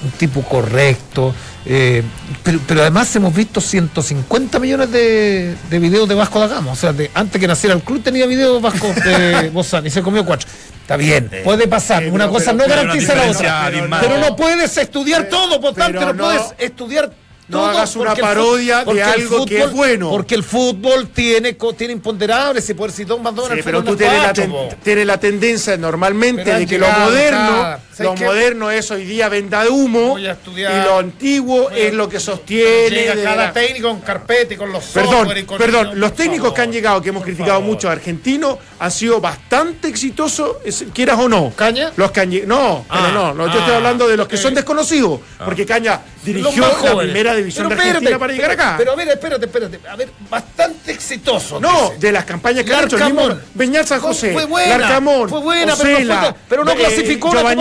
un 0.05 0.11
tipo 0.13 0.43
correcto. 0.43 1.33
eh, 1.65 2.03
pero, 2.43 2.59
pero 2.67 2.81
además 2.81 3.15
hemos 3.15 3.33
visto 3.33 3.61
150 3.61 4.59
millones 4.59 4.91
de, 4.91 5.55
de 5.71 5.79
videos 5.79 6.09
de 6.09 6.17
Vasco 6.17 6.41
da 6.41 6.49
Gama. 6.49 6.73
O 6.73 6.77
sea, 6.77 6.93
de, 6.93 7.11
antes 7.15 7.41
que 7.41 7.47
naciera 7.47 7.75
el 7.77 7.83
club 7.83 8.03
tenía 8.03 8.27
videos 8.27 8.61
Vasco 8.61 8.93
de 9.05 9.51
Bozán 9.55 9.87
y 9.87 9.91
se 9.91 10.03
comió 10.03 10.25
cuatro. 10.27 10.49
Está 10.81 10.97
bien, 10.97 11.31
puede 11.45 11.69
pasar. 11.69 12.03
Sí, 12.03 12.09
una 12.09 12.25
pero- 12.25 12.33
cosa 12.33 12.53
pero- 12.55 12.57
no 12.69 12.69
garantiza 12.75 13.15
la 13.15 13.31
otra. 13.31 13.71
Pero 14.01 14.19
no 14.19 14.35
puedes 14.35 14.77
estudiar 14.77 15.29
todo, 15.29 15.61
por 15.61 15.75
tanto, 15.75 16.01
no, 16.01 16.13
no- 16.13 16.25
puedes 16.25 16.43
estudiar 16.59 17.13
no 17.49 17.67
hagas 17.67 17.97
una 17.97 18.15
parodia 18.15 18.85
de 18.85 19.03
algo 19.03 19.45
que 19.45 19.59
es 19.59 19.65
fútbol- 19.67 19.73
bueno. 19.73 20.11
Porque 20.11 20.35
el 20.35 20.43
fútbol 20.45 21.09
tiene, 21.09 21.55
tiene 21.77 21.93
imponderables 21.93 22.69
y 22.71 23.05
dos 23.05 23.21
en 23.51 23.57
Sí, 23.59 23.63
pero 23.65 23.79
fútbol 23.81 23.93
tú 23.93 23.99
tienes 23.99 24.23
la, 24.23 24.33
ten- 24.33 24.53
tienes 24.83 25.07
la 25.07 25.21
tendencia 25.21 25.77
normalmente 25.77 26.45
Pero 26.45 26.59
de 26.59 26.67
que 26.67 26.79
lo 26.79 26.87
llegado 26.87 27.05
moderno, 27.11 27.61
acá. 27.61 27.81
¿Sabes 27.93 28.11
lo 28.13 28.15
qué? 28.15 28.25
moderno 28.25 28.71
es 28.71 28.91
hoy 28.91 29.05
día 29.05 29.29
venda 29.29 29.65
de 29.65 29.69
humo 29.69 30.17
estudiar. 30.19 30.73
y 30.73 30.87
lo 30.89 30.99
antiguo 30.99 31.69
a- 31.69 31.77
es 31.77 31.93
lo 31.93 32.09
que 32.09 32.21
sostiene. 32.21 32.89
Llega 32.91 33.15
cada 33.23 33.37
la- 33.47 33.53
técnico 33.53 33.89
con 33.89 34.01
carpeta 34.01 34.55
y 34.55 34.57
con 34.57 34.73
los 34.73 34.85
Perdón, 34.85 35.13
software 35.13 35.39
y 35.39 35.43
con- 35.45 35.59
perdón, 35.59 36.01
los 36.01 36.15
técnicos 36.15 36.45
favor, 36.49 36.55
que 36.57 36.63
han 36.63 36.73
llegado, 36.73 37.03
que 37.03 37.09
hemos 37.11 37.23
criticado 37.23 37.51
favor. 37.61 37.67
mucho 37.67 37.91
argentinos, 37.91 38.57
han 38.79 38.91
sido 38.91 39.21
bastante 39.21 39.89
exitosos, 39.89 40.57
es- 40.65 40.85
quieras 40.95 41.19
o 41.19 41.29
no. 41.29 41.53
¿Caña? 41.55 41.93
Los 41.97 42.11
que 42.13 42.21
han 42.21 42.31
No, 42.47 42.87
Ah, 42.89 43.01
pero 43.03 43.13
no, 43.15 43.35
no, 43.35 43.47
yo 43.47 43.53
ah, 43.53 43.59
estoy 43.59 43.75
hablando 43.75 44.09
de 44.09 44.17
los 44.17 44.27
que 44.27 44.37
son 44.39 44.55
desconocidos, 44.55 45.21
porque 45.45 45.67
Caña 45.67 46.01
dirigió 46.25 46.63
la 46.63 46.69
jóvenes. 46.69 47.13
Primera 47.33 47.37
división 47.37 47.69
Pero 47.69 47.77
de 47.83 47.89
Argentina 47.89 48.11
espérate, 48.17 48.19
para 48.21 48.33
llegar 48.33 48.51
pero- 48.51 48.63
acá. 48.63 48.75
Pero 48.79 48.93
a 48.93 48.97
ver, 48.97 49.09
espérate, 49.09 49.47
espérate. 49.47 49.89
A 49.89 49.97
ver, 49.97 50.11
bastante 50.31 50.93
exitoso. 50.93 51.61
no, 51.61 51.89
dice. 51.91 51.99
de 51.99 52.13
las 52.13 52.25
campañas 52.25 52.65
que 52.65 52.75
han 52.75 52.85
hecho 52.85 52.97
el 52.97 53.05
mismo 53.05 53.21
Larcamón. 53.29 53.45
Beñat 53.55 53.87
San 53.87 54.01
José, 54.01 54.33
Fue 54.33 54.45
buena, 54.45 54.79
Larcamón, 54.79 55.29
fue 55.29 55.41
buena, 55.41 55.75
pero 55.77 55.99
no, 56.05 56.21
fue- 56.21 56.35
pero 56.49 56.65
no 56.65 56.73
eh, 56.73 56.77
clasificó 56.77 57.31
una 57.31 57.43
Copa, 57.43 57.55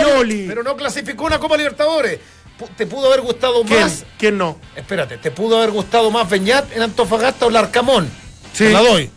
pero 0.48 0.62
no 0.62 0.76
clasificó 0.76 1.24
una 1.24 1.38
Copa 1.38 1.56
Libertadores. 1.56 2.18
Te 2.76 2.86
pudo 2.86 3.08
haber 3.08 3.22
gustado 3.22 3.64
¿Quién? 3.64 3.80
más. 3.80 4.04
¿Quién 4.18 4.38
no? 4.38 4.58
Espérate, 4.76 5.16
te 5.18 5.30
pudo 5.32 5.56
haber 5.58 5.70
gustado 5.72 6.10
más 6.12 6.28
Beñat 6.30 6.70
en 6.76 6.82
Antofagasta 6.82 7.46
o 7.46 7.50
Larcamón. 7.50 8.08
Sí. 8.52 8.64
Te 8.64 8.70
la 8.70 8.80
doy. 8.82 9.10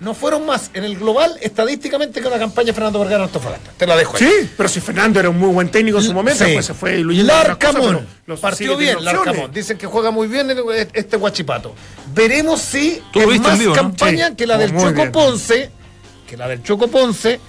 No 0.00 0.14
fueron 0.14 0.46
más 0.46 0.70
en 0.74 0.84
el 0.84 0.96
global 0.96 1.36
estadísticamente 1.40 2.20
que 2.20 2.28
una 2.28 2.38
campaña 2.38 2.66
de 2.66 2.72
Fernando 2.72 3.00
Vergara 3.00 3.24
Antofagasta. 3.24 3.72
Te 3.76 3.84
la 3.86 3.96
dejo 3.96 4.16
ahí. 4.16 4.22
Sí, 4.24 4.50
pero 4.56 4.68
si 4.68 4.80
Fernando 4.80 5.18
era 5.18 5.28
un 5.28 5.38
muy 5.38 5.48
buen 5.52 5.70
técnico 5.70 5.98
en 5.98 6.04
su 6.04 6.12
momento, 6.14 6.44
Sí. 6.44 6.52
pues 6.54 6.66
se 6.66 6.74
fue 6.74 6.94
diluyendo 6.96 7.32
cosas, 7.32 7.48
Larcamón. 7.48 7.94
pero 7.96 8.06
los- 8.26 8.40
Partió 8.40 8.76
bien. 8.76 9.04
Larcamón. 9.04 9.50
Dicen 9.52 9.76
que 9.76 9.86
juega 9.88 10.12
muy 10.12 10.28
bien 10.28 10.48
el- 10.50 10.62
este 10.92 11.16
guachipato. 11.16 11.74
Veremos 12.14 12.60
si 12.60 13.02
es 13.12 13.40
más 13.40 13.58
vivo, 13.58 13.74
¿no? 13.74 13.82
campaña 13.82 14.28
Sí. 14.28 14.34
que 14.36 14.46
la 14.46 14.56
del 14.56 14.70
Choco 14.70 14.92
bien. 14.92 15.12
Ponce, 15.12 15.70
que 16.28 16.36
la 16.36 16.46
del 16.46 16.62
Choco 16.62 16.86
Ponce 16.88 17.40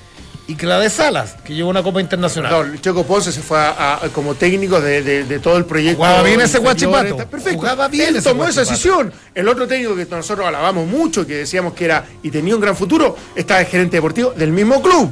y 0.50 0.56
que 0.56 0.66
la 0.66 0.80
de 0.80 0.90
Salas, 0.90 1.36
que 1.44 1.54
llevó 1.54 1.70
una 1.70 1.84
Copa 1.84 2.02
Internacional. 2.02 2.52
No, 2.52 2.62
el 2.62 2.82
Choco 2.82 3.06
Ponce 3.06 3.32
se 3.32 3.42
fue 3.42 3.58
a- 3.60 4.00
a- 4.04 4.10
como 4.10 4.34
técnico 4.36 4.82
de, 4.82 5.02
de- 5.04 5.24
de 5.24 5.40
todo 5.40 5.58
el 5.58 5.66
proyecto. 5.66 5.98
Jugaba 5.98 6.24
bien 6.24 6.42
ese 6.42 6.58
Guachipato. 6.58 7.08
está 7.10 7.26
Perfecto. 7.30 7.60
Jugaba 7.60 7.88
bien 7.88 8.10
Él 8.10 8.16
ese 8.18 8.30
tomó 8.30 8.46
esa 8.48 8.62
decisión. 8.62 9.14
El 9.36 9.48
otro 9.48 9.68
técnico 9.68 9.96
que 9.96 10.06
nosotros 10.06 10.48
alabamos 10.48 10.88
mucho, 10.88 11.26
que 11.26 11.36
decíamos 11.36 11.74
que 11.74 11.86
era 11.86 12.04
y 12.24 12.32
tenía 12.32 12.56
un 12.56 12.62
gran 12.62 12.76
futuro, 12.76 13.16
estaba 13.36 13.62
el 13.62 13.68
gerente 13.68 13.98
deportivo 13.98 14.32
del 14.32 14.52
mismo 14.52 14.82
club. 14.82 15.12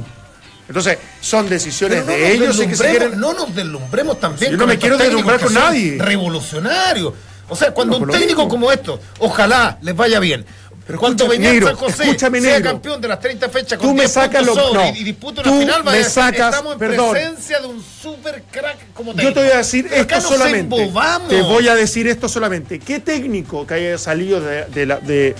Entonces, 0.66 0.98
son 1.20 1.48
decisiones 1.48 2.04
no 2.04 2.12
de 2.12 2.32
ellos 2.32 2.56
y 2.60 2.66
que 2.66 2.76
se 2.76 2.84
deslumbremos- 2.84 2.90
quieren. 2.90 3.20
No 3.20 3.32
nos 3.32 3.54
deslumbremos 3.54 4.20
también. 4.20 4.50
Yo 4.50 4.56
no 4.58 4.64
con 4.64 4.68
me 4.70 4.78
quiero 4.78 4.98
deslumbrar 4.98 5.40
con 5.40 5.54
nadie. 5.54 5.96
Revolucionarios. 5.98 7.12
O 7.48 7.56
sea, 7.56 7.72
cuando 7.72 7.98
No, 7.98 8.04
un 8.04 8.10
técnico 8.10 8.42
mismo. 8.42 8.48
como 8.48 8.70
esto, 8.72 9.00
ojalá 9.20 9.78
les 9.80 9.96
vaya 9.96 10.20
bien. 10.20 10.44
Pero 10.88 10.98
cuando 10.98 11.24
escúchame, 11.24 11.46
venía 11.48 11.66
San 11.68 11.76
José 11.76 12.02
escúchame, 12.04 12.40
sea 12.40 12.52
negro. 12.54 12.70
campeón 12.72 13.00
de 13.00 13.08
las 13.08 13.20
30 13.20 13.48
fechas 13.50 13.78
Tú 13.78 13.86
con 13.88 13.94
me 13.94 14.00
10 14.00 14.10
sacas 14.12 14.44
lo- 14.46 14.72
no. 14.74 14.86
y, 14.86 14.88
y 14.98 15.04
disputa 15.04 15.42
Tú 15.42 15.50
una 15.52 15.60
final, 15.60 15.84
me 15.84 16.02
sacas- 16.04 16.48
estamos 16.54 16.72
en 16.72 16.78
perdón. 16.78 17.10
presencia 17.12 17.60
de 17.60 17.66
un 17.66 17.82
super 17.84 18.42
crack 18.50 18.78
como 18.94 19.12
Yo 19.12 19.16
técnico. 19.18 19.34
te 19.34 19.44
voy 19.46 19.52
a 19.52 19.56
decir 19.58 19.86
Pero 19.88 20.00
esto 20.00 20.20
solamente. 20.22 20.90
Te 21.28 21.42
voy 21.42 21.68
a 21.68 21.74
decir 21.74 22.08
esto 22.08 22.28
solamente. 22.28 22.78
¿Qué 22.80 23.00
técnico 23.00 23.66
que 23.66 23.74
haya 23.74 23.98
salido 23.98 24.40
de, 24.40 24.64
de 24.64 24.86
la- 24.86 24.96
de- 24.96 25.34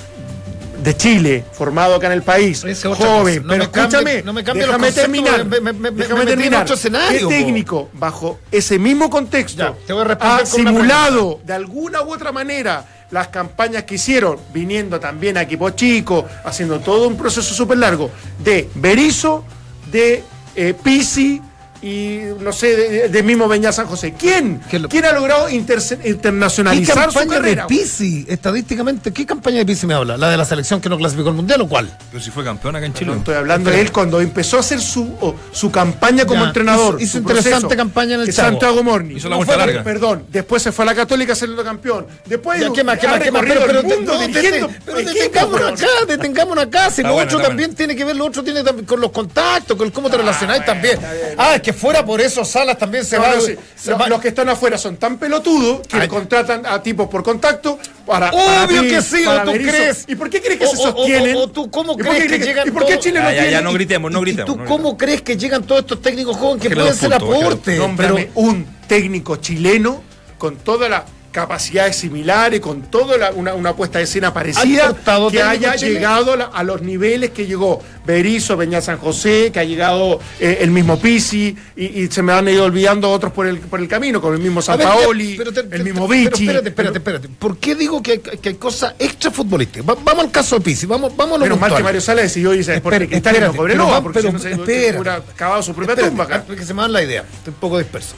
de 0.83 0.97
Chile, 0.97 1.45
formado 1.53 1.97
acá 1.97 2.07
en 2.07 2.13
el 2.13 2.23
país, 2.23 2.59
Esa 2.59 2.69
es 2.69 2.85
otra 2.85 3.05
joven. 3.09 3.43
No 3.43 3.49
pero 3.49 3.59
me 3.59 3.65
escúchame, 3.65 4.23
no 4.23 4.33
me 4.33 4.43
déjame 4.45 4.93
terminar, 4.93 5.45
me- 5.45 5.61
me- 5.61 5.73
me- 5.73 5.91
me 5.91 6.03
déjame 6.03 6.25
terminar. 6.25 6.67
¿Qué 6.67 7.27
técnico, 7.27 7.89
bajo 7.95 8.39
ese 8.53 8.79
mismo 8.79 9.11
contexto, 9.11 9.63
Ya, 9.63 9.75
te 9.87 9.93
voy 9.93 10.03
a 10.09 10.13
ha 10.13 10.39
con 10.39 10.47
simulado 10.47 11.41
de 11.45 11.53
alguna 11.53 12.03
u 12.03 12.13
otra 12.13 12.31
manera 12.31 12.85
las 13.11 13.29
campañas 13.29 13.85
que 13.85 13.95
hicieron, 13.95 14.39
viniendo 14.53 15.01
también 15.01 15.37
a 15.37 15.43
equipos 15.43 15.77
chicos, 15.77 16.25
haciendo 16.45 16.81
todo 16.81 17.09
un 17.09 17.17
proceso 17.17 17.55
súper 17.55 17.79
largo, 17.79 18.11
de 18.43 18.69
Berizo, 18.75 19.45
de 19.91 20.23
eh, 20.55 20.75
Pisi 20.75 21.41
y 21.83 22.21
no 22.41 22.53
sé, 22.53 22.77
de, 22.77 23.09
de 23.09 23.23
mismo 23.23 23.47
Beñá 23.49 23.71
San 23.73 23.87
José. 23.87 24.15
¿Quién? 24.19 24.61
Lo- 24.73 24.89
¿Quién 24.89 25.05
ha 25.05 25.13
logrado 25.13 25.49
interse- 25.49 25.99
¿Qué 25.99 26.09
internacionalizar 26.11 27.11
su 27.11 27.15
campaña 27.19 27.37
carrera? 27.37 27.63
de 27.63 27.69
Pisi? 27.69 28.27
Estadísticamente, 28.29 29.13
¿qué 29.13 29.25
campaña 29.27 29.59
de 29.59 29.67
Pisi 29.67 29.87
me 29.87 29.95
habla? 29.95 30.17
¿La 30.17 30.29
de 30.31 30.37
la 30.37 30.45
selección 30.45 30.81
que 30.81 30.89
no 30.89 30.97
clasificó 30.99 31.29
al 31.29 31.35
mundial 31.37 31.61
o 31.63 31.69
cuál? 31.69 31.89
Pero 32.11 32.23
si 32.23 32.31
fue 32.31 32.43
campeón 32.45 32.77
acá 32.77 32.87
en 32.87 32.95
Chile. 32.95 33.13
No 33.13 33.19
estoy 33.19 33.35
hablando 33.37 33.71
de 33.71 33.81
él 33.81 33.93
cuando 33.93 34.21
empezó 34.21 34.57
a 34.57 34.61
hacer 34.61 34.81
su, 34.81 35.05
o- 35.21 35.35
su 35.53 35.71
campaña 35.71 36.25
como 36.27 36.41
Ya, 36.43 36.47
entrenador. 36.49 36.95
hizo- 36.97 37.03
hizo 37.05 37.13
su 37.13 37.19
interesante 37.19 37.61
proceso. 37.61 37.77
campaña 37.77 38.15
en 38.17 38.21
el 38.23 38.33
Chavo. 38.35 38.49
Santiago 38.51 38.83
Morni. 38.83 39.15
Hizo 39.15 39.29
la 39.29 39.35
No 39.35 39.37
vuelta 39.39 39.55
fue- 39.55 39.67
larga. 39.67 39.85
Perdón, 39.85 40.25
después 40.31 40.63
se 40.63 40.73
fue 40.73 40.85
a 40.85 40.87
la 40.87 40.95
Católica 40.95 41.33
a 41.33 41.37
ser 41.37 41.49
campeón. 41.65 42.07
Después 42.27 42.61
Ya, 42.61 42.73
¿qué 42.73 42.85
más, 42.85 42.99
qué 42.99 43.09
más, 43.09 43.21
qué 43.21 43.31
más? 43.31 43.43
Pero, 43.47 43.61
pero, 43.67 43.83
mundo 43.83 44.15
no, 44.15 44.19
dirigiendo 44.27 44.69
pero 44.85 44.99
detengámonos 44.99 45.73
acá, 45.81 45.87
detengámonos 46.07 46.65
acá. 46.65 46.91
Si 46.91 47.03
lo 47.03 47.15
otro 47.17 47.41
también 47.41 47.75
tiene 47.75 47.95
que 47.95 48.05
ver, 48.05 48.17
lo 48.17 48.27
otro 48.27 48.43
tiene 48.43 48.63
también 48.65 48.87
con 48.87 49.01
los 49.01 49.11
contactos, 49.11 49.77
con 49.77 49.91
cómo 49.91 50.11
te 50.11 50.17
relacionáis 50.17 50.65
también. 50.65 50.99
Ah, 51.37 51.55
es 51.57 51.63
que 51.69 51.75
fuera 51.75 52.03
por 52.03 52.19
eso 52.19 52.47
Salas 52.47 52.79
también 52.79 53.05
se 53.05 53.17
No, 53.17 53.23
va. 53.25 53.35
no, 53.35 53.41
sí. 53.43 53.55
se 53.77 53.91
Los, 53.91 54.01
va- 54.01 54.09
los 54.09 54.21
que 54.23 54.29
están 54.29 54.49
afuera 54.49 54.79
son 54.79 54.97
tan 54.97 55.19
pelotudos 55.19 55.87
que 55.87 55.99
Ay. 55.99 56.09
contratan 56.09 56.65
a 56.65 56.83
tipos 56.83 57.09
por 57.09 57.23
contacto 57.23 57.79
para. 58.07 58.31
para 58.31 58.65
Obvio 58.65 58.81
ti, 58.81 58.89
que 58.89 59.03
sí, 59.03 59.23
para 59.27 59.43
o 59.43 59.45
tú 59.45 59.53
Berizzo. 59.53 59.71
crees. 59.73 60.05
¿Y 60.09 60.15
por 60.15 60.31
qué 60.31 60.41
crees 60.41 60.59
que 60.61 60.65
O- 60.65 60.71
se 60.71 60.77
o- 60.79 60.81
o- 60.81 60.93
sostienen? 60.97 61.37
o 61.37 61.49
tú 61.49 61.71
cómo 61.71 61.93
¿Y 61.93 61.97
por 61.97 62.07
crees 62.07 62.23
qué 62.23 62.39
que 62.39 62.45
llegan 62.47 62.69
¿Y 62.69 62.71
por 62.71 62.87
qué 62.87 62.99
Chile 62.99 63.21
no 63.21 63.27
ya, 63.31 63.37
tiene? 63.37 63.51
ya, 63.51 63.61
no 63.61 63.73
gritemos, 63.75 64.11
no 64.11 64.19
¿Y 64.21 64.23
gritemos. 64.23 64.47
tú 64.51 64.57
no 64.57 64.65
cómo 64.65 64.97
crees 64.97 65.21
que 65.21 65.37
llegan 65.37 65.63
todos 65.65 65.83
estos 65.83 66.01
técnicos 66.01 66.39
jóvenes 66.39 66.63
que 66.67 66.75
pueden 66.75 66.95
ser 66.95 67.13
aporte? 67.13 67.77
Nómbrame 67.77 68.31
Pero 68.35 68.47
un 68.47 68.67
técnico 68.87 69.37
chileno 69.37 70.03
con 70.39 70.57
todas 70.57 70.89
las 70.89 71.03
capacidades 71.43 71.95
similares, 71.97 72.61
con 72.61 72.83
toda 72.83 73.31
una, 73.31 73.55
una 73.55 73.73
puesta 73.75 73.99
de 73.99 74.05
escena 74.05 74.33
parecida, 74.35 74.93
que 75.31 75.41
haya 75.43 75.77
llegado 75.77 76.33
a, 76.33 76.37
la- 76.37 76.45
a 76.47 76.65
los 76.65 76.83
niveles 76.83 77.31
que 77.31 77.47
llegó 77.47 77.81
Berizzo, 78.05 78.57
Beñá 78.57 78.81
San 78.81 78.99
José, 78.99 79.51
que 79.53 79.61
ha 79.61 79.65
llegado 79.65 80.19
eh, 80.41 80.59
el 80.63 80.71
mismo 80.73 80.99
Pisi, 80.99 81.57
y, 81.77 81.85
y 82.03 82.09
se 82.11 82.23
me 82.23 82.33
han 82.33 82.49
ido 82.49 82.65
olvidando 82.65 83.09
otros 83.11 83.33
por 83.33 83.47
el, 83.47 83.59
por 83.59 83.79
el 83.81 83.87
camino, 83.87 84.21
como 84.21 84.35
el 84.35 84.41
mismo 84.41 84.61
San 84.63 84.79
ver, 84.79 84.89
ya, 84.89 84.95
Paoli, 84.95 85.35
pero 85.39 85.53
te- 85.53 85.61
el 85.61 85.69
te- 85.71 85.79
mismo 85.85 86.09
pero 86.09 86.21
Vichy. 86.31 86.45
Espérate, 86.47 86.69
espérate, 86.71 86.99
espérate. 86.99 87.29
¿Por 87.29 87.59
qué 87.59 87.75
digo 87.77 88.03
que 88.03 88.13
hay, 88.13 88.19
que 88.19 88.49
hay 88.49 88.55
cosas 88.57 88.95
extra 88.99 89.31
futbolísticas? 89.31 89.89
Va- 89.89 89.97
vamos 90.03 90.25
al 90.25 90.31
caso 90.33 90.57
de 90.57 90.63
Pisi, 90.63 90.87
vamos, 90.87 91.17
vamos 91.17 91.37
a 91.37 91.39
lo 91.39 91.45
Menos 91.45 91.61
mal 91.61 91.75
que. 91.77 91.83
Mario 91.85 92.01
Sala 92.01 92.23
decidió 92.23 92.53
irse 92.55 92.73
a 92.73 92.77
y 92.77 92.81
no 92.81 92.91
espérate, 92.91 93.57
Cobreloa, 93.57 93.89
pero 93.91 94.03
porque 94.03 94.19
pero 94.21 94.29
si 94.31 94.33
no 94.35 94.39
se 94.43 94.61
hubiera 94.63 95.15
acabado 95.15 95.63
su 95.63 95.73
propia 95.75 95.93
Espérate, 95.93 96.11
tumba 96.11 96.25
acá. 96.25 96.45
que 96.47 96.65
se 96.65 96.75
me 96.75 96.83
dan 96.83 96.93
la 96.93 97.03
idea. 97.03 97.25
Estoy 97.39 97.53
un 97.53 97.61
poco 97.61 97.79
disperso. 97.79 98.15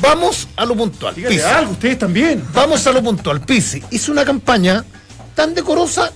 Vamos 0.00 0.48
a 0.56 0.64
lo 0.64 0.74
puntual. 0.74 1.14
Dígale 1.14 1.42
algo, 1.44 1.72
ustedes 1.72 1.98
también. 1.98 2.42
Vamos 2.52 2.63
a 2.64 2.92
lo 2.92 3.02
puntual. 3.02 3.40
Pisi 3.40 3.82
hizo 3.90 4.12
una 4.12 4.24
campaña 4.24 4.84
tan 5.34 5.54
decorosa 5.54 6.10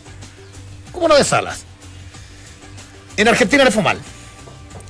como 0.92 1.08
la 1.08 1.16
de 1.16 1.24
Salas. 1.24 1.60
En 3.16 3.28
Argentina 3.28 3.64
le 3.64 3.70
fue 3.70 3.82
mal. 3.82 3.98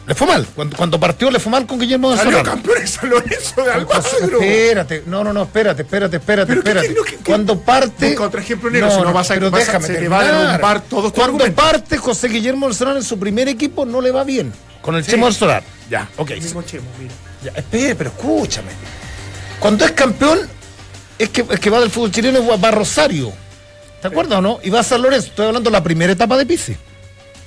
Le 0.07 0.15
fue 0.15 0.27
mal. 0.27 0.47
Cuando, 0.55 0.77
cuando 0.77 0.99
partió 1.01 1.31
le 1.31 1.39
fue 1.39 1.51
mal 1.53 1.67
con 1.67 1.79
Guillermo 1.79 2.11
de 2.13 2.17
Salió 2.19 2.43
campeón 2.43 2.79
en 2.81 2.89
San 2.89 3.11
Lorenzo 3.11 3.63
de 3.63 3.73
Almagro. 3.73 4.41
Espérate, 4.41 5.03
no, 5.07 5.25
no, 5.25 5.33
no, 5.33 5.43
espérate, 5.43 5.83
espérate, 5.83 6.17
espérate, 6.17 6.47
Pero 6.55 6.63
¿qué- 6.63 6.71
espérate. 6.71 6.89
qué- 6.95 7.11
qué- 7.11 7.17
qué- 7.17 7.25
Cuando 7.25 7.59
parte. 7.61 8.17
Otro 8.19 8.41
ejemplo 8.41 8.71
negro, 8.71 8.91
si 8.91 9.01
no 9.01 9.13
vas 9.13 9.31
a- 9.31 9.35
pero 9.35 9.51
vas 9.51 9.63
a- 9.63 9.65
déjame 9.67 9.87
se 9.87 9.93
te 9.95 9.99
terminar. 10.01 10.25
va 10.25 10.29
a 10.29 10.43
derrumbar 10.47 10.81
todos 10.83 11.05
tus 11.05 11.13
Cuando 11.13 11.45
argumentos. 11.45 11.65
parte 11.65 11.99
José 11.99 12.29
Guillermo 12.29 12.73
Solano 12.73 12.99
en 12.99 13.05
su 13.05 13.19
primer 13.19 13.49
equipo 13.49 13.85
no 13.85 14.01
le 14.01 14.11
va 14.11 14.25
bien. 14.25 14.53
Con 14.81 14.95
el 14.95 15.05
Sí. 15.05 15.11
Chemo 15.11 15.27
del 15.27 15.35
Solar. 15.35 15.63
Ya, 15.91 16.09
ok. 16.17 16.31
El 16.31 16.43
mismo 16.43 16.63
Chemo, 16.63 16.87
mira. 16.99 17.13
Ya, 17.45 17.51
espere, 17.59 17.95
pero 17.95 18.11
escúchame. 18.11 18.71
Cuando 19.61 19.85
es 19.85 19.93
campeón, 19.93 20.39
es 21.19 21.29
que, 21.31 21.45
es 21.51 21.61
que 21.61 21.71
va 21.71 21.81
del 21.81 21.91
fútbol 21.91 22.11
chileno, 22.11 22.47
va 22.59 22.69
a 22.69 22.71
Rosario. 22.71 23.33
¿Te 24.01 24.09
acuerdas 24.09 24.39
o 24.39 24.43
no? 24.43 24.61
Y 24.63 24.71
va 24.71 24.81
a 24.81 24.85
San 24.85 25.03
Lorenzo. 25.03 25.29
Estoy 25.29 25.47
hablando 25.47 25.71
de 25.71 25.77
la 25.77 25.83
primera 25.83 26.13
etapa 26.13 26.37
de 26.37 26.47
Pisi. 26.47 26.77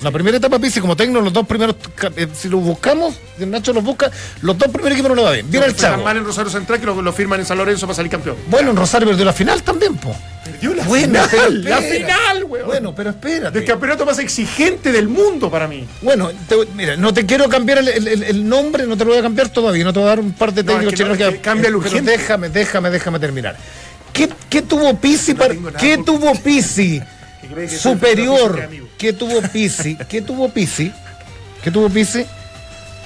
La 0.01 0.09
primera 0.09 0.37
etapa 0.37 0.57
Pisi, 0.57 0.79
como 0.81 0.95
técnico, 0.95 1.21
los 1.21 1.31
dos 1.31 1.45
primeros, 1.45 1.75
eh, 2.15 2.27
si 2.33 2.49
lo 2.49 2.57
buscamos, 2.57 3.13
si 3.37 3.45
Nacho 3.45 3.71
los 3.71 3.83
busca, 3.83 4.09
los 4.41 4.57
dos 4.57 4.67
primeros 4.69 4.93
equipos 4.93 5.09
no 5.09 5.15
le 5.15 5.21
va 5.21 5.31
bien. 5.31 5.45
Viene 5.51 5.67
No, 5.67 5.71
el 5.71 5.77
Chavo. 5.77 6.03
mal 6.03 6.17
en 6.17 6.25
Rosario 6.25 6.49
Central 6.51 6.79
que 6.79 6.87
lo, 6.87 6.99
lo 7.01 7.13
firman 7.13 7.39
en 7.39 7.45
San 7.45 7.55
Lorenzo 7.59 7.85
para 7.85 7.95
salir 7.97 8.09
campeón. 8.11 8.35
Bueno, 8.47 8.71
en 8.71 8.77
Rosario 8.77 9.07
perdió 9.07 9.25
la 9.25 9.33
final 9.33 9.61
también, 9.61 9.95
po. 9.97 10.15
Perdió 10.43 10.73
la 10.73 10.85
Bueno, 10.85 11.23
final. 11.25 11.63
la 11.63 11.77
final, 11.83 12.43
weón. 12.45 12.65
Bueno, 12.65 12.95
pero 12.95 13.11
espérate. 13.11 13.59
Del 13.59 13.67
campeonato 13.67 14.03
más 14.03 14.17
exigente 14.17 14.91
del 14.91 15.07
mundo 15.07 15.51
para 15.51 15.67
mí. 15.67 15.87
Bueno, 16.01 16.31
te- 16.49 16.55
mira, 16.75 16.97
no 16.97 17.13
te 17.13 17.27
quiero 17.27 17.47
cambiar 17.47 17.77
el, 17.77 17.87
el- 17.89 18.07
el- 18.07 18.23
el 18.23 18.49
nombre, 18.49 18.87
no 18.87 18.97
te 18.97 19.05
lo 19.05 19.11
voy 19.11 19.19
a 19.19 19.21
cambiar 19.21 19.49
todavía, 19.49 19.83
no 19.83 19.93
te 19.93 19.99
voy 19.99 20.07
a 20.07 20.09
dar 20.09 20.19
un 20.19 20.31
par 20.33 20.51
de 20.51 20.63
No, 20.63 20.71
es 20.71 20.77
técnicos 20.79 20.97
que 20.97 21.03
no, 21.03 21.11
chilenos 21.15 21.33
es 21.33 21.39
que 21.39 21.41
cámbialo 21.43 21.77
pero 21.79 21.91
urgente. 21.91 22.11
déjame, 22.11 22.49
déjame, 22.49 22.89
déjame 22.89 23.19
terminar. 23.19 23.55
¿Qué, 24.11 24.27
qué 24.49 24.63
tuvo 24.63 24.97
Pisi 24.99 25.35
para 25.35 25.53
qué 25.79 25.99
tuvo 26.03 26.33
Pisi 26.33 26.99
Que 27.41 27.47
que 27.67 27.67
superior? 27.69 28.69
¿Qué 28.97 29.13
tuvo 29.13 29.41
Pisi? 29.41 29.95
¿Qué 30.07 30.21
tuvo 30.21 30.49
Pisi? 30.49 30.91
¿Qué 31.63 31.71
tuvo 31.71 31.89
Pisi? 31.89 32.25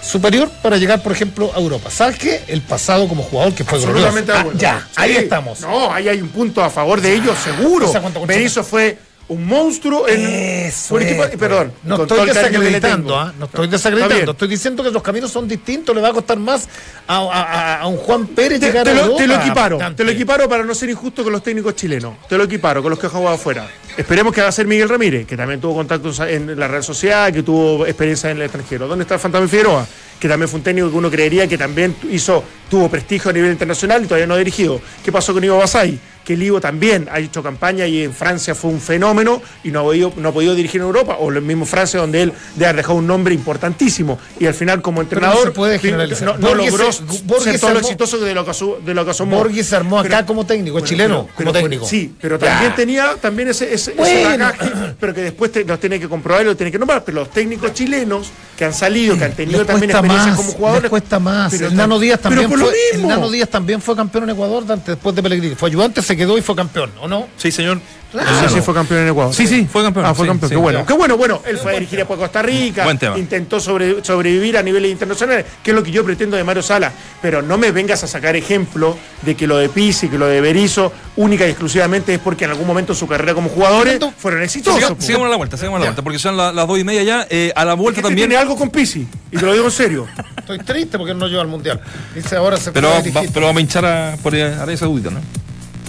superior 0.02 0.52
para 0.62 0.78
llegar, 0.78 1.02
por 1.02 1.12
ejemplo, 1.12 1.52
a 1.56 1.60
Europa. 1.60 1.90
¿Sabes 1.90 2.20
qué? 2.20 2.44
El 2.48 2.62
pasado 2.62 3.08
como 3.08 3.24
jugador 3.24 3.56
que 3.56 3.64
fue 3.64 3.80
Absolutamente. 3.80 4.32
Ah, 4.32 4.46
ya, 4.56 4.88
ahí 4.96 5.14
estamos. 5.16 5.62
No, 5.62 5.92
ahí 5.92 6.08
hay 6.08 6.22
un 6.22 6.30
punto 6.30 6.64
a 6.64 6.70
favor 6.70 7.02
de 7.02 7.12
ellos, 7.16 7.36
seguro. 7.44 7.92
Berizzo 8.28 8.64
fue 8.64 9.00
un 9.30 9.48
monstruo 9.48 10.08
en 10.08 10.24
Eso 10.68 10.94
un 10.94 11.02
equipo- 11.02 11.24
es, 11.24 11.30
pues. 11.30 11.40
perdón, 11.40 11.74
no 11.86 11.96
con 11.98 12.06
estoy 12.06 12.28
que 12.28 12.34
desacreditando. 12.36 13.18
¿ah? 13.20 13.34
no 13.40 13.46
estoy 13.46 13.68
desacreditando, 13.68 14.32
estoy 14.34 14.48
diciendo 14.48 14.84
que 14.84 14.92
los 14.92 15.02
caminos 15.02 15.32
son 15.32 15.48
distintos, 15.48 15.96
le 15.96 16.02
va 16.04 16.10
a 16.10 16.14
costar 16.14 16.38
más 16.38 16.70
a, 17.08 17.16
a- 17.18 17.22
a- 17.42 17.82
a 17.82 17.88
un 17.88 17.98
Juan 17.98 18.28
Pérez 18.28 18.60
Te, 18.60 18.68
llegar 18.68 18.84
te 18.84 18.92
a 18.92 18.94
lo, 18.94 19.02
Europa. 19.02 19.18
te 19.24 19.28
lo 19.28 19.36
equiparo, 19.38 19.80
te 19.96 20.04
lo 20.04 20.12
equiparo 20.12 20.48
para 20.48 20.64
no 20.64 20.76
ser 20.76 20.92
injusto 20.92 21.24
con 21.24 21.34
los 21.34 21.42
técnicos 21.42 21.76
chilenos. 21.76 22.14
Te 22.30 22.38
lo 22.38 22.44
equiparo 22.44 22.84
con 22.84 22.92
los 22.92 23.00
que 23.00 23.08
han 23.08 23.12
jugado 23.14 23.34
afuera. 23.38 23.68
Esperemos 23.98 24.34
que 24.34 24.42
va 24.42 24.50
a 24.50 24.52
ser 24.52 24.68
Miguel 24.68 24.90
Ramírez, 24.90 25.26
que 25.26 25.38
también 25.38 25.62
tuvo 25.62 25.76
contactos 25.76 26.20
en 26.20 26.60
la 26.60 26.68
Real 26.68 26.84
Sociedad, 26.84 27.32
que 27.32 27.44
tuvo 27.44 27.86
experiencia 27.86 28.30
en 28.30 28.38
el 28.38 28.44
extranjero. 28.44 28.88
¿Dónde 28.88 29.04
está 29.04 29.14
el 29.16 29.22
Fantasma 29.22 29.48
Figueroa? 29.48 29.88
Que 30.20 30.28
también 30.28 30.50
fue 30.50 30.58
un 30.58 30.64
técnico 30.64 30.90
que 30.90 30.98
uno 30.98 31.10
creería 31.12 31.48
que 31.48 31.58
también 31.58 31.96
hizo, 32.12 32.44
tuvo 32.70 32.90
prestigio 32.90 33.30
a 33.32 33.34
nivel 33.34 33.52
internacional 33.52 34.04
y 34.04 34.08
todavía 34.08 34.28
no 34.28 34.34
ha 34.34 34.38
dirigido. 34.38 34.82
¿Qué 35.04 35.12
pasó 35.12 35.34
con 35.34 35.44
Ivo 35.44 35.58
Basay? 35.58 35.98
Que 36.26 36.34
el 36.34 36.42
Ivo 36.42 36.60
también 36.60 37.08
ha 37.12 37.20
hecho 37.20 37.44
campaña 37.44 37.86
y 37.86 38.02
en 38.04 38.12
Francia 38.14 38.56
fue 38.56 38.72
un 38.72 38.80
fenómeno 38.82 39.42
y 39.64 39.70
no 39.70 39.82
ha 39.82 39.84
podido, 39.84 40.12
no 40.18 40.30
ha 40.30 40.32
podido 40.32 40.56
dirigir 40.56 40.82
en 40.82 40.88
Europa, 40.88 41.18
o 41.20 41.30
lo 41.30 41.40
mismo 41.42 41.66
Francia, 41.68 42.00
donde 42.00 42.24
él 42.24 42.34
debe 42.56 42.66
haber 42.68 42.78
dejado 42.78 42.98
un 42.98 43.06
nombre 43.06 43.34
importantísimo. 43.36 44.18
Y 44.40 44.48
al 44.48 44.56
final, 44.56 44.82
como 44.82 44.98
no 45.00 45.04
entrenador, 45.04 45.44
se 45.44 45.52
puede 45.52 45.78
generalizar. 45.78 46.26
no, 46.28 46.38
no 46.38 46.48
Borges 46.56 46.72
logró 46.72 46.86
Borges 47.26 47.44
ser 47.44 47.54
se 47.54 47.60
todo 47.60 47.72
lo 47.74 47.80
armó- 47.80 47.86
exitoso 47.86 48.18
de 48.18 48.34
lo 48.34 48.44
que, 48.46 48.52
asu- 48.52 48.80
de 48.80 48.94
lo 48.96 49.06
que 49.06 49.12
asomó. 49.12 49.38
Borges 49.38 49.68
se 49.68 49.76
armó 49.76 50.00
acá 50.00 50.10
Pero- 50.10 50.26
como 50.26 50.46
técnico, 50.48 50.78
es 50.78 50.82
bueno, 50.84 50.88
chileno 50.88 51.24
pero- 51.26 51.36
como 51.36 51.52
pero- 51.52 51.64
técnico. 51.64 51.86
Sí, 51.86 52.16
pero 52.20 52.40
Ya. 52.40 52.48
también 52.48 52.76
tenía 52.76 53.16
también 53.22 53.50
ese, 53.50 53.72
ese, 53.72 53.85
Bueno. 53.94 54.46
bagaje, 54.46 54.72
pero 55.00 55.14
que 55.14 55.22
después 55.22 55.52
te- 55.52 55.64
los 55.66 55.80
tiene 55.80 56.00
que 56.00 56.08
comprobar 56.10 56.42
y 56.44 56.46
lo 56.46 56.56
tiene 56.56 56.72
que 56.72 56.80
nombrar. 56.80 57.04
Pero 57.04 57.20
los 57.20 57.30
técnicos 57.32 57.74
chilenos 57.74 58.30
que 58.58 58.66
han 58.66 58.74
salido, 58.74 59.18
que 59.18 59.26
han 59.26 59.34
tenido 59.34 59.60
Les 59.60 59.68
también 59.68 59.92
experiencia 59.92 60.28
más, 60.32 60.38
como 60.38 60.52
jugadores. 60.52 60.84
les 60.84 60.90
cuesta 60.90 61.20
más. 61.20 61.52
Pero 61.52 61.68
el 61.68 61.76
Nano 61.76 62.00
Díaz 62.00 62.20
pero 62.24 62.42
también 62.42 62.60
fue, 62.60 62.70
el 62.92 62.94
mismo. 62.98 63.10
Nano 63.10 63.30
Díaz 63.30 63.50
también 63.50 63.82
fue 63.82 63.96
campeón 63.96 64.24
en 64.26 64.30
Ecuador 64.32 64.66
después 64.66 65.16
de 65.16 65.24
Pellegrini. 65.24 65.56
Fue 65.56 65.70
ayudante, 65.70 66.02
se 66.02 66.16
quedó 66.18 66.38
y 66.38 66.42
fue 66.42 66.56
campeón, 66.56 66.92
¿o 67.02 67.08
no? 67.08 67.28
Sí, 67.38 67.52
señor. 67.52 67.80
Sí, 68.24 68.56
sí, 68.56 68.62
fue 68.62 68.74
campeón 68.74 69.02
en 69.02 69.08
Ecuador. 69.10 69.34
Sí, 69.34 69.48
sí, 69.48 69.68
fue 69.72 69.84
campeón. 69.84 70.06
Ah, 70.06 70.14
fue 70.14 70.26
Sí, 70.26 70.30
campeón. 70.30 70.50
sí, 70.50 70.56
qué 70.56 70.62
bueno. 70.62 70.86
Qué 70.86 70.94
bueno, 70.94 71.18
bueno. 71.18 71.42
Él 71.46 71.58
fue 71.58 71.72
a 71.72 71.74
dirigir 71.76 71.98
después 72.00 72.18
a 72.20 72.24
Costa 72.24 72.42
Rica. 72.42 72.84
Buen 72.84 72.98
tema. 72.98 73.18
Intentó 73.18 73.60
sobre- 73.60 74.04
sobrevivir 74.04 74.58
a 74.58 74.64
niveles 74.64 74.92
internacionales, 74.92 75.46
que 75.64 75.72
es 75.72 75.76
lo 75.76 75.84
que 75.84 75.92
yo 75.92 76.04
pretendo 76.06 76.38
de 76.38 76.44
Mario 76.44 76.64
Sala. 76.64 76.92
Pero 77.22 77.42
no 77.42 77.58
me 77.58 77.72
vengas 77.72 78.04
a 78.04 78.08
sacar 78.08 78.36
ejemplo 78.36 78.98
de 79.22 79.36
que 79.36 79.48
lo 79.48 79.58
de 79.58 79.70
Pizzi, 79.70 80.08
que 80.10 80.18
lo 80.18 80.28
de 80.28 80.42
Berizzo, 80.42 80.92
única 81.18 81.46
y 81.46 81.50
exclusivamente 81.50 82.14
es 82.14 82.20
porque 82.20 82.46
en 82.46 82.52
algún 82.52 82.68
momento 82.68 82.94
en 82.94 82.98
su 83.00 83.08
carrera 83.08 83.34
como 83.34 83.50
jugadores 83.50 84.00
fueron 84.18 84.44
exitosos. 84.44 84.82
Siga- 84.82 84.96
sigamos 85.02 85.28
a 85.28 85.30
la 85.32 85.38
vuelta, 85.38 85.58
sigamos 85.58 85.78
a 85.78 85.80
la 85.80 85.86
vuelta, 85.88 86.02
porque 86.02 86.20
son 86.20 86.38
la- 86.38 86.52
las 86.52 86.68
dos 86.68 86.80
y 86.80 86.84
media 86.84 87.04
ya. 87.04 87.28
Eh, 87.30 87.52
a 87.56 87.66
la 87.66 87.74
vuelta 87.74 88.00
Este 88.02 88.10
también. 88.10 88.30
tiene 88.30 88.42
algo 88.42 88.56
con 88.56 88.70
Pizzi, 88.70 89.08
y 89.32 89.38
te 89.38 89.46
lo 89.46 89.54
digo 89.54 89.66
en 89.66 89.72
serio. 89.72 90.08
Estoy 90.38 90.60
triste 90.60 90.98
porque 90.98 91.14
no 91.14 91.28
lleva 91.28 91.42
al 91.42 91.48
mundial. 91.48 91.80
Dice 92.14 92.36
ahora 92.36 92.58
se 92.58 92.72
Pero, 92.72 92.90
va- 92.90 93.24
pero 93.34 93.46
vamos 93.48 93.58
a 93.58 93.62
hinchar 93.62 93.86
a, 93.86 94.18
por 94.22 94.36
Arabia 94.36 94.78
Saudita, 94.78 95.10
¿no? 95.10 95.20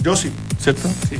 Yo 0.03 0.15
sí, 0.15 0.31
¿Cierto? 0.59 0.89
sí. 1.09 1.17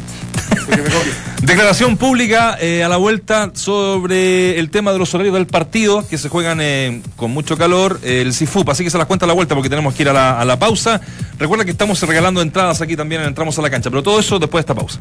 Porque 0.66 0.82
me 0.82 0.90
copio. 0.90 1.14
Declaración 1.42 1.98
pública 1.98 2.58
eh, 2.60 2.84
a 2.84 2.90
la 2.90 2.98
vuelta 2.98 3.52
sobre 3.54 4.60
el 4.60 4.70
tema 4.70 4.92
de 4.92 5.00
los 5.00 5.14
horarios 5.14 5.34
del 5.34 5.48
partido 5.48 6.08
que 6.08 6.18
se 6.18 6.30
juegan 6.30 6.60
eh, 6.62 7.02
con 7.16 7.32
mucho 7.32 7.58
calor, 7.58 8.00
eh, 8.04 8.22
el 8.22 8.34
CIFUP. 8.34 8.70
Así 8.70 8.84
que 8.84 8.90
se 8.90 8.98
las 8.98 9.08
cuenta 9.08 9.26
a 9.26 9.28
la 9.28 9.34
vuelta 9.34 9.56
porque 9.56 9.70
tenemos 9.70 9.94
que 9.94 10.04
ir 10.04 10.10
a 10.10 10.14
la, 10.14 10.40
a 10.40 10.46
la 10.46 10.58
pausa. 10.58 11.00
Recuerda 11.38 11.64
que 11.64 11.72
estamos 11.72 12.02
regalando 12.02 12.42
entradas 12.42 12.82
aquí 12.82 12.96
también 12.96 13.22
en 13.22 13.28
Entramos 13.28 13.58
a 13.60 13.62
la 13.62 13.70
Cancha, 13.70 13.90
pero 13.90 14.04
todo 14.04 14.20
eso 14.20 14.40
después 14.40 14.66
de 14.66 14.72
esta 14.72 14.76
pausa. 14.76 15.00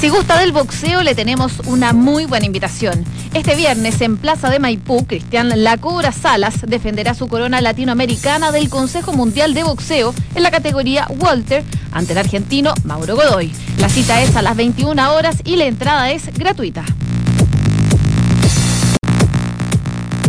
Si 0.00 0.10
gusta 0.10 0.38
del 0.38 0.52
boxeo, 0.52 1.02
le 1.02 1.14
tenemos 1.14 1.60
una 1.64 1.94
muy 1.94 2.26
buena 2.26 2.44
invitación. 2.44 3.02
Este 3.32 3.56
viernes 3.56 4.00
en 4.02 4.18
Plaza 4.18 4.50
de 4.50 4.58
Maipú, 4.58 5.06
Cristian 5.06 5.64
Lacobra 5.64 6.12
Salas 6.12 6.60
defenderá 6.66 7.14
su 7.14 7.28
corona 7.28 7.62
latinoamericana 7.62 8.52
del 8.52 8.68
Consejo 8.68 9.14
Mundial 9.14 9.54
de 9.54 9.62
Boxeo 9.62 10.14
en 10.34 10.42
la 10.42 10.50
categoría 10.50 11.08
Walter 11.18 11.64
ante 11.92 12.12
el 12.12 12.18
argentino 12.18 12.74
Mauro 12.84 13.16
Godoy. 13.16 13.52
La 13.78 13.88
cita 13.88 14.20
es 14.22 14.36
a 14.36 14.42
las 14.42 14.54
21 14.54 15.14
horas 15.14 15.38
y 15.44 15.56
la 15.56 15.64
entrada 15.64 16.10
es 16.10 16.30
gratuita. 16.34 16.84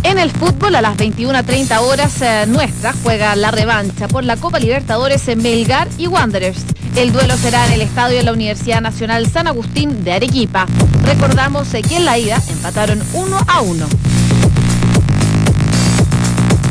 En 0.09 0.17
el 0.19 0.31
fútbol, 0.31 0.73
a 0.75 0.81
las 0.81 0.95
21.30 0.95 1.79
horas 1.79 2.21
eh, 2.21 2.45
nuestra 2.47 2.93
juega 3.03 3.35
la 3.35 3.51
revancha 3.51 4.07
por 4.07 4.23
la 4.23 4.37
Copa 4.37 4.57
Libertadores 4.57 5.27
en 5.27 5.41
Melgar 5.41 5.89
y 5.97 6.07
Wanderers. 6.07 6.59
El 6.95 7.11
duelo 7.11 7.35
será 7.35 7.65
en 7.67 7.73
el 7.73 7.81
estadio 7.81 8.17
de 8.17 8.23
la 8.23 8.31
Universidad 8.31 8.79
Nacional 8.81 9.29
San 9.29 9.47
Agustín 9.47 10.05
de 10.05 10.13
Arequipa. 10.13 10.65
Recordamos 11.03 11.73
eh, 11.73 11.81
que 11.81 11.97
en 11.97 12.05
la 12.05 12.17
ida 12.17 12.41
empataron 12.49 13.03
1 13.13 13.37
a 13.47 13.61
1. 13.61 13.85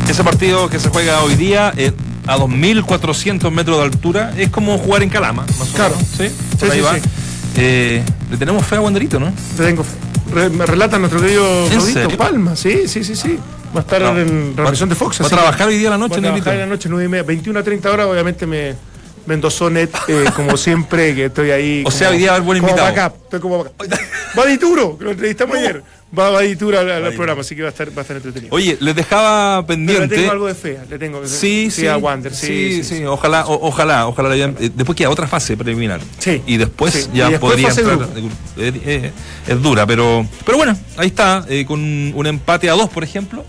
Ese 0.09 0.23
partido 0.23 0.67
que 0.69 0.79
se 0.79 0.89
juega 0.89 1.21
hoy 1.21 1.35
día 1.35 1.71
eh, 1.77 1.91
a 2.25 2.37
2.400 2.37 3.51
metros 3.51 3.77
de 3.77 3.83
altura 3.83 4.33
es 4.35 4.49
como 4.49 4.77
jugar 4.79 5.03
en 5.03 5.09
Calama, 5.09 5.45
más 5.59 5.69
o 5.69 5.73
Claro. 5.73 5.95
menos. 5.95 6.09
Sí, 6.17 6.29
por 6.57 6.69
Sí, 6.71 6.73
ahí 6.73 6.79
sí, 6.79 6.83
va. 6.83 6.95
sí. 6.95 7.01
Eh, 7.57 8.03
le 8.31 8.37
tenemos 8.37 8.65
fe 8.65 8.77
a 8.77 8.81
Wanderito, 8.81 9.19
¿no? 9.19 9.31
Te 9.55 9.63
tengo 9.63 9.83
fe. 9.83 9.91
Re- 10.31 10.49
me 10.49 10.65
relata 10.65 10.97
nuestro 10.99 11.21
querido 11.21 11.63
¿En 11.65 11.69
Claudito 11.71 11.99
serio? 12.01 12.17
Palma. 12.17 12.55
Sí, 12.55 12.87
sí, 12.87 13.03
sí, 13.03 13.15
sí. 13.15 13.37
Va 13.75 13.79
a 13.79 13.83
estar 13.83 14.01
No. 14.01 14.17
en 14.19 14.55
transmisión 14.55 14.89
de 14.89 14.95
Fox. 14.95 15.21
¿Va 15.21 15.25
a 15.25 15.29
trabajar 15.29 15.67
hoy 15.67 15.77
día 15.77 15.87
a 15.89 15.91
la 15.91 15.97
noche, 15.97 16.15
Va 16.15 16.29
a 16.29 16.31
trabajar 16.31 16.53
en 16.53 16.59
la 16.61 16.65
noche, 16.67 16.87
9 16.89 17.05
y 17.05 17.07
media, 17.07 17.23
21 17.23 17.59
a 17.59 17.63
30 17.63 17.91
horas, 17.91 18.07
obviamente 18.07 18.45
me, 18.45 18.75
me 19.27 19.35
endosó 19.35 19.69
Net, 19.69 19.89
eh, 20.07 20.25
como 20.35 20.57
siempre, 20.57 21.13
que 21.13 21.25
estoy 21.25 21.51
ahí. 21.51 21.83
O 21.85 21.91
sea, 21.91 22.09
hoy 22.09 22.17
día 22.17 22.27
va 22.29 22.33
a 22.33 22.35
haber 22.37 22.45
buen 22.45 22.59
como 22.59 22.71
invitado. 22.71 22.95
backup, 22.95 23.23
estoy 23.25 23.39
como 23.39 23.63
backup. 23.63 23.83
Va 24.39 24.45
Dituro, 24.45 24.97
que 24.97 25.03
lo 25.05 25.11
entrevistamos 25.11 25.57
ayer. 25.57 25.83
Va 26.17 26.29
Vadituro 26.29 26.79
al, 26.79 26.89
al 26.89 27.13
programa, 27.15 27.41
así 27.41 27.53
que 27.53 27.63
va 27.63 27.67
a 27.67 27.71
estar, 27.71 27.89
va 27.89 27.97
a 27.97 28.01
estar 28.03 28.15
entretenido. 28.15 28.55
Oye, 28.55 28.77
les 28.79 28.95
dejaba 28.95 29.65
Pero 29.67 29.77
le 29.79 29.85
pendiente. 29.87 30.15
tengo 30.15 30.31
algo 30.31 30.47
de 30.47 30.55
fe, 30.55 30.79
le 30.89 30.97
tengo 30.97 31.27
Sí, 31.27 31.69
sí, 31.69 31.85
a 31.85 31.97
Wander, 31.97 32.33
sí, 32.33 32.81
sí, 32.81 32.97
sí. 32.99 33.03
ojalá, 33.03 33.45
o- 33.45 33.67
ojalá, 33.67 34.07
ojalá. 34.07 34.29
hayan- 34.29 34.55
eh, 34.57 34.71
después 34.73 34.95
queda 34.95 35.09
otra 35.09 35.27
fase 35.27 35.57
preliminar. 35.57 35.99
Sí, 36.19 36.41
Y 36.47 36.55
después 36.55 36.93
sí. 36.93 37.09
ya 37.13 37.27
Y 37.27 37.31
después 37.31 37.51
podría 37.51 37.69
entrar. 37.69 38.07
Eh, 38.55 38.81
eh, 38.85 39.11
es 39.47 39.61
dura, 39.61 39.85
pero, 39.85 40.25
pero 40.45 40.57
bueno, 40.57 40.77
ahí 40.95 41.07
está, 41.07 41.43
eh, 41.49 41.65
con 41.65 41.81
un 41.81 42.25
empate 42.25 42.69
a 42.69 42.73
dos, 42.73 42.89
por 42.89 43.03
ejemplo, 43.03 43.43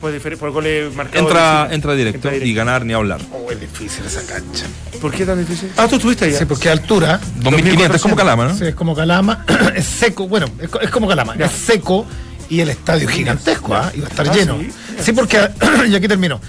Por, 0.00 0.38
por 0.38 0.50
goles 0.52 0.94
marcados. 0.94 1.26
entra, 1.26 1.68
entra 1.72 1.94
directo 1.94 2.16
Entra 2.18 2.30
directo. 2.32 2.48
y 2.50 2.54
ganar 2.54 2.84
ni 2.84 2.92
hablar. 2.92 3.20
Oh, 3.32 3.50
es 3.50 3.60
difícil 3.60 4.04
esa 4.04 4.20
cancha. 4.26 4.66
¿Por 5.00 5.12
qué 5.12 5.24
tan 5.24 5.38
difícil? 5.38 5.70
Ah, 5.76 5.86
tú 5.88 5.96
estuviste 5.96 6.26
allá. 6.26 6.38
Sí, 6.38 6.44
porque 6.44 6.68
a 6.68 6.72
altura. 6.72 7.20
2500, 7.36 7.96
es 7.96 8.02
como 8.02 8.16
Calama, 8.16 8.44
¿no? 8.48 8.56
Sí, 8.56 8.64
es 8.66 8.74
como 8.74 8.94
Calama. 8.94 9.44
es 9.74 9.84
seco, 9.86 10.28
bueno, 10.28 10.46
es, 10.60 10.68
es 10.82 10.90
como 10.90 11.08
Calama. 11.08 11.36
Ya. 11.36 11.46
Es 11.46 11.52
seco 11.52 12.06
y 12.48 12.60
el 12.60 12.68
estadio 12.68 13.08
gigantesco, 13.08 13.74
¿ah? 13.74 13.90
Va 14.00 14.04
a 14.06 14.08
estar 14.08 14.28
Ah, 14.28 14.34
lleno. 14.34 14.58
sí. 14.60 14.70
Sí, 15.02 15.12
porque, 15.12 15.48
y 15.88 15.94
aquí 15.94 16.08
termino. 16.08 16.40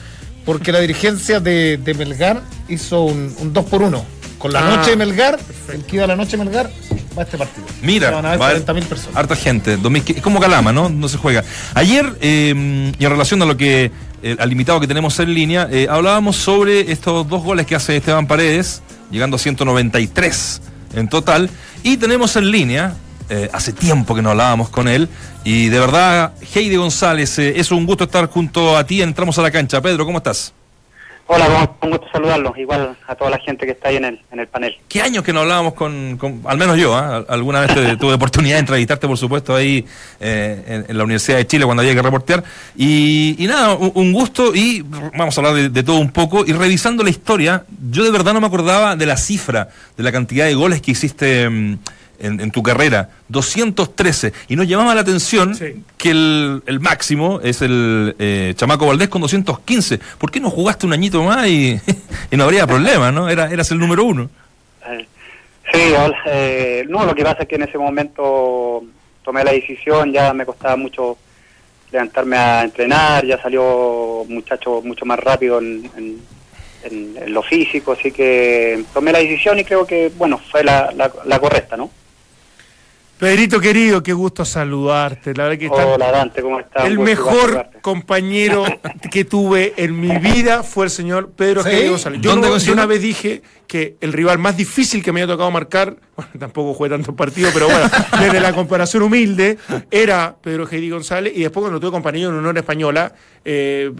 Porque 0.46 0.72
la 0.72 0.80
dirigencia 0.80 1.40
de, 1.40 1.78
de 1.78 1.94
Melgar 1.94 2.42
hizo 2.70 3.02
un, 3.02 3.36
un 3.40 3.52
2 3.52 3.66
por 3.66 3.82
1 3.82 4.06
Con 4.38 4.54
la 4.54 4.60
Ah, 4.74 4.76
noche 4.78 4.92
de 4.92 4.96
Melgar, 4.98 5.38
el 5.74 5.84
que 5.86 5.96
iba 5.98 6.06
a 6.06 6.08
la 6.08 6.16
noche 6.16 6.38
de 6.38 6.44
Melgar, 6.46 6.70
va 7.18 7.24
este 7.24 7.38
partido. 7.38 7.66
Mira, 7.82 8.10
Se 8.10 8.14
van 8.16 8.26
a 8.26 8.30
ver 8.32 8.42
va 8.42 8.48
a 8.48 8.50
haber 8.52 8.66
40.000 8.66 8.84
personas. 8.86 9.16
harta 9.18 9.36
gente. 9.36 9.78
2000 9.78 10.04
es 10.18 10.22
como 10.22 10.40
Calama, 10.40 10.72
¿no? 10.72 10.90
No 10.90 11.08
se 11.10 11.18
juega. 11.18 11.44
Ayer, 11.74 12.18
eh, 12.22 12.92
y 12.98 13.04
en 13.06 13.10
relación 13.12 13.42
a 13.42 13.46
lo 13.46 13.58
que, 13.58 13.92
eh, 14.24 14.36
al 14.40 14.50
limitado 14.50 14.80
que 14.80 14.88
tenemos 14.88 15.20
en 15.20 15.34
línea, 15.34 15.68
eh, 15.72 15.88
hablábamos 15.90 16.36
sobre 16.36 16.92
estos 16.92 17.28
dos 17.28 17.44
goles 17.44 17.66
que 17.66 17.76
hace 17.76 17.98
Esteban 17.98 18.28
Paredes, 18.28 18.82
llegando 19.12 19.36
a 19.36 19.40
193 19.40 20.62
en 20.96 21.08
total. 21.08 21.50
Y 21.84 21.98
tenemos 21.98 22.36
en 22.36 22.52
línea, 22.52 22.96
eh, 23.30 23.50
hace 23.54 23.74
tiempo 23.74 24.16
que 24.16 24.22
no 24.22 24.32
hablábamos 24.32 24.70
con 24.70 24.88
él, 24.88 25.10
y 25.44 25.70
de 25.70 25.80
verdad, 25.80 26.34
Heidi 26.54 26.76
González, 26.76 27.38
eh, 27.40 27.54
es 27.60 27.72
un 27.72 27.86
gusto 27.86 28.06
estar 28.06 28.28
junto 28.30 28.76
a 28.78 28.86
ti. 28.86 29.02
Entramos 29.02 29.38
a 29.40 29.42
la 29.42 29.52
cancha. 29.52 29.82
Pedro, 29.82 30.06
¿cómo 30.06 30.18
estás? 30.18 30.54
Hola, 31.30 31.46
¿cómo- 31.46 31.78
un 31.82 31.90
gusto 31.92 32.08
saludarlos, 32.12 32.58
igual 32.58 32.96
a 33.06 33.16
toda 33.16 33.30
la 33.32 33.40
gente 33.40 33.66
que 33.66 33.74
está 33.74 33.90
ahí 33.90 33.98
en 33.98 34.06
el, 34.06 34.22
en 34.32 34.40
el 34.40 34.48
panel. 34.48 34.78
¿Qué 34.88 35.02
años 35.02 35.26
que 35.26 35.34
no 35.34 35.42
hablábamos 35.42 35.74
con, 35.74 36.16
con- 36.18 36.42
al 36.46 36.58
menos 36.58 36.78
yo, 36.78 36.96
¿ah? 36.96 37.26
alguna 37.28 37.60
vez 37.62 37.72
tuve 38.00 38.14
oportunidad 38.14 38.56
de 38.56 38.60
entrevistarte, 38.62 39.08
por 39.08 39.18
supuesto, 39.18 39.54
ahí 39.54 39.86
eh, 40.22 40.86
en, 40.88 40.98
la 40.98 41.04
Universidad 41.04 41.38
de 41.38 41.46
Chile 41.46 41.66
cuando 41.66 41.82
había 41.82 41.94
que 41.94 42.02
reportear. 42.02 42.44
Y, 42.78 43.36
y 43.40 43.46
nada, 43.48 43.74
un, 43.74 44.14
gusto 44.14 44.56
y 44.56 44.82
vamos 45.18 45.38
a 45.38 45.42
hablar 45.42 45.56
de, 45.56 45.70
de 45.70 45.84
todo 45.84 45.98
un 45.98 46.12
poco. 46.12 46.46
Y 46.46 46.54
revisando 46.54 47.04
la 47.04 47.10
historia, 47.10 47.66
yo 47.92 48.06
de 48.06 48.12
verdad 48.12 48.34
no 48.34 48.40
me 48.40 48.48
acordaba 48.48 48.96
de 48.96 49.06
la 49.06 49.18
cifra, 49.18 49.68
de 49.98 50.04
la 50.04 50.14
cantidad 50.14 50.46
de 50.46 50.56
goles 50.56 50.82
que 50.82 50.92
hiciste 50.92 51.50
mm, 51.50 51.78
en, 52.20 52.40
en 52.40 52.52
tu 52.52 52.62
carrera, 52.64 53.10
213. 53.30 54.34
Y 54.48 54.56
nos 54.56 54.68
llamaba 54.68 54.96
la 54.96 55.02
atención 55.02 55.56
Sí. 55.56 55.84
que 55.98 56.12
el, 56.12 56.64
el 56.66 56.80
máximo 56.80 57.40
es 57.44 57.62
el 57.62 58.16
eh, 58.20 58.54
Chamaco 58.56 58.88
Valdés 58.88 59.10
con 59.10 59.22
215. 59.22 60.00
¿Por 60.18 60.32
qué 60.32 60.40
no 60.40 60.50
jugaste 60.50 60.86
un 60.86 60.94
añito 60.94 61.24
más 61.24 61.48
y, 61.48 61.80
y 62.32 62.38
no 62.38 62.44
habría 62.46 62.66
problema, 62.68 63.12
no? 63.12 63.30
Era, 63.30 63.52
eras 63.52 63.70
el 63.72 63.80
número 63.80 64.04
uno. 64.06 64.30
Eh, 64.88 65.06
sí, 65.74 65.94
eh, 66.28 66.86
no, 66.90 67.06
lo 67.06 67.14
que 67.16 67.24
pasa 67.24 67.44
es 67.44 67.48
que 67.48 67.56
en 67.56 67.64
ese 67.64 67.78
momento 67.78 68.84
tomé 69.24 69.44
la 69.44 69.52
decisión, 69.52 70.12
ya 70.14 70.34
me 70.34 70.46
costaba 70.46 70.76
mucho 70.78 71.18
levantarme 71.92 72.36
a 72.38 72.64
entrenar, 72.64 73.26
ya 73.26 73.42
salió 73.42 74.26
muchacho 74.28 74.82
mucho 74.84 75.06
más 75.06 75.20
rápido 75.20 75.60
en, 75.60 75.90
en- 75.98 76.22
en- 76.84 77.18
en 77.18 77.34
lo 77.34 77.42
físico, 77.44 77.94
así 77.94 78.12
que 78.12 78.84
tomé 78.94 79.12
la 79.12 79.20
decisión 79.20 79.58
y 79.60 79.64
creo 79.66 79.86
que, 79.86 80.12
bueno, 80.18 80.40
fue 80.52 80.64
la, 80.64 80.92
la, 80.96 81.12
la 81.26 81.40
correcta, 81.40 81.76
¿no? 81.78 81.90
Pedrito 83.20 83.60
querido, 83.60 84.04
qué 84.04 84.14
gusto 84.14 84.46
saludarte. 84.46 85.34
La 85.34 85.44
verdad 85.46 85.58
que 85.58 85.66
está 85.66 85.88
Hola 85.88 86.12
Dante, 86.12 86.42
¿cómo 86.44 86.60
estás? 86.60 86.86
el 86.86 87.00
mejor 87.00 87.42
saludarte. 87.42 87.80
compañero 87.82 88.64
que 89.12 89.26
tuve 89.26 89.74
en 89.78 90.00
mi 90.00 90.18
vida 90.20 90.62
fue 90.62 90.86
el 90.86 90.92
señor 90.92 91.32
Pedro 91.32 91.64
¿Sí? 91.64 91.70
G. 91.70 91.90
González. 91.90 92.22
Yo, 92.22 92.34
una 92.74 92.86
vez 92.86 93.02
dije 93.02 93.42
que 93.68 93.98
el 94.02 94.14
rival 94.14 94.40
más 94.40 94.56
difícil 94.58 95.04
que 95.04 95.12
me 95.12 95.22
había 95.22 95.34
tocado 95.34 95.52
marcar, 95.52 95.98
bueno, 96.16 96.32
tampoco 96.40 96.74
jugué 96.74 96.90
tantos 96.90 97.14
partidos, 97.16 97.52
pero 97.54 97.68
bueno, 97.68 97.90
desde 98.20 98.40
la 98.40 98.54
comparación 98.54 99.04
humilde, 99.04 99.58
era 99.92 100.36
Pedro 100.42 100.66
G. 100.68 100.90
González. 100.90 101.34
Y 101.36 101.42
después 101.42 101.62
cuando 101.62 101.80
tuve 101.80 101.92
compañero 101.92 102.30
en 102.30 102.36
Honor 102.38 102.58
Española, 102.58 103.14
eh, 103.46 103.92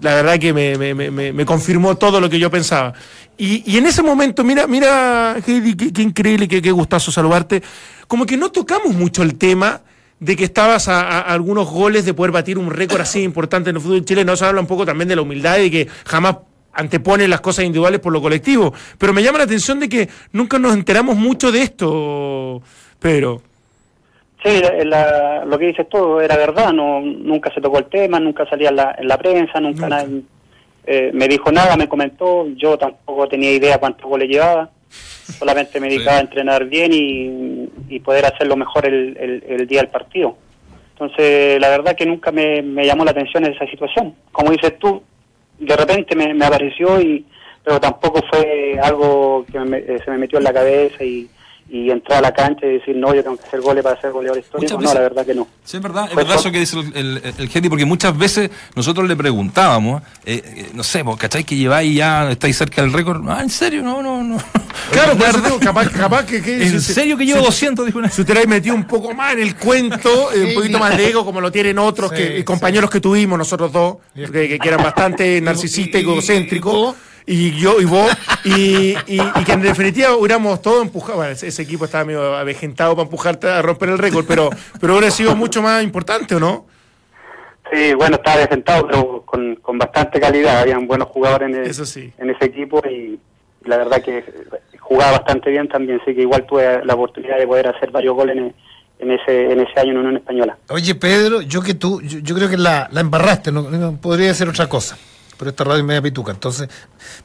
la 0.00 0.14
verdad 0.16 0.38
que 0.38 0.52
me, 0.52 0.76
me- 0.76 1.32
me- 1.32 1.44
confirmó 1.46 1.96
todo 1.96 2.20
lo 2.20 2.28
que 2.28 2.38
yo 2.38 2.50
pensaba. 2.50 2.92
Y, 3.38 3.62
y 3.64 3.78
en 3.78 3.86
ese 3.86 4.02
momento, 4.02 4.44
mira, 4.44 4.66
mira, 4.66 5.36
Heidi, 5.46 5.74
qué, 5.76 5.92
qué 5.92 6.02
increíble, 6.02 6.48
qué, 6.48 6.60
qué 6.60 6.70
gustazo 6.72 7.10
saludarte. 7.12 7.62
Como 8.08 8.26
que 8.26 8.36
no 8.36 8.50
tocamos 8.50 8.94
mucho 8.94 9.22
el 9.22 9.36
tema 9.36 9.82
de 10.20 10.36
que 10.36 10.44
estabas 10.44 10.88
a, 10.88 11.00
a- 11.00 11.18
a 11.20 11.32
algunos 11.32 11.68
goles 11.68 12.04
de 12.04 12.14
poder 12.14 12.32
batir 12.32 12.58
un 12.58 12.70
récord 12.70 13.00
así 13.00 13.22
importante 13.22 13.70
en 13.70 13.76
el 13.76 13.82
fútbol 13.82 14.04
chileno. 14.04 14.36
Se 14.36 14.44
habla 14.44 14.60
un 14.60 14.66
poco 14.66 14.84
también 14.84 15.08
de 15.08 15.16
la 15.16 15.22
humildad 15.22 15.58
y 15.58 15.62
de 15.62 15.70
que 15.70 15.88
jamás 16.04 16.36
antepone 16.74 17.28
las 17.28 17.40
cosas 17.40 17.64
individuales 17.64 18.00
por 18.00 18.12
lo 18.12 18.20
colectivo. 18.22 18.72
Pero 18.98 19.12
me 19.12 19.22
llama 19.22 19.38
la 19.38 19.44
atención 19.44 19.78
de 19.80 19.88
que 19.88 20.08
nunca 20.32 20.58
nos 20.58 20.74
enteramos 20.74 21.16
mucho 21.16 21.52
de 21.52 21.62
esto, 21.62 22.62
Pedro. 22.98 23.42
Sí, 24.44 24.60
la- 24.60 24.84
la- 24.84 25.44
lo 25.44 25.58
que 25.58 25.66
dices 25.66 25.88
tú 25.88 26.18
era 26.18 26.36
verdad, 26.36 26.72
no, 26.72 27.00
nunca 27.00 27.52
se 27.54 27.60
tocó 27.60 27.78
el 27.78 27.84
tema, 27.86 28.18
nunca 28.18 28.44
salía 28.48 28.70
en 28.70 28.76
la, 28.76 28.96
en 28.98 29.06
la 29.06 29.16
prensa, 29.18 29.60
nunca, 29.60 29.82
Nunca. 29.82 29.88
nadie 29.88 30.22
eh, 30.84 31.10
me 31.14 31.28
dijo 31.28 31.52
nada, 31.52 31.76
me 31.76 31.88
comentó, 31.88 32.48
yo 32.56 32.76
tampoco 32.76 33.28
tenía 33.28 33.52
idea 33.52 33.78
cuántos 33.78 34.04
goles 34.04 34.28
llevaba, 34.28 34.68
solamente 35.38 35.78
me 35.78 35.88
dedicaba 35.88 36.16
a 36.16 36.22
entrenar 36.22 36.64
bien 36.64 36.92
y, 36.92 37.68
y 37.88 38.00
poder 38.00 38.24
hacerlo 38.26 38.56
mejor 38.56 38.86
el, 38.86 39.16
el- 39.16 39.44
el 39.46 39.66
día 39.68 39.78
del 39.80 39.90
partido. 39.90 40.36
Entonces, 40.94 41.60
la 41.60 41.68
verdad 41.68 41.94
que 41.94 42.04
nunca 42.04 42.32
me, 42.32 42.62
me 42.62 42.84
llamó 42.84 43.04
la 43.04 43.12
atención 43.12 43.44
esa 43.44 43.64
situación. 43.66 44.14
Como 44.32 44.50
dices 44.50 44.76
tú, 44.80 45.02
de 45.64 45.76
repente 45.76 46.14
me, 46.16 46.44
apareció, 46.44 47.00
y 47.00 47.24
pero 47.64 47.80
tampoco 47.80 48.20
fue 48.30 48.76
algo 48.82 49.44
que 49.50 49.58
me- 49.60 49.78
eh, 49.78 49.98
se 50.04 50.10
me 50.10 50.18
metió 50.18 50.38
en 50.38 50.44
la 50.44 50.52
cabeza 50.52 51.04
y, 51.04 51.28
y 51.68 51.90
entrar 51.90 52.18
a 52.18 52.20
la 52.20 52.34
cancha 52.34 52.66
y 52.66 52.74
decir, 52.74 52.94
no, 52.96 53.14
yo 53.14 53.22
tengo 53.22 53.36
que 53.36 53.44
hacer 53.46 53.60
goles 53.60 53.82
para 53.82 53.98
ser 54.00 54.10
goleador 54.12 54.38
histórico. 54.38 54.78
No, 54.80 54.92
la 54.92 55.00
verdad 55.00 55.24
que 55.24 55.34
no. 55.34 55.48
Sí, 55.64 55.78
es 55.78 55.82
verdad, 55.82 56.04
es 56.04 56.10
Pues 56.12 56.26
verdad 56.26 56.40
eso 56.40 56.52
que 56.52 56.58
dice 56.60 56.78
el, 56.78 56.94
el, 56.94 57.34
el 57.38 57.48
Gedi, 57.48 57.68
porque 57.70 57.84
muchas 57.86 58.16
veces 58.16 58.50
nosotros 58.74 59.08
le 59.08 59.16
preguntábamos, 59.16 60.02
eh, 60.26 60.42
eh, 60.44 60.70
no 60.74 60.82
sé, 60.82 61.02
vos, 61.02 61.16
¿cachai 61.16 61.44
que 61.44 61.56
lleváis 61.56 61.94
ya, 61.96 62.30
estáis 62.30 62.56
cerca 62.58 62.82
del 62.82 62.92
récord? 62.92 63.22
Ah, 63.28 63.40
¿en 63.42 63.48
serio? 63.50 63.82
No, 63.82 64.02
no, 64.02 64.22
no. 64.22 64.36
Claro, 64.90 65.16
por 65.16 65.26
eso 65.28 65.40
digo, 65.40 65.58
capaz, 65.60 65.88
capaz 65.90 66.26
que... 66.26 66.42
que- 66.42 66.62
¿En 66.64 66.80
si- 66.80 66.92
serio 66.92 67.16
que 67.16 67.24
si- 67.24 67.32
llevo 67.32 67.44
200? 67.46 67.86
Dijo 67.86 67.98
una. 67.98 68.10
Si 68.10 68.20
usted 68.22 68.34
le 68.34 68.46
metido 68.46 68.74
un 68.74 68.84
poco 68.84 69.14
más 69.14 69.32
en 69.34 69.40
el 69.40 69.56
cuento, 69.56 70.32
eh, 70.32 70.46
un 70.48 70.54
poquito 70.54 70.78
más 70.78 70.96
de 70.96 71.08
ego, 71.08 71.24
como 71.24 71.40
lo 71.40 71.50
tienen 71.52 71.78
otros 71.78 72.10
Sí, 72.10 72.16
que, 72.16 72.36
sí. 72.38 72.44
compañeros 72.44 72.90
que 72.90 73.00
tuvimos 73.00 73.38
nosotros 73.38 73.72
dos, 73.72 73.96
que, 74.14 74.58
que- 74.58 74.68
eran 74.68 74.82
bastante 74.82 75.40
narcisistas 75.40 76.00
y 76.00 76.04
y- 76.04 76.08
y- 76.08 76.12
egocéntricos? 76.12 76.96
Y 77.26 77.52
yo 77.60 77.80
y 77.80 77.84
vos, 77.84 78.10
y, 78.44 78.94
y- 79.06 79.20
y 79.36 79.44
que 79.44 79.52
en 79.52 79.62
definitiva 79.62 80.16
hubiéramos 80.16 80.60
todos 80.62 80.82
empujado, 80.82 81.18
bueno, 81.18 81.32
ese, 81.32 81.48
ese 81.48 81.62
equipo 81.62 81.84
estaba 81.84 82.04
medio 82.04 82.34
avejentado 82.36 82.94
para 82.94 83.04
empujarte 83.04 83.48
a 83.48 83.62
romper 83.62 83.90
el 83.90 83.98
récord, 83.98 84.24
pero, 84.26 84.50
pero 84.80 84.94
hubiera 84.94 85.10
sido 85.10 85.34
mucho 85.36 85.62
más 85.62 85.82
importante, 85.84 86.34
¿o 86.34 86.40
no? 86.40 86.66
Sí, 87.72 87.94
bueno, 87.94 88.16
estaba 88.16 88.38
defentado, 88.38 88.86
pero 88.86 89.22
con, 89.24 89.54
con 89.56 89.78
bastante 89.78 90.20
calidad. 90.20 90.60
Habían 90.60 90.86
buenos 90.86 91.08
jugadores 91.08 91.48
en, 91.48 91.54
el- 91.62 91.70
Eso 91.70 91.86
sí. 91.86 92.12
en 92.18 92.30
ese 92.30 92.44
equipo 92.46 92.82
y, 92.86 93.18
y 93.64 93.68
la 93.68 93.78
verdad 93.78 94.02
que 94.02 94.22
jugaba 94.78 95.12
bastante 95.12 95.48
bien 95.50 95.68
también. 95.68 95.98
Sé 96.04 96.14
que 96.14 96.20
igual 96.22 96.44
tuve 96.44 96.84
la 96.84 96.94
oportunidad 96.94 97.38
de 97.38 97.46
poder 97.46 97.68
hacer 97.68 97.90
varios 97.90 98.14
goles 98.14 98.36
en, 98.36 98.54
en 98.98 99.10
ese 99.12 99.52
en 99.52 99.60
ese 99.60 99.80
año 99.80 99.92
en 99.92 99.98
Unión 99.98 100.16
Española. 100.16 100.58
Oye, 100.68 100.94
Pedro, 100.96 101.40
yo 101.40 101.62
que 101.62 101.72
tú, 101.74 102.02
yo, 102.02 102.18
yo 102.18 102.34
creo 102.34 102.50
que 102.50 102.58
la, 102.58 102.88
la 102.92 103.00
embarraste, 103.00 103.50
no, 103.52 103.62
no 103.70 103.96
podría 103.96 104.34
ser 104.34 104.48
otra 104.50 104.68
cosa. 104.68 104.98
Pero 105.42 105.50
esta 105.50 105.64
radio 105.64 105.78
es 105.80 105.84
media 105.84 106.00
pituca, 106.00 106.30
entonces, 106.30 106.68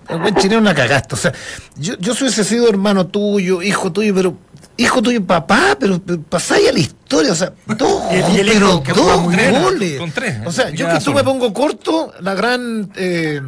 el 0.09 0.17
buen 0.19 0.33
chileno 0.33 0.59
una 0.59 0.73
cagaste. 0.73 1.13
O 1.13 1.17
sea, 1.19 1.31
yo, 1.75 1.93
yo 1.99 2.15
si 2.15 2.23
hubiese 2.23 2.43
sido 2.43 2.67
hermano 2.67 3.05
tuyo, 3.05 3.61
hijo 3.61 3.91
tuyo, 3.91 4.11
pero, 4.15 4.33
hijo 4.75 5.03
tuyo, 5.03 5.23
papá, 5.23 5.77
pero, 5.79 6.01
pero 6.03 6.19
pasáis 6.23 6.67
a 6.67 6.71
la 6.71 6.79
historia, 6.79 7.31
o 7.31 7.35
sea, 7.35 7.53
dos, 7.67 8.01
Y 8.11 8.15
el- 8.15 8.31
y 8.31 8.39
el 8.39 8.47
pero 8.47 8.81
dos 8.95 9.21
goles. 9.61 9.99
con 9.99 10.11
tres, 10.11 10.37
O 10.47 10.51
sea, 10.51 10.71
y 10.71 10.75
yo 10.77 10.89
que 10.89 10.99
tú 10.99 11.13
me 11.13 11.23
pongo 11.23 11.53
corto, 11.53 12.11
la 12.21 12.33
gran. 12.33 12.91
Eh, 12.95 13.39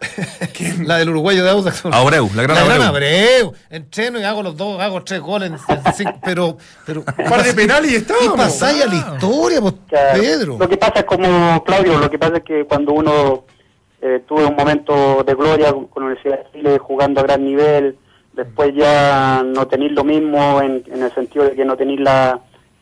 la 0.84 0.98
del 0.98 1.08
uruguayo 1.10 1.42
de 1.42 1.50
Audax. 1.50 1.84
Abreu, 1.86 2.30
la 2.36 2.42
gran 2.44 2.56
Abreu. 2.58 2.82
Abreu. 2.84 3.52
Entreno 3.68 4.20
y 4.20 4.22
hago 4.22 4.44
los 4.44 4.56
dos, 4.56 4.80
hago 4.80 5.02
tres 5.02 5.20
goles. 5.20 5.50
en- 5.50 5.76
en 5.86 5.92
cinco, 5.92 6.20
pero, 6.22 6.56
pero. 6.86 7.00
Un 7.00 7.04
par 7.28 7.42
de 7.42 7.52
penales 7.52 7.90
y 7.90 7.94
Y 7.94 7.96
estábamos. 7.96 8.36
pasáis 8.36 8.84
a 8.84 8.86
la 8.86 8.94
historia, 8.94 9.60
pues, 9.60 9.74
Claro. 9.88 10.20
Pedro. 10.20 10.56
Lo 10.58 10.68
que 10.68 10.76
pasa 10.76 11.00
es 11.00 11.04
como, 11.04 11.64
Claudio, 11.64 11.98
lo 11.98 12.08
que 12.08 12.16
pasa 12.16 12.36
es 12.36 12.44
que 12.44 12.64
cuando 12.64 12.92
uno 12.92 13.44
eh, 14.02 14.22
tuve 14.26 14.44
un 14.46 14.54
momento 14.56 15.22
de 15.24 15.34
gloria 15.34 15.72
con 15.72 15.86
con 15.86 16.02
la 16.02 16.06
Universidad 16.08 16.38
de 16.44 16.50
Chile 16.52 16.78
jugando 16.78 17.20
a 17.20 17.24
gran 17.24 17.44
nivel, 17.44 17.96
después 18.32 18.74
ya 18.74 19.42
no 19.44 19.66
tenéis 19.66 19.92
lo 19.92 20.04
mismo 20.04 20.60
en, 20.62 20.84
en 20.86 21.02
el 21.02 21.12
sentido 21.14 21.44
de 21.44 21.54
que 21.56 21.64
no 21.64 21.76
tenéis 21.76 22.00
la, 22.00 22.38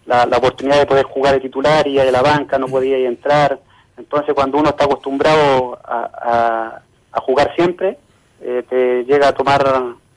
la, 0.07 0.27
la 0.27 0.37
oportunidad 0.37 0.79
de 0.79 0.87
poder 0.87 1.05
jugar 1.07 1.35
de 1.35 1.41
titular 1.41 1.87
y 1.87 1.95
de 1.97 2.12
la 2.12 2.23
banca, 2.23 2.59
no 2.59 2.67
podíais 2.69 3.07
entrar. 3.09 3.59
Entonces 3.97 4.35
cuando 4.35 4.59
uno 4.59 4.69
está 4.71 4.85
acostumbrado 4.85 5.79
a, 5.85 6.11
a- 6.23 6.83
a 7.12 7.21
jugar 7.23 7.55
siempre, 7.57 7.97
eh, 8.43 8.62
te 8.69 9.05
llega 9.05 9.29
a 9.29 9.33
tomar 9.33 9.62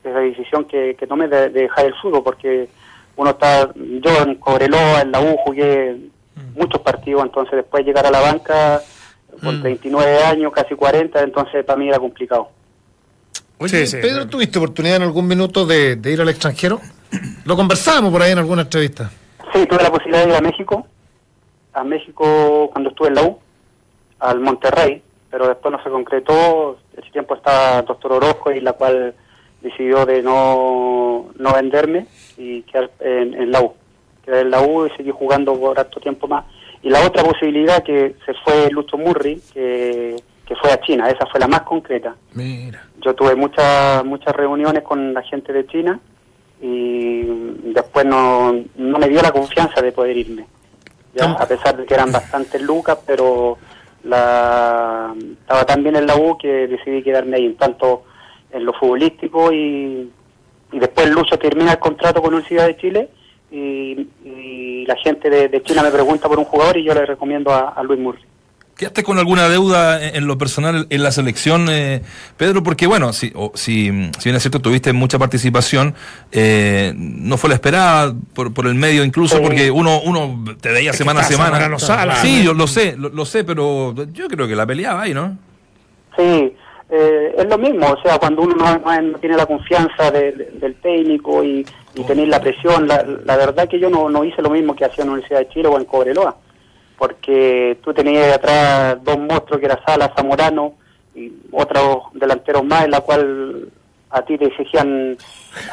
esa 0.04 0.20
decisión 0.20 0.66
que, 0.66 0.96
que 1.00 1.08
tomes 1.08 1.30
de, 1.30 1.50
de 1.50 1.62
dejar 1.62 1.86
el 1.86 1.94
fútbol, 1.96 2.24
porque 2.24 2.68
uno 3.16 3.30
está, 3.30 3.70
yo 3.76 4.12
en 4.24 4.36
Cobreloa, 4.36 5.02
en 5.02 5.12
la 5.14 5.22
U 5.22 5.38
jugué 5.46 5.96
muchos 6.56 6.82
partidos, 6.82 7.24
entonces 7.24 7.54
después 7.56 7.86
llegar 7.86 8.06
a 8.06 8.12
la 8.12 8.20
banca 8.20 8.82
con 9.40 9.62
39 9.62 10.24
años, 10.24 10.52
casi 10.54 10.76
40, 10.76 11.22
entonces 11.22 11.66
para 11.66 11.78
mí 11.78 11.88
era 11.90 12.00
complicado. 12.00 12.50
Oye, 13.58 13.86
Sí, 13.86 13.88
sí, 13.88 13.98
Pedro, 13.98 14.16
claro. 14.16 14.30
¿tuviste 14.30 14.58
oportunidad 14.58 14.98
en 14.98 15.04
algún 15.04 15.28
minuto 15.28 15.66
de, 15.66 15.96
de 15.98 16.12
ir 16.12 16.22
al 16.22 16.30
extranjero? 16.30 16.80
Lo 17.46 17.56
conversábamos 17.56 18.12
por 18.12 18.22
ahí 18.22 18.32
en 18.32 18.38
alguna 18.38 18.62
entrevista. 18.64 19.12
Sí, 19.54 19.66
tuve 19.66 19.84
la 19.84 19.92
posibilidad 19.92 20.24
de 20.24 20.30
ir 20.30 20.36
a 20.36 20.42
México, 20.42 20.88
a 21.74 21.84
México 21.84 22.70
cuando 22.72 22.92
estuve 22.92 23.10
en 23.10 23.16
la 23.16 23.24
U, 23.24 23.40
al 24.20 24.40
Monterrey, 24.40 25.02
pero 25.30 25.48
después 25.48 25.72
no 25.72 25.84
se 25.84 25.90
concretó, 25.90 26.78
ese 26.96 27.10
tiempo 27.12 27.36
estaba 27.36 27.80
el 27.80 27.86
doctor 27.86 28.14
Orozco 28.14 28.52
y 28.52 28.62
la 28.62 28.74
cual 28.74 29.14
decidió 29.62 30.06
de 30.06 30.22
no, 30.22 31.32
no 31.38 31.54
venderme 31.54 32.06
y 32.38 32.62
quedar 32.64 32.92
en, 33.00 33.34
en 33.34 33.52
la 33.52 33.62
U. 33.62 33.74
Quedé 34.24 34.42
en 34.42 34.52
la 34.52 34.62
U 34.62 34.86
y 34.86 34.90
seguí 34.92 35.12
jugando 35.12 35.60
por 35.60 35.78
harto 35.80 36.00
tiempo 36.00 36.28
más. 36.28 36.46
Y 36.82 36.90
la 36.90 37.06
otra 37.06 37.24
posibilidad 37.24 37.84
que 37.84 38.16
se 38.26 38.34
fue 38.36 38.70
Lucho 38.72 38.98
Murri, 38.98 39.42
que, 39.54 40.16
que 40.46 40.56
fue 40.56 40.72
a 40.72 40.80
China, 40.82 41.10
esa 41.10 41.26
fue 41.26 41.40
la 41.40 41.48
más 41.48 41.62
concreta. 41.62 42.16
Mira. 42.34 42.86
Yo 43.02 43.14
tuve 43.14 43.36
muchas 43.36 44.04
muchas 44.06 44.36
reuniones 44.36 44.84
con 44.84 45.14
la 45.14 45.22
gente 45.22 45.54
de 45.54 45.66
China 45.68 46.00
y 46.62 47.24
después 47.74 48.06
no, 48.06 48.54
no 48.76 48.98
me 48.98 49.10
dio 49.10 49.22
la 49.22 49.32
confianza 49.32 49.82
de 49.82 49.92
poder 49.92 50.18
irme. 50.18 50.46
A 51.22 51.46
pesar 51.46 51.76
de 51.76 51.86
que 51.86 51.94
eran 51.94 52.12
bastantes 52.12 52.62
lucas, 52.62 52.98
pero 53.06 53.58
la, 54.04 55.14
estaba 55.42 55.66
tan 55.66 55.84
bien 55.84 55.98
en 55.98 56.08
la 56.08 56.16
U 56.16 56.38
que 56.38 56.68
decidí 56.68 57.04
quedarme 57.04 57.38
ahí, 57.38 57.54
tanto 57.54 58.04
en 58.52 58.64
lo 58.64 58.74
futbolístico 58.74 59.52
y, 59.52 60.10
y 60.72 60.80
después 60.80 61.10
Lucho 61.10 61.38
termina 61.38 61.74
el 61.74 61.80
contrato 61.80 62.22
con 62.22 62.34
Universidad 62.34 62.68
de 62.68 62.78
Chile 62.78 63.10
y, 63.52 64.08
y 64.26 64.86
la 64.86 64.96
gente 64.98 65.30
de, 65.30 65.48
de 65.50 65.62
China 65.64 65.84
me 65.84 65.92
pregunta 65.92 66.28
por 66.28 66.38
un 66.40 66.46
jugador 66.46 66.78
y 66.78 66.84
yo 66.84 66.94
le 66.94 67.06
recomiendo 67.06 67.52
a, 67.54 67.70
a 67.70 67.84
Luis 67.84 68.00
Murray. 68.00 68.24
¿Quedaste 68.78 69.04
con 69.04 69.20
alguna 69.20 69.50
deuda 69.50 70.02
en, 70.02 70.26
lo 70.26 70.38
personal 70.38 70.88
en 70.90 71.04
la 71.04 71.12
selección, 71.12 71.68
eh, 71.70 72.02
Pedro? 72.38 72.64
Porque, 72.64 72.88
bueno, 72.88 73.12
si, 73.12 73.30
o- 73.36 73.52
si, 73.54 73.88
si 73.88 74.24
bien 74.24 74.36
es 74.38 74.42
cierto, 74.42 74.62
tuviste 74.62 74.94
mucha 74.94 75.20
participación, 75.20 75.96
eh, 76.32 76.94
no 76.96 77.36
fue 77.36 77.50
la 77.50 77.56
esperada 77.56 78.16
por, 78.34 78.54
por 78.54 78.68
el 78.68 78.76
medio, 78.76 79.04
incluso 79.04 79.36
Sí. 79.36 79.42
porque 79.44 79.70
uno, 79.70 80.00
uno 80.02 80.46
te 80.62 80.72
veía 80.72 80.92
Es 80.92 80.98
semana 80.98 81.20
a 81.20 81.24
semana. 81.24 81.78
Sala. 81.78 82.16
sí, 82.16 82.42
yo 82.42 82.54
lo 82.54 82.68
sé, 82.68 82.96
lo, 82.98 83.10
lo 83.10 83.26
sé, 83.26 83.44
pero 83.44 83.94
yo 84.14 84.30
creo 84.30 84.48
que 84.48 84.56
la 84.56 84.66
peleaba 84.66 85.02
ahí, 85.02 85.14
¿no? 85.14 85.38
Sí, 86.16 86.54
eh, 86.90 87.36
es 87.38 87.46
lo 87.48 87.58
mismo, 87.58 87.86
o 87.88 88.02
sea, 88.02 88.18
cuando 88.18 88.42
uno 88.42 88.56
no, 88.56 88.78
no- 89.02 89.18
tiene 89.20 89.36
la 89.38 89.46
confianza 89.46 90.10
de- 90.12 90.32
de- 90.32 90.52
del 90.60 90.76
técnico 90.82 91.44
y, 91.44 91.66
y 91.96 92.04
tener 92.04 92.28
la 92.28 92.40
presión, 92.42 92.88
la, 92.88 93.04
la 93.26 93.38
verdad 93.38 93.68
que 93.68 93.80
yo 93.80 93.90
no, 93.90 94.10
no 94.10 94.24
hice 94.24 94.42
lo 94.42 94.50
mismo 94.50 94.76
que 94.76 94.86
hacía 94.86 95.04
en 95.04 95.10
la 95.10 95.14
Universidad 95.14 95.40
de 95.42 95.50
Chile 95.50 95.68
o 95.68 95.78
en 95.78 95.86
Cobreloa, 95.86 96.36
porque 96.98 97.78
tú 97.84 97.94
tenías 97.94 98.36
atrás 98.36 98.98
dos 99.04 99.18
monstruos 99.20 99.60
que 99.60 99.66
era 99.68 99.80
Sala, 99.86 100.12
Zamorano 100.16 100.74
y 101.16 101.32
otros 101.52 102.04
delanteros 102.14 102.64
más, 102.66 102.86
en 102.86 102.92
la 102.92 103.02
cual 103.02 103.70
a 104.12 104.22
ti 104.24 104.38
te 104.38 104.46
exigían 104.46 105.16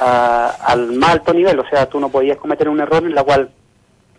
al 0.01 0.93
más 0.93 1.11
alto 1.11 1.33
nivel, 1.33 1.59
o 1.59 1.69
sea, 1.69 1.87
tú 1.89 1.99
no 2.01 2.09
podías 2.11 2.37
cometer 2.39 2.69
un 2.69 2.81
error 2.81 3.03
en 3.03 3.15
la 3.15 3.23
cual 3.25 3.51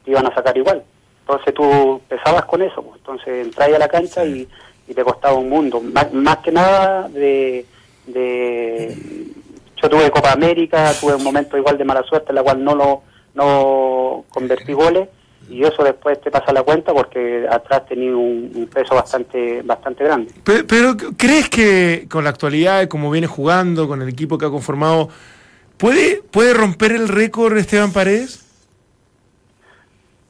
te 0.03 0.11
iban 0.11 0.25
a 0.25 0.33
sacar 0.33 0.57
igual. 0.57 0.83
Entonces 1.21 1.53
tú 1.53 2.01
pesabas 2.07 2.45
con 2.45 2.61
eso, 2.61 2.81
pues. 2.81 2.95
entonces 2.97 3.45
entras 3.47 3.73
a 3.73 3.77
la 3.79 3.87
cancha 3.87 4.25
y, 4.25 4.47
y 4.87 4.93
te 4.93 5.03
costaba 5.03 5.35
un 5.35 5.49
mundo. 5.49 5.81
Más, 5.81 6.11
más 6.13 6.37
que 6.37 6.51
nada 6.51 7.07
de, 7.09 7.65
de... 8.05 9.27
Yo 9.81 9.89
tuve 9.89 10.09
Copa 10.09 10.31
América, 10.31 10.91
tuve 10.99 11.15
un 11.15 11.23
momento 11.23 11.57
igual 11.57 11.77
de 11.77 11.85
mala 11.85 12.03
suerte 12.03 12.29
en 12.29 12.35
la 12.35 12.43
cual 12.43 12.63
no 12.63 12.75
lo 12.75 13.03
no 13.35 14.25
convertí 14.29 14.73
goles 14.73 15.07
y 15.49 15.63
eso 15.63 15.83
después 15.83 16.19
te 16.19 16.31
pasa 16.31 16.51
la 16.51 16.63
cuenta 16.63 16.93
porque 16.93 17.45
atrás 17.49 17.85
tenía 17.87 18.15
un, 18.15 18.51
un 18.53 18.67
peso 18.67 18.95
bastante 18.95 19.61
bastante 19.61 20.03
grande. 20.03 20.33
Pero, 20.43 20.65
pero, 20.67 20.97
¿crees 21.15 21.49
que 21.49 22.07
con 22.09 22.23
la 22.23 22.31
actualidad, 22.31 22.87
como 22.87 23.11
viene 23.11 23.27
jugando, 23.27 23.87
con 23.87 24.01
el 24.01 24.09
equipo 24.09 24.37
que 24.37 24.45
ha 24.45 24.49
conformado, 24.49 25.09
puede, 25.77 26.21
puede 26.31 26.53
romper 26.53 26.91
el 26.91 27.07
récord 27.07 27.55
Esteban 27.57 27.93
Paredes? 27.93 28.43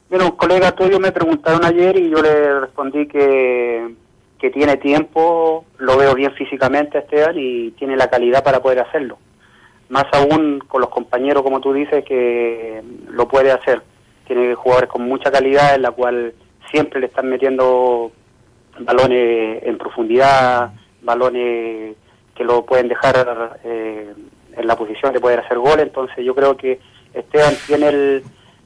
Bueno, 0.08 0.26
un 0.26 0.36
colega 0.36 0.72
tuyo 0.72 1.00
me 1.00 1.12
preguntaron 1.12 1.64
ayer 1.64 1.98
y 1.98 2.10
yo 2.10 2.22
le 2.22 2.60
respondí 2.60 3.06
que, 3.08 3.94
que 4.38 4.50
tiene 4.50 4.76
tiempo, 4.76 5.64
lo 5.78 5.96
veo 5.96 6.14
bien 6.14 6.32
físicamente 6.32 6.98
Esteban 6.98 7.34
y 7.36 7.72
tiene 7.72 7.96
la 7.96 8.08
calidad 8.08 8.44
para 8.44 8.60
poder 8.60 8.80
hacerlo. 8.80 9.18
Más 9.88 10.04
aún 10.12 10.60
con 10.60 10.80
los 10.80 10.90
compañeros, 10.90 11.42
como 11.42 11.60
tú 11.60 11.72
dices, 11.72 12.04
que 12.04 12.82
lo 13.08 13.26
puede 13.26 13.50
hacer. 13.50 13.82
Tiene 14.26 14.54
jugadores 14.54 14.90
con 14.90 15.02
mucha 15.02 15.30
calidad 15.30 15.74
en 15.74 15.82
la 15.82 15.90
cual 15.90 16.34
siempre 16.70 17.00
le 17.00 17.06
están 17.06 17.28
metiendo 17.28 18.12
balones 18.80 19.62
en 19.62 19.78
profundidad, 19.78 20.72
balones 21.02 21.96
que 22.34 22.44
lo 22.44 22.64
pueden 22.64 22.88
dejar 22.88 23.58
eh, 23.64 24.12
en 24.56 24.66
la 24.66 24.76
posición 24.76 25.12
de 25.12 25.20
poder 25.20 25.40
hacer 25.40 25.58
gol. 25.58 25.80
Entonces 25.80 26.24
yo 26.24 26.34
creo 26.34 26.56
que 26.56 26.78
Esteban 27.12 27.54
tiene 27.66 27.88
el 27.88 28.22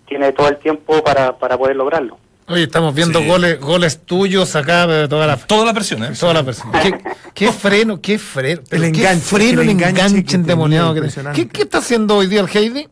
tiene 0.07 0.33
todo 0.33 0.49
el 0.49 0.59
tiempo 0.59 1.03
para, 1.03 1.39
para 1.39 1.57
poder 1.57 1.77
lograrlo. 1.77 2.19
Oye, 2.53 2.65
estamos 2.65 2.95
viendo 2.95 3.21
Sí. 3.21 3.27
goles, 3.27 3.61
goles 3.61 3.99
tuyos 4.05 4.55
acá 4.57 4.87
de 4.87 5.09
toda 5.09 5.27
la 5.27 5.37
Toda 5.37 5.65
la 5.65 5.73
presión, 5.73 6.05
¿eh? 6.05 6.11
toda 6.19 6.35
la 6.35 6.43
persona. 6.45 6.81
¿Qué, 6.83 6.99
qué 7.35 7.51
freno, 7.53 8.01
qué 8.01 8.19
freno, 8.19 8.61
El 8.71 8.81
qué 8.81 8.87
enganche, 8.89 9.21
freno, 9.25 9.61
el 9.63 9.69
el 9.69 9.71
enganche 9.71 10.01
enganche, 10.01 10.25
que 10.25 10.37
endemoniado 10.37 10.93
que 10.93 10.99
impresionante. 10.99 11.41
¿Qué, 11.43 11.49
¿Qué 11.49 11.63
está 11.63 11.79
haciendo 11.79 12.17
hoy 12.17 12.27
día 12.27 12.41
el 12.41 12.49
Heidi? 12.49 12.89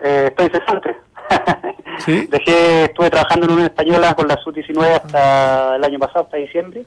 Eh, 0.00 0.26
estoy 0.28 0.50
cesante. 0.50 0.94
¿Sí? 2.04 2.26
Dejé, 2.30 2.84
estuve 2.84 3.08
trabajando 3.08 3.46
en 3.46 3.52
una 3.52 3.64
española 3.66 4.14
con 4.14 4.28
la 4.28 4.36
SU-19 4.36 5.00
hasta 5.02 5.76
el 5.76 5.84
año 5.84 5.98
pasado, 5.98 6.24
hasta 6.24 6.36
diciembre, 6.36 6.84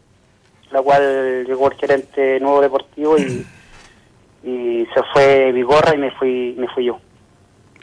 la 0.71 0.81
cual 0.81 1.45
llegó 1.47 1.71
el 1.71 1.77
gerente 1.77 2.39
nuevo 2.39 2.61
deportivo 2.61 3.17
y, 3.17 3.45
y 4.43 4.85
se 4.93 5.01
fue 5.13 5.51
Vigorra 5.53 5.95
y 5.95 5.97
me 5.97 6.11
fui, 6.11 6.53
me 6.57 6.67
fui 6.67 6.85
yo. 6.85 6.99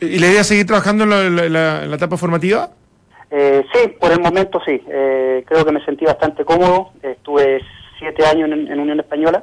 ¿Y 0.01 0.19
la 0.19 0.27
idea 0.29 0.43
es 0.43 0.47
seguir 0.47 0.67
trabajando 0.67 1.05
en 1.05 1.11
la, 1.11 1.23
en 1.25 1.53
la- 1.53 1.83
en 1.85 1.91
la 1.91 1.97
etapa 1.97 2.17
formativa? 2.17 2.71
Eh, 3.37 3.67
sí, 3.73 3.89
por 3.99 4.13
el 4.13 4.21
momento 4.21 4.61
sí. 4.65 4.81
Eh, 4.89 5.43
creo 5.45 5.65
que 5.65 5.73
me 5.73 5.85
sentí 5.85 6.05
bastante 6.05 6.45
cómodo. 6.45 6.93
Estuve 7.03 7.61
siete 7.99 8.25
años 8.25 8.49
en, 8.49 8.79
Unión 8.79 9.01
Española, 9.01 9.43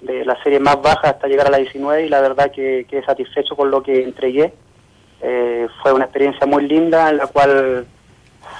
de 0.00 0.24
la 0.24 0.40
serie 0.44 0.60
más 0.60 0.80
baja 0.80 1.10
hasta 1.10 1.26
llegar 1.26 1.48
a 1.48 1.50
la 1.50 1.56
19 1.56 2.06
y 2.06 2.08
la 2.08 2.20
verdad 2.20 2.52
que 2.52 2.86
quedé 2.88 3.04
satisfecho 3.04 3.56
con 3.56 3.68
lo 3.68 3.82
que 3.82 4.04
entregué. 4.04 4.52
Eh, 5.22 5.66
fue 5.82 5.92
una 5.92 6.04
experiencia 6.04 6.46
muy 6.46 6.68
linda 6.68 7.10
en 7.10 7.16
la 7.16 7.26
cual 7.26 7.84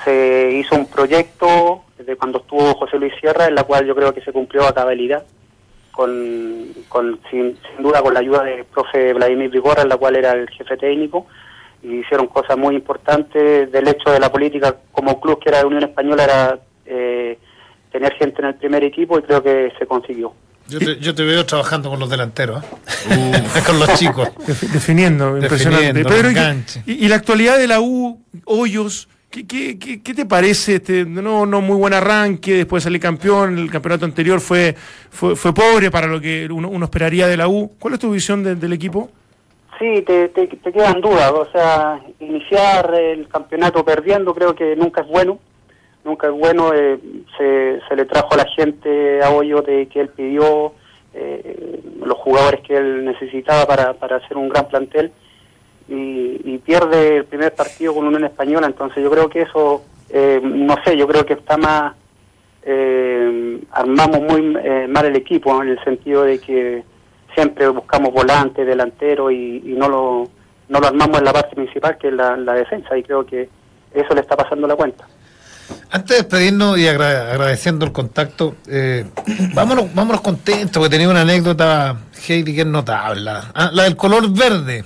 se 0.04 0.50
hizo 0.54 0.74
un 0.74 0.86
proyecto 0.86 1.84
de 1.98 2.16
cuando 2.16 2.40
estuvo 2.40 2.74
José 2.74 2.98
Luis 2.98 3.14
Sierra, 3.20 3.46
en 3.46 3.54
la 3.54 3.62
cual 3.62 3.86
yo 3.86 3.94
creo 3.94 4.12
que 4.12 4.20
se 4.20 4.32
cumplió 4.32 4.64
a 4.66 4.74
cabalidad, 4.74 5.22
con, 5.92 6.74
con 6.88 7.20
sin, 7.30 7.56
sin 7.56 7.84
duda 7.84 8.02
con 8.02 8.14
la 8.14 8.20
ayuda 8.20 8.42
del 8.42 8.64
profe 8.64 9.12
Vladimir 9.12 9.48
Vigorra, 9.48 9.82
en 9.82 9.90
la 9.90 9.96
cual 9.96 10.16
era 10.16 10.32
el 10.32 10.50
jefe 10.50 10.76
técnico, 10.76 11.28
y 11.82 12.00
hicieron 12.00 12.26
cosas 12.26 12.56
muy 12.58 12.74
importantes 12.74 13.70
del 13.72 13.88
hecho 13.88 14.10
de 14.10 14.20
la 14.20 14.30
política 14.30 14.76
como 14.92 15.20
club 15.20 15.38
que 15.42 15.48
era 15.48 15.58
de 15.60 15.64
Unión 15.66 15.82
Española, 15.84 16.24
era 16.24 16.58
eh, 16.86 17.38
tener 17.92 18.12
gente 18.14 18.42
en 18.42 18.48
el 18.48 18.54
primer 18.56 18.84
equipo 18.84 19.18
y 19.18 19.22
creo 19.22 19.42
que 19.42 19.72
se 19.78 19.86
consiguió. 19.86 20.32
Yo 20.68 20.78
te, 20.78 20.98
yo 21.00 21.14
te 21.14 21.24
veo 21.24 21.44
trabajando 21.44 21.90
con 21.90 21.98
los 21.98 22.08
delanteros, 22.08 22.62
¿eh? 23.10 23.42
con 23.66 23.78
los 23.80 23.92
chicos. 23.94 24.28
Defi- 24.46 24.68
Definiendo, 24.68 25.36
impresionante. 25.36 25.92
Definiendo, 25.94 26.08
Pedro, 26.08 26.30
¿y 26.86 27.08
la 27.08 27.16
actualidad 27.16 27.58
de 27.58 27.66
la 27.66 27.80
U, 27.80 28.22
Hoyos, 28.44 29.08
¿qué, 29.30 29.46
qué, 29.48 29.78
qué, 29.80 30.00
qué 30.00 30.14
te 30.14 30.26
parece? 30.26 30.76
Este, 30.76 31.04
no, 31.04 31.44
no 31.44 31.60
muy 31.60 31.76
buen 31.76 31.92
arranque, 31.92 32.54
después 32.54 32.84
de 32.84 32.88
salir 32.88 33.00
campeón, 33.00 33.58
el 33.58 33.68
campeonato 33.68 34.04
anterior 34.04 34.40
fue, 34.40 34.76
fue, 35.10 35.34
fue 35.34 35.52
pobre 35.52 35.90
para 35.90 36.06
lo 36.06 36.20
que 36.20 36.46
uno, 36.48 36.68
uno 36.68 36.84
esperaría 36.84 37.26
de 37.26 37.36
la 37.36 37.48
U. 37.48 37.72
¿Cuál 37.80 37.94
es 37.94 38.00
tu 38.00 38.12
visión 38.12 38.44
de- 38.44 38.54
del 38.54 38.72
equipo? 38.72 39.10
Sí, 39.80 40.02
te, 40.02 40.28
te, 40.28 40.46
quedan 40.46 41.00
dudas. 41.00 41.32
O 41.32 41.46
sea, 41.50 42.00
iniciar 42.20 42.94
el 42.94 43.26
campeonato 43.28 43.84
perdiendo 43.84 44.34
creo 44.34 44.54
que 44.54 44.76
nunca 44.76 45.00
es 45.00 45.08
bueno. 45.08 45.38
Nunca 46.04 46.28
es 46.28 46.34
bueno. 46.34 46.72
eh, 46.74 46.98
se, 47.36 47.80
se 47.88 47.96
le 47.96 48.04
trajo 48.04 48.34
a 48.34 48.36
la 48.36 48.46
gente 48.54 49.22
a 49.22 49.30
hoyo 49.30 49.62
de 49.62 49.86
que 49.86 50.00
él 50.02 50.10
pidió, 50.10 50.74
eh, 51.14 51.80
los 52.04 52.18
jugadores 52.18 52.60
que 52.60 52.76
él 52.76 53.04
necesitaba 53.06 53.66
para, 53.66 53.94
para 53.94 54.16
hacer 54.16 54.36
un 54.36 54.50
gran 54.50 54.68
plantel. 54.68 55.10
Y, 55.88 56.40
y 56.44 56.58
pierde 56.58 57.16
el 57.16 57.24
primer 57.24 57.52
partido 57.54 57.94
con 57.94 58.06
Unión 58.06 58.24
Española. 58.24 58.66
Entonces 58.66 59.02
yo 59.02 59.10
creo 59.10 59.28
que 59.28 59.42
eso, 59.42 59.82
eh, 60.10 60.40
no 60.44 60.76
sé, 60.84 60.96
yo 60.96 61.08
creo 61.08 61.24
que 61.26 61.32
está 61.32 61.56
más... 61.56 61.94
eh, 62.62 63.58
armamos 63.72 64.20
muy 64.20 64.54
eh, 64.62 64.86
mal 64.88 65.06
el 65.06 65.16
equipo 65.16 65.62
en 65.62 65.70
el 65.70 65.82
sentido 65.82 66.24
de 66.24 66.38
que 66.38 66.84
siempre 67.34 67.68
buscamos 67.68 68.12
volante, 68.12 68.64
delantero 68.64 69.30
y, 69.30 69.62
y 69.64 69.72
no 69.76 69.88
lo 69.88 70.30
no 70.68 70.78
lo 70.78 70.86
armamos 70.86 71.18
en 71.18 71.24
la 71.24 71.32
parte 71.32 71.56
principal 71.56 71.98
que 71.98 72.08
es 72.08 72.14
la, 72.14 72.36
la 72.36 72.54
defensa 72.54 72.96
y 72.96 73.02
creo 73.02 73.26
que 73.26 73.48
eso 73.92 74.14
le 74.14 74.20
está 74.20 74.36
pasando 74.36 74.66
la 74.68 74.76
cuenta. 74.76 75.04
Antes 75.90 76.08
de 76.10 76.22
despedirnos 76.22 76.78
y 76.78 76.86
agra- 76.88 77.30
agradeciendo 77.32 77.84
el 77.84 77.92
contacto, 77.92 78.54
eh, 78.68 79.04
vámonos, 79.54 79.92
vámonos 79.94 80.20
contentos, 80.20 80.78
porque 80.80 80.90
tenía 80.90 81.08
una 81.08 81.22
anécdota, 81.22 81.96
Heidi, 82.28 82.54
que 82.54 82.60
es 82.62 82.66
notable. 82.66 83.20
La, 83.20 83.50
ah, 83.54 83.70
la 83.72 83.84
del 83.84 83.96
color 83.96 84.30
verde. 84.32 84.84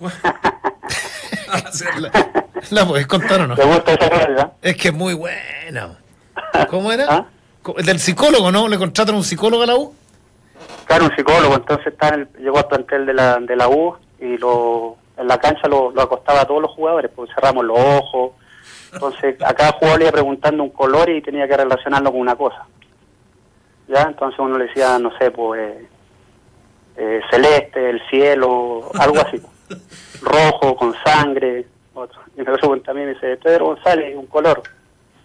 la, 2.00 2.10
¿La 2.70 2.86
podés 2.86 3.06
contar 3.06 3.40
o 3.42 3.46
no? 3.46 3.54
¿Te 3.56 3.64
gusta 3.64 3.92
esa 3.92 4.08
verdad? 4.08 4.52
Es 4.62 4.76
que 4.76 4.88
es 4.88 4.94
muy 4.94 5.14
buena. 5.14 5.98
¿Cómo 6.68 6.92
era? 6.92 7.06
¿Ah? 7.08 7.26
Del 7.84 7.98
psicólogo, 8.00 8.50
¿no? 8.52 8.68
¿Le 8.68 8.76
contratan 8.78 9.14
un 9.14 9.24
psicólogo 9.24 9.62
a 9.62 9.66
la 9.66 9.76
U? 9.76 9.94
Claro, 10.86 11.04
un 11.06 11.16
psicólogo, 11.16 11.54
entonces 11.54 11.86
está 11.88 12.08
en 12.08 12.14
el- 12.20 12.28
llegó 12.42 12.58
al 12.58 12.66
plantel 12.68 13.06
de 13.06 13.14
la, 13.14 13.38
de 13.38 13.56
la 13.56 13.68
U 13.68 13.96
y 14.20 14.36
lo, 14.38 14.96
en 15.16 15.26
la 15.28 15.38
cancha 15.38 15.66
lo, 15.68 15.90
lo 15.90 16.02
acostaba 16.02 16.42
a 16.42 16.44
todos 16.46 16.60
los 16.62 16.70
jugadores, 16.72 17.10
pues 17.14 17.30
cerramos 17.34 17.64
los 17.64 17.78
ojos. 17.78 18.32
Entonces 18.92 19.36
a 19.42 19.54
cada 19.54 19.72
jugador 19.72 19.98
le 19.98 20.04
iba 20.06 20.12
preguntando 20.12 20.62
un 20.62 20.70
color 20.70 21.08
y 21.10 21.20
tenía 21.22 21.48
que 21.48 21.56
relacionarlo 21.56 22.10
con 22.12 22.20
una 22.20 22.36
cosa. 22.36 22.64
¿Ya? 23.88 24.02
Entonces 24.02 24.38
uno 24.38 24.56
le 24.58 24.66
decía, 24.66 24.98
no 24.98 25.10
sé, 25.18 25.30
pues 25.30 25.60
eh, 25.60 25.88
eh, 26.96 27.20
celeste, 27.30 27.90
el 27.90 28.00
cielo, 28.08 28.90
algo 28.98 29.16
así. 29.20 29.40
Rojo, 30.22 30.76
con 30.76 30.94
sangre, 31.04 31.66
otro. 31.94 32.20
Y 32.36 32.38
me 32.42 32.44
pregunta 32.56 32.92
me 32.94 33.06
dice, 33.06 33.36
Pedro 33.38 33.66
González, 33.66 34.14
un 34.16 34.26
color 34.26 34.62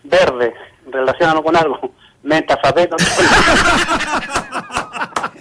verde, 0.03 0.53
relacionado 0.89 1.43
con 1.43 1.55
algo. 1.55 1.79
Menta, 2.23 2.59
zapeto. 2.63 2.97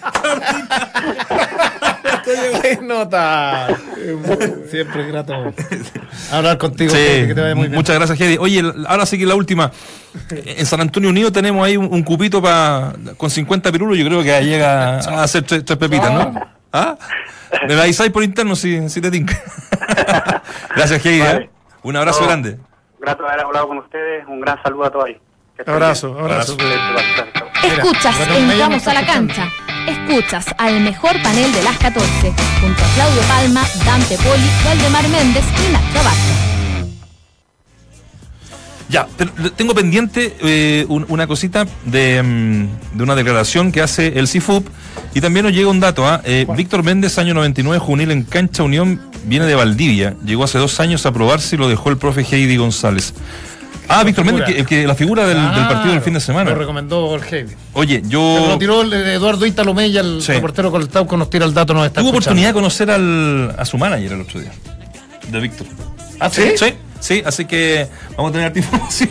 nota. 2.82 3.68
Siempre 4.70 5.02
es 5.02 5.08
grato 5.08 5.34
hablar 6.32 6.58
contigo. 6.58 6.90
Sí, 6.90 6.96
Heidi, 6.98 7.28
que 7.28 7.34
te 7.34 7.40
vaya 7.40 7.54
muy 7.54 7.68
bien. 7.68 7.76
muchas 7.76 7.96
gracias, 7.96 8.20
Heidi. 8.20 8.36
Oye, 8.38 8.62
ahora 8.86 9.06
sí 9.06 9.18
que 9.18 9.26
la 9.26 9.34
última. 9.34 9.70
En 10.30 10.66
San 10.66 10.80
Antonio 10.80 11.10
Unido 11.10 11.30
tenemos 11.32 11.64
ahí 11.64 11.76
un, 11.76 11.92
un 11.92 12.02
cupito 12.02 12.42
pa, 12.42 12.92
con 13.16 13.30
50 13.30 13.70
pirulos. 13.72 13.96
Yo 13.98 14.04
creo 14.06 14.22
que 14.22 14.32
ahí 14.32 14.46
llega 14.46 14.98
a 14.98 15.22
hacer 15.22 15.42
tres, 15.44 15.64
tres 15.64 15.78
pepitas, 15.78 16.12
¿no? 16.12 16.34
¿Ah? 16.72 16.96
Me 17.66 17.74
la 17.74 17.84
avisáis 17.84 18.10
por 18.10 18.22
interno 18.22 18.54
si, 18.56 18.88
si 18.88 19.00
te 19.00 19.10
tinca. 19.10 19.40
gracias, 20.76 21.04
Heidi. 21.04 21.20
Vale. 21.20 21.44
¿eh? 21.44 21.50
Un 21.82 21.96
abrazo 21.96 22.20
No. 22.22 22.26
grande. 22.26 22.58
Grato 23.00 23.22
de 23.22 23.28
haber 23.28 23.44
hablado 23.44 23.68
con 23.68 23.78
ustedes. 23.78 24.26
Un 24.26 24.40
gran 24.40 24.60
saludo 24.62 24.84
a 24.84 24.90
todos 24.90 25.04
ahí. 25.06 25.18
Abrazo, 25.66 26.16
abrazo. 26.18 26.56
Chao. 26.56 26.68
Escuchas, 27.64 28.14
entramos 28.36 28.86
a 28.86 28.94
la 28.94 29.06
cancha. 29.06 29.48
Escuchas 29.88 30.46
al 30.58 30.80
mejor 30.80 31.20
panel 31.22 31.52
de 31.52 31.62
las 31.62 31.76
14, 31.78 32.06
junto 32.60 32.82
a 32.84 32.94
Claudio 32.94 33.22
Palma, 33.22 33.62
Dante 33.86 34.16
Poli, 34.18 34.50
Valdemar 34.64 35.08
Méndez 35.08 35.44
y 35.66 35.72
Nacho 35.72 35.98
Abad. 36.00 36.14
Ya, 38.90 39.06
pero 39.18 39.30
tengo 39.52 39.74
pendiente 39.74 40.34
eh, 40.42 40.86
un- 40.88 41.04
una 41.08 41.26
cosita 41.26 41.66
de, 41.84 42.22
mm, 42.22 42.96
de 42.96 43.02
una 43.02 43.14
declaración 43.14 43.70
que 43.70 43.82
hace 43.82 44.18
el 44.18 44.28
CIFUP 44.28 44.66
y 45.14 45.20
también 45.20 45.44
nos 45.44 45.52
llega 45.54 45.68
un 45.68 45.80
dato. 45.80 46.06
¿ah? 46.06 46.22
Eh, 46.24 46.46
Víctor 46.56 46.82
Méndez, 46.82 47.18
año 47.18 47.34
99, 47.34 47.78
juvenil 47.78 48.10
en 48.10 48.22
Cancha 48.24 48.62
Unión, 48.62 49.00
viene 49.24 49.44
de 49.46 49.54
Valdivia. 49.54 50.14
Llegó 50.24 50.44
hace 50.44 50.56
dos 50.58 50.80
años 50.80 51.04
a 51.04 51.12
probarse 51.12 51.56
y 51.56 51.58
lo 51.58 51.68
dejó 51.68 51.90
el 51.90 51.98
profe 51.98 52.22
Heidi 52.30 52.56
González. 52.56 53.12
Ah, 53.88 54.04
Víctor. 54.04 54.24
Méndez, 54.24 54.44
que, 54.46 54.58
el 54.60 54.66
que- 54.66 54.86
la 54.86 54.94
figura 54.94 55.26
del, 55.26 55.36
del 55.36 55.66
partido 55.68 55.92
del 55.94 56.02
fin 56.02 56.14
de 56.14 56.20
semana. 56.20 56.50
Lo 56.50 56.56
recomendó 56.56 57.14
el 57.16 57.22
Heidi. 57.22 57.54
Oye, 57.72 58.02
yo 58.06 58.46
lo 58.48 58.58
tiró 58.58 58.82
el, 58.82 58.92
eh, 58.92 59.14
Eduardo 59.14 59.46
Italomella, 59.46 60.00
el 60.02 60.20
Sí. 60.22 60.32
reportero 60.32 60.70
con 60.70 60.82
el 60.82 60.88
Tauco, 60.88 61.16
nos 61.16 61.30
tira 61.30 61.44
el 61.46 61.54
dato, 61.54 61.72
nos 61.74 61.86
está 61.86 62.00
tuve 62.00 62.10
escuchando. 62.10 62.18
oportunidad 62.18 62.48
de 62.48 62.54
conocer 62.54 62.90
al, 62.90 63.54
a 63.58 63.64
su 63.64 63.78
manager 63.78 64.12
el 64.12 64.20
otro 64.20 64.40
día, 64.40 64.52
de 65.28 65.40
Víctor. 65.40 65.66
¿Ah, 66.20 66.28
sí? 66.30 66.42
Sí, 66.56 66.74
Sí, 67.00 67.22
así 67.24 67.44
que 67.44 67.86
vamos 68.16 68.30
a 68.30 68.32
tener 68.32 68.56
información. 68.56 69.10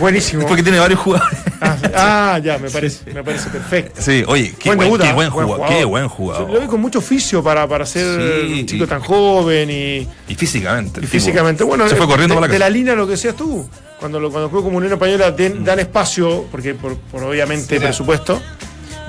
Buenísimo. 0.00 0.44
Porque 0.44 0.60
tiene 0.64 0.80
varios 0.80 0.98
jugadores. 0.98 1.38
Ah, 1.60 1.76
ah, 2.34 2.38
ya, 2.42 2.58
me 2.58 2.68
parece, 2.68 3.12
me 3.12 3.22
parece 3.22 3.48
perfecto. 3.48 4.02
Sí, 4.02 4.24
oye, 4.26 4.52
qué 4.58 4.70
buen, 4.70 4.80
debut, 4.80 5.00
qué 5.00 5.06
¿ah? 5.06 5.12
buen 5.14 5.30
jugador. 5.30 5.68
Qué 5.68 5.84
buen 5.84 6.02
Lo 6.02 6.08
jugador. 6.08 6.60
vi 6.60 6.66
con 6.66 6.80
mucho 6.80 6.98
oficio 6.98 7.40
para, 7.40 7.68
para 7.68 7.86
ser 7.86 8.42
Sí, 8.44 8.60
un 8.62 8.66
chico 8.66 8.84
y- 8.84 8.86
tan 8.88 8.98
joven 9.00 9.70
y, 9.70 10.08
Y 10.28 10.34
físicamente. 10.34 11.00
y 11.00 11.06
físicamente. 11.06 11.62
Bueno, 11.62 11.88
se 11.88 11.94
fue 11.94 12.06
eh, 12.06 12.08
corriendo 12.08 12.34
de, 12.34 12.40
para 12.40 12.48
la 12.48 12.52
de 12.52 12.58
casa. 12.58 12.68
la 12.70 12.76
línea 12.76 12.94
lo 12.96 13.06
que 13.06 13.12
decías 13.12 13.36
tú. 13.36 13.68
Cuando, 14.00 14.20
lo, 14.20 14.30
cuando 14.30 14.48
juego 14.48 14.64
como 14.66 14.78
Unión 14.78 14.92
Española 14.92 15.30
den- 15.32 15.64
dan 15.64 15.78
espacio, 15.80 16.44
porque 16.50 16.74
por, 16.74 16.96
por 16.96 17.24
obviamente 17.24 17.74
Mira. 17.76 17.88
presupuesto. 17.88 18.40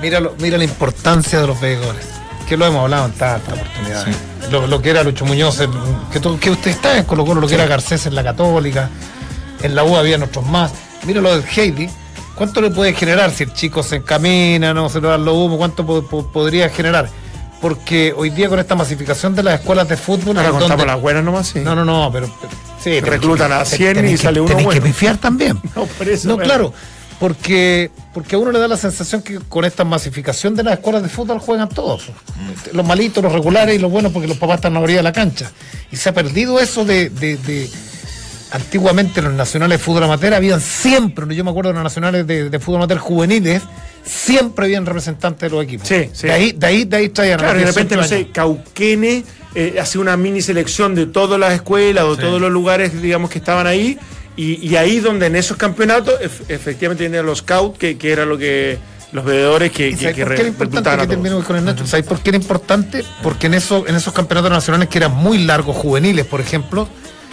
Mira, 0.02 0.18
lo- 0.20 0.34
mira 0.38 0.58
la 0.58 0.64
importancia 0.64 1.40
de 1.40 1.46
los 1.46 1.60
veedores. 1.60 2.06
Que 2.48 2.56
lo 2.56 2.66
hemos 2.66 2.82
hablado 2.82 3.06
en 3.06 3.12
tantas 3.12 3.54
oportunidades. 3.54 4.16
Lo, 4.50 4.66
lo 4.66 4.82
que 4.82 4.90
era 4.90 5.04
Lucho 5.04 5.24
Muñoz, 5.24 5.58
que, 6.12 6.18
tú- 6.18 6.38
que 6.40 6.50
usted 6.50 6.72
está 6.72 6.98
en 6.98 7.04
Colo 7.04 7.24
Colo, 7.24 7.40
lo 7.40 7.46
que 7.46 7.54
era 7.54 7.66
Garcés 7.66 8.06
en 8.06 8.14
la 8.16 8.24
Católica, 8.24 8.90
en 9.62 9.74
la 9.76 9.84
U 9.84 9.96
había 9.96 10.16
otros 10.16 10.44
más. 10.46 10.72
Mira 11.06 11.20
lo 11.20 11.30
del 11.36 11.44
Heidi. 11.48 11.88
¿Cuánto 12.34 12.60
le 12.62 12.70
puede 12.70 12.94
generar 12.94 13.30
si 13.30 13.44
el 13.44 13.52
chico 13.52 13.82
se 13.82 13.96
encamina, 13.96 14.72
no 14.74 14.88
se 14.88 15.00
le 15.00 15.08
dan 15.08 15.24
los 15.24 15.34
humo? 15.34 15.58
¿Cuánto 15.58 15.84
po- 15.86 16.02
po- 16.02 16.26
podría 16.32 16.68
generar? 16.70 17.08
Porque 17.60 18.14
hoy 18.16 18.30
día 18.30 18.48
con 18.48 18.58
esta 18.58 18.74
masificación 18.74 19.34
de 19.36 19.42
las 19.42 19.60
escuelas 19.60 19.86
de 19.86 19.96
fútbol... 19.98 20.38
Ahora 20.38 20.48
contamos 20.50 20.70
donde- 20.78 20.86
las 20.86 21.00
buenas 21.00 21.22
nomás, 21.22 21.46
sí. 21.48 21.60
No, 21.60 21.74
no, 21.76 21.84
no, 21.84 22.10
pero... 22.10 22.28
pero- 22.40 22.69
sí, 22.82 23.00
Reclutan 23.00 23.52
a 23.52 23.64
100 23.64 23.98
y 24.06 24.10
que- 24.12 24.16
sale 24.18 24.40
uno 24.40 24.48
tenés 24.50 24.64
bueno. 24.64 24.80
que 24.80 24.86
pifiar 24.88 25.16
también. 25.18 25.58
No, 25.76 25.86
por 25.86 26.08
eso, 26.08 26.28
No, 26.28 26.34
bueno. 26.34 26.48
claro, 26.48 26.74
porque, 27.18 27.90
porque 28.14 28.36
a 28.36 28.38
uno 28.38 28.50
le 28.50 28.58
da 28.58 28.66
la 28.68 28.76
sensación 28.78 29.20
que 29.22 29.38
con 29.40 29.64
esta 29.64 29.84
masificación 29.84 30.54
de 30.56 30.62
las 30.64 30.74
escuelas 30.74 31.02
de 31.02 31.08
fútbol 31.10 31.38
juegan 31.38 31.68
todos. 31.68 32.10
Los 32.72 32.86
malitos, 32.86 33.22
los 33.22 33.32
regulares 33.32 33.74
y 33.76 33.78
los 33.78 33.90
buenos 33.90 34.10
porque 34.12 34.26
los 34.26 34.38
papás 34.38 34.56
están 34.56 34.76
a 34.76 34.80
la 34.80 34.86
de 34.86 35.02
la 35.02 35.12
cancha. 35.12 35.50
Y 35.92 35.96
se 35.96 36.08
ha 36.08 36.14
perdido 36.14 36.58
eso 36.60 36.84
de... 36.84 37.10
de- 37.10 37.36
de- 37.36 37.70
Antiguamente 38.52 39.22
los 39.22 39.32
nacionales 39.32 39.78
de 39.78 39.84
fútbol 39.84 40.02
amateur 40.02 40.34
habían 40.34 40.60
siempre, 40.60 41.32
yo 41.36 41.44
me 41.44 41.50
acuerdo 41.50 41.68
de 41.70 41.74
los 41.74 41.84
nacionales 41.84 42.26
de, 42.26 42.50
de 42.50 42.58
fútbol 42.58 42.78
amateur 42.80 42.98
juveniles, 42.98 43.62
siempre 44.04 44.64
habían 44.64 44.84
representantes 44.86 45.48
de 45.48 45.54
los 45.56 45.62
equipos. 45.64 45.86
Sí, 45.86 46.10
sí. 46.12 46.26
De 46.26 46.32
ahí, 46.32 46.50
de 46.52 46.66
ahí, 46.66 46.84
de 46.84 46.96
ahí 46.96 47.08
traían 47.10 47.38
Claro, 47.38 47.60
de 47.60 47.66
repente, 47.66 47.94
no 47.94 48.02
18 48.02 48.24
sé. 48.26 48.32
Cauquene 48.32 49.24
eh, 49.54 49.76
hace 49.80 49.98
una 49.98 50.16
mini 50.16 50.42
selección 50.42 50.94
de 50.94 51.06
todas 51.06 51.38
las 51.40 51.52
escuelas 51.52 52.04
o 52.04 52.16
todos 52.16 52.40
los 52.40 52.50
lugares, 52.50 53.00
digamos, 53.00 53.30
que 53.30 53.38
estaban 53.38 53.66
ahí. 53.66 53.98
Y, 54.36 54.66
y 54.66 54.76
ahí 54.76 55.00
donde 55.00 55.26
en 55.26 55.36
esos 55.36 55.56
campeonatos 55.56 56.14
ef- 56.20 56.42
efectivamente 56.48 57.04
tenían 57.04 57.26
los 57.26 57.38
scouts, 57.38 57.78
que, 57.78 57.98
que 57.98 58.12
era 58.12 58.24
lo 58.24 58.38
que 58.38 58.78
los 59.12 59.24
veedores 59.24 59.72
que, 59.72 59.88
¿Y 59.88 59.96
que, 59.96 60.14
que 60.14 60.24
por 60.24 60.34
qué 60.34 60.40
era 60.42 60.48
importante 60.48 61.08
que 61.08 61.44
con 61.44 61.56
el 61.56 61.64
Nacho? 61.64 61.84
¿Sabes 61.86 62.06
por 62.06 62.20
qué 62.20 62.30
era 62.30 62.36
importante? 62.38 63.04
Porque 63.24 63.48
en, 63.48 63.54
eso, 63.54 63.84
en 63.88 63.96
esos 63.96 64.14
campeonatos 64.14 64.52
nacionales 64.52 64.88
que 64.88 64.98
eran 64.98 65.12
muy 65.12 65.38
largos 65.38 65.76
juveniles, 65.76 66.24
por 66.26 66.40
ejemplo, 66.40 66.88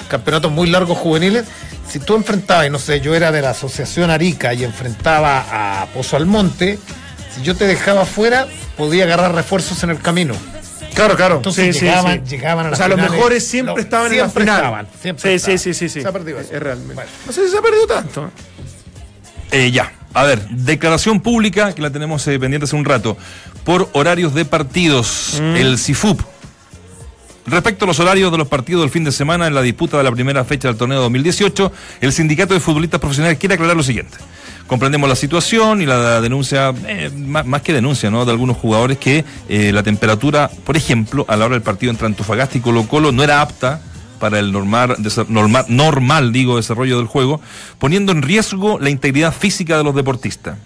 campeonatos 0.09 0.51
muy 0.51 0.68
largos 0.70 0.97
juveniles, 0.97 1.45
si 1.88 1.99
tú 1.99 2.15
enfrentabas, 2.15 2.65
y 2.65 2.70
no 2.72 2.80
sé, 2.80 2.99
yo 2.99 3.13
era 3.13 3.32
de 3.32 3.43
la 3.43 3.51
Asociación 3.51 4.09
Arica 4.09 4.53
y 4.55 4.63
enfrentaba 4.63 5.82
a 5.82 5.86
Pozo 5.93 6.18
Almonte, 6.18 6.80
si 7.36 7.43
yo 7.43 7.55
te 7.55 7.68
dejaba 7.68 8.05
fuera, 8.05 8.47
podía 8.76 9.03
agarrar 9.03 9.36
refuerzos 9.36 9.84
en 9.84 9.91
el 9.91 9.99
camino. 9.99 10.34
Claro, 10.98 11.16
claro. 11.16 11.36
Entonces 11.38 11.66
Sí, 11.76 11.80
sí, 11.80 11.86
llegaban, 11.86 12.22
sí. 12.28 12.36
llegaban 12.36 12.66
a 12.66 12.70
O 12.72 12.76
sea, 12.76 12.88
los 12.89 13.00
mejores 13.00 13.48
siempre 13.48 13.76
Lo- 13.76 13.80
estaban 13.82 14.12
en 14.12 14.18
la 14.18 14.24
siempre 14.26 14.43
final. 14.43 14.58
estaban, 14.58 14.88
siempre 15.02 15.39
sí, 15.39 15.45
sí, 15.45 15.58
sí, 15.58 15.74
sí, 15.74 15.89
sí. 15.89 16.02
Se 16.02 16.08
ha 16.08 16.12
perdido 16.12 16.39
eso. 16.39 16.54
Es 16.54 16.60
realmente. 16.62 16.93
Bueno. 16.95 17.10
No 17.26 17.32
sé 17.32 17.45
si 17.45 17.52
se 17.52 17.58
ha 17.58 17.62
perdido 17.62 17.88
tanto. 17.88 18.32
Eh, 19.52 19.72
ya, 19.72 19.93
a 20.14 20.24
ver, 20.24 20.45
declaración 20.50 21.22
pública 21.22 21.74
que 21.74 21.82
la 21.82 21.89
tenemos 21.89 22.28
eh, 22.28 22.38
pendiente 22.39 22.66
hace 22.66 22.76
un 22.76 22.84
rato. 22.86 23.16
Por 23.64 23.89
horarios 23.93 24.34
de 24.34 24.43
partidos, 24.45 25.39
Mm. 25.41 25.56
el 25.56 25.78
CIFUP. 25.78 26.20
Respecto 27.45 27.86
a 27.86 27.88
los 27.88 28.00
horarios 28.02 28.30
de 28.32 28.38
los 28.38 28.48
partidos 28.50 28.82
del 28.82 28.89
fin 28.89 29.06
de 29.06 29.12
semana 29.14 29.48
en 29.48 29.56
la 29.56 29.62
disputa 29.62 29.98
de 29.98 30.04
la 30.04 30.12
primera 30.12 30.43
fecha 30.43 30.68
del 30.68 30.76
torneo 30.76 31.00
2018, 31.02 31.72
el 32.02 32.12
Sindicato 32.12 32.54
de 32.54 32.60
Futbolistas 32.60 33.00
Profesionales 33.00 33.38
quiere 33.38 33.56
aclarar 33.56 33.78
lo 33.78 33.84
siguiente. 33.84 34.18
Comprendemos 34.68 35.07
la 35.07 35.15
situación 35.15 35.82
y 35.82 35.86
la 35.86 36.20
denuncia, 36.22 36.74
eh, 36.88 37.09
más, 37.09 37.61
que 37.61 37.74
denuncia, 37.74 38.11
¿no? 38.11 38.26
De 38.26 38.32
algunos 38.32 38.57
jugadores 38.57 38.97
que 38.97 39.24
eh, 39.47 39.72
la 39.72 39.82
temperatura, 39.82 40.51
por 40.65 40.76
ejemplo, 40.76 41.26
a 41.30 41.38
la 41.38 41.45
hora 41.45 41.55
del 41.55 41.63
partido 41.63 41.89
entre 41.89 42.05
Antofagasta 42.05 42.57
y 42.57 42.61
Colo 42.61 42.88
Colo 42.88 43.11
no 43.13 43.24
era 43.24 43.41
apta 43.41 43.82
para 44.20 44.39
el 44.39 44.51
normal, 44.51 44.97
normal, 45.30 45.65
normal, 45.70 46.34
digo, 46.34 46.57
desarrollo 46.57 46.97
del 46.97 47.07
juego, 47.07 47.39
poniendo 47.80 48.11
en 48.11 48.22
riesgo 48.22 48.78
la 48.80 48.89
integridad 48.89 49.34
física 49.34 49.78
de 49.78 49.84
los 49.84 49.95
deportistas. 49.95 50.57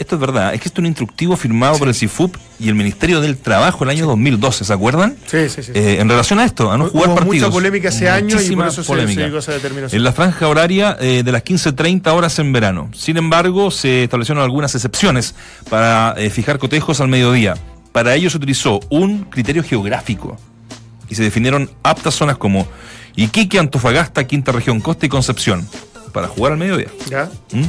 Esto 0.00 0.14
es 0.14 0.20
verdad, 0.22 0.54
es 0.54 0.62
que 0.62 0.68
esto 0.68 0.80
es 0.80 0.84
un 0.84 0.86
instructivo 0.86 1.36
firmado 1.36 1.78
por 1.78 1.86
el 1.86 1.94
CIFUP 1.94 2.34
y 2.58 2.70
el 2.70 2.74
Ministerio 2.74 3.20
del 3.20 3.36
Trabajo 3.36 3.84
el 3.84 3.90
año 3.90 4.06
2012, 4.06 4.64
¿se 4.64 4.72
acuerdan? 4.72 5.14
Sí, 5.26 5.50
sí, 5.50 5.62
sí. 5.62 5.72
Eh, 5.74 5.98
en 6.00 6.08
relación 6.08 6.38
a 6.38 6.46
esto, 6.46 6.72
a 6.72 6.78
no 6.78 6.84
Hubo 6.84 6.92
jugar 6.92 7.08
mucha 7.10 7.24
partidos. 7.26 7.50
polémica 7.52 7.88
ese 7.90 8.08
año 8.08 8.40
y 8.40 8.56
por 8.56 8.68
eso 8.68 8.82
polémica. 8.82 9.20
se 9.20 9.26
llegó 9.26 9.36
a 9.36 9.40
esa 9.40 9.52
determinación. 9.52 9.98
En 9.98 10.02
la 10.02 10.12
franja 10.14 10.48
horaria 10.48 10.96
eh, 10.98 11.22
de 11.22 11.30
las 11.32 11.44
15.30 11.44 12.06
horas 12.14 12.38
en 12.38 12.50
verano. 12.50 12.88
Sin 12.94 13.18
embargo, 13.18 13.70
se 13.70 14.04
establecieron 14.04 14.42
algunas 14.42 14.74
excepciones 14.74 15.34
para 15.68 16.14
eh, 16.16 16.30
fijar 16.30 16.58
cotejos 16.58 17.02
al 17.02 17.08
mediodía. 17.08 17.58
Para 17.92 18.14
ello 18.14 18.30
se 18.30 18.38
utilizó 18.38 18.80
un 18.88 19.24
criterio 19.24 19.62
geográfico 19.62 20.38
y 21.10 21.14
se 21.14 21.22
definieron 21.22 21.70
aptas 21.82 22.14
zonas 22.14 22.38
como 22.38 22.66
Iquique, 23.16 23.58
Antofagasta, 23.58 24.26
Quinta 24.26 24.50
Región, 24.50 24.80
Costa 24.80 25.04
y 25.04 25.10
Concepción 25.10 25.68
para 26.14 26.26
jugar 26.26 26.52
al 26.52 26.58
mediodía. 26.58 26.88
¿Ya? 27.10 27.28
¿Mm? 27.52 27.64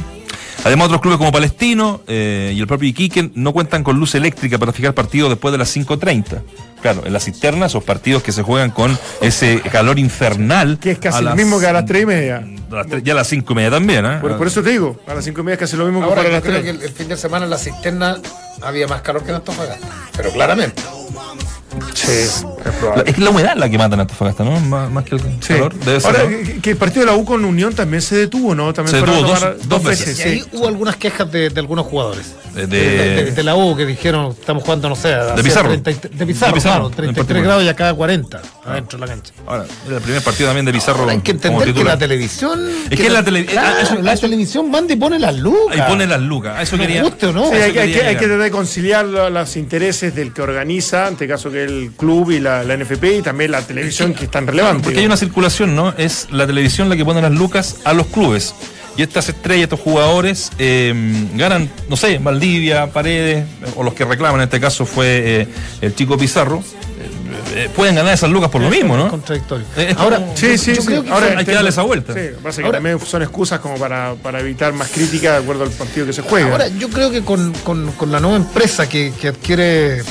Además, 0.64 0.86
otros 0.86 1.00
clubes 1.00 1.18
como 1.18 1.32
Palestino 1.32 2.02
eh, 2.06 2.52
y 2.54 2.60
el 2.60 2.66
propio 2.68 2.88
Iquique 2.88 3.30
no 3.34 3.52
cuentan 3.52 3.82
con 3.82 3.98
luz 3.98 4.14
eléctrica 4.14 4.58
para 4.58 4.72
fijar 4.72 4.94
partidos 4.94 5.28
después 5.30 5.50
de 5.52 5.58
las 5.58 5.74
5.30. 5.76 6.40
Claro, 6.80 7.02
en 7.04 7.12
las 7.12 7.24
cisternas, 7.24 7.72
esos 7.72 7.82
partidos 7.84 8.22
que 8.22 8.32
se 8.32 8.42
juegan 8.42 8.70
con 8.70 8.96
ese 9.20 9.60
calor 9.72 9.98
infernal. 9.98 10.78
Que 10.80 10.92
es 10.92 10.98
casi 10.98 11.22
las- 11.22 11.34
mismo 11.36 11.58
que 11.60 11.66
a 11.66 11.72
las 11.72 11.84
tres 11.86 12.02
y 12.02 12.06
media. 12.06 12.44
las 12.70 12.86
ya 13.02 13.12
a 13.12 13.16
las 13.16 13.28
5 13.28 13.52
y 13.52 13.56
media 13.56 13.70
también, 13.70 14.04
¿eh? 14.06 14.18
Por, 14.20 14.36
por 14.38 14.46
eso 14.46 14.62
te 14.62 14.70
digo, 14.70 15.00
a 15.06 15.14
las 15.14 15.24
cinco 15.24 15.40
y 15.40 15.44
media 15.44 15.54
es 15.54 15.60
casi 15.60 15.76
lo 15.76 15.84
mismo 15.84 16.00
que 16.00 16.08
para 16.08 16.22
yo 16.24 16.28
las 16.30 16.42
creo 16.42 16.52
tres. 16.54 16.64
que 16.64 16.70
el, 16.70 16.82
el 16.82 16.90
fin 16.90 17.08
de 17.08 17.16
semana 17.16 17.44
en 17.44 17.50
la 17.50 17.58
cisterna 17.58 18.18
había 18.62 18.86
más 18.88 19.02
calor 19.02 19.22
que 19.24 19.30
en 19.30 19.36
Antofagasta. 19.36 19.86
Pero 20.16 20.30
claramente. 20.32 20.82
Sí, 21.94 22.10
es 22.10 22.44
La- 22.64 22.70
probable. 22.72 23.04
es 23.06 23.14
que 23.14 23.20
la 23.20 23.30
humedad 23.30 23.56
la 23.56 23.68
que 23.70 23.78
mata 23.78 23.94
en 23.94 24.00
Antofagasta, 24.00 24.44
¿no? 24.44 24.58
Más, 24.60 24.90
más 24.90 25.04
que 25.04 25.14
el 25.16 25.20
Sí. 25.20 25.28
calor. 25.48 25.74
Debe 25.74 26.00
ser. 26.00 26.10
Ahora, 26.16 26.24
¿no? 26.30 26.30
que, 26.46 26.60
que 26.60 26.70
el 26.70 26.76
partido 26.76 27.00
de 27.06 27.12
la 27.12 27.16
U 27.16 27.24
con 27.24 27.44
Unión 27.44 27.74
también 27.74 28.02
se 28.02 28.16
detuvo, 28.16 28.54
¿no? 28.54 28.72
También 28.72 28.96
Se 28.96 29.04
detuvo 29.04 29.22
dos- 29.26 29.68
dos 29.68 29.82
veces. 29.82 30.18
Y 30.18 30.22
ahí 30.22 30.40
sí. 30.40 30.46
hubo 30.52 30.68
algunas 30.68 30.96
quejas 30.96 31.30
de, 31.30 31.50
de 31.50 31.60
algunos 31.60 31.86
jugadores. 31.86 32.34
De- 32.54 32.66
De, 32.66 32.78
de- 33.24 33.30
de 33.32 33.42
la 33.42 33.56
U 33.56 33.74
que 33.76 33.86
dijeron, 33.86 34.32
estamos 34.38 34.62
jugando, 34.62 34.88
no 34.90 34.94
sé, 34.96 35.14
hacia 35.14 35.42
Pizarro. 35.42 35.68
30 35.70 35.90
y- 35.90 35.94
de 35.94 36.26
Pizarro, 36.26 36.52
De 36.52 36.54
Pizarro, 36.54 36.54
claro, 36.60 36.86
en 36.88 36.92
33 36.92 37.14
particular. 37.16 37.44
grados 37.44 37.64
y 37.64 37.68
acá 37.68 37.94
40 37.94 38.42
adentro 38.66 38.98
de 38.98 39.06
la 39.06 39.12
cancha. 39.12 39.32
Ahora, 39.46 39.64
era 39.86 39.96
el 39.96 40.02
primer 40.02 40.22
partido 40.22 40.48
también 40.50 40.66
de 40.66 40.72
Pizarro. 40.72 41.00
Ahora 41.00 41.12
hay 41.12 41.20
que 41.20 41.32
como 41.38 41.62
entender 41.62 41.74
que 41.74 41.84
la 41.84 41.98
televisión. 41.98 42.60
Es 42.90 43.00
que 43.00 43.08
la 43.08 43.22
tele- 43.24 43.46
claro, 43.46 43.76
ah, 43.78 43.82
eso- 43.82 43.94
la 44.02 44.12
eso- 44.12 44.20
televisión 44.20 44.70
manda 44.70 44.92
y 44.92 44.96
pone 44.96 45.18
las 45.18 45.34
lucas. 45.36 45.78
Ahí 45.78 45.82
pone 45.88 46.06
las 46.06 46.20
lucas. 46.20 46.62
Eso 46.62 46.76
quería. 46.76 47.02
guste 47.02 47.26
o 47.26 47.32
no. 47.32 47.48
Sí, 47.48 47.54
Eso 47.56 47.64
hay, 47.64 47.72
que- 47.72 47.80
hay 47.80 47.92
que, 47.92 48.02
hay 48.02 48.16
que 48.16 48.26
tratar 48.26 48.42
de 48.44 48.50
conciliar 48.50 49.06
lo- 49.06 49.30
los 49.30 49.56
intereses 49.56 50.14
del 50.14 50.34
que 50.34 50.42
organiza, 50.42 51.06
en 51.06 51.14
este 51.14 51.26
caso 51.26 51.50
que 51.50 51.61
el 51.62 51.92
club 51.96 52.30
y 52.30 52.40
la, 52.40 52.62
la 52.64 52.76
NFP, 52.76 53.04
y 53.18 53.22
también 53.22 53.50
la 53.50 53.62
televisión 53.62 54.14
que 54.14 54.24
es 54.24 54.30
tan 54.30 54.46
relevante. 54.46 54.84
Porque 54.84 55.00
hay 55.00 55.06
una 55.06 55.16
circulación, 55.16 55.74
¿no? 55.74 55.94
Es 55.96 56.28
la 56.30 56.46
televisión 56.46 56.88
la 56.88 56.96
que 56.96 57.04
pone 57.04 57.22
las 57.22 57.32
lucas 57.32 57.76
a 57.84 57.92
los 57.92 58.06
clubes. 58.08 58.54
Y 58.96 59.02
estas 59.02 59.28
estrellas, 59.30 59.64
estos 59.64 59.80
jugadores, 59.80 60.50
eh, 60.58 60.92
ganan, 61.34 61.70
no 61.88 61.96
sé, 61.96 62.18
Valdivia, 62.18 62.88
Paredes, 62.92 63.46
o 63.76 63.82
los 63.82 63.94
que 63.94 64.04
reclaman, 64.04 64.40
en 64.40 64.44
este 64.44 64.60
caso 64.60 64.84
fue 64.84 65.40
eh, 65.42 65.48
el 65.80 65.94
chico 65.94 66.18
Pizarro, 66.18 66.58
eh, 66.58 67.64
eh, 67.64 67.68
pueden 67.74 67.94
ganar 67.94 68.12
esas 68.12 68.28
lucas 68.28 68.50
por 68.50 68.60
lo 68.60 68.68
mismo, 68.68 68.94
¿no? 68.94 69.08
contradictorio. 69.08 69.64
Eh, 69.78 69.94
Ahora, 69.96 70.16
como- 70.18 70.36
Sí, 70.36 70.58
sí, 70.58 70.74
yo 70.74 70.82
sí. 70.82 70.86
creo 70.88 71.04
que 71.04 71.10
Ahora 71.10 71.38
hay 71.38 71.44
que 71.46 71.52
darle 71.54 71.70
esa 71.70 71.80
vuelta. 71.82 72.12
Sí, 72.12 72.20
pasa 72.42 72.58
que 72.60 72.66
Ahora- 72.66 72.76
también 72.78 73.00
son 73.00 73.22
excusas 73.22 73.60
como 73.60 73.76
para, 73.78 74.12
para 74.22 74.40
evitar 74.40 74.74
más 74.74 74.90
crítica 74.90 75.32
de 75.32 75.38
acuerdo 75.38 75.64
al 75.64 75.70
partido 75.70 76.04
que 76.04 76.12
se 76.12 76.20
juega. 76.20 76.52
Ahora, 76.52 76.68
yo 76.68 76.90
creo 76.90 77.10
que 77.10 77.22
con, 77.22 77.54
con- 77.64 77.92
con 77.92 78.12
la 78.12 78.20
nueva 78.20 78.36
empresa 78.36 78.90
que, 78.90 79.10
que 79.18 79.28
adquiere 79.28 80.02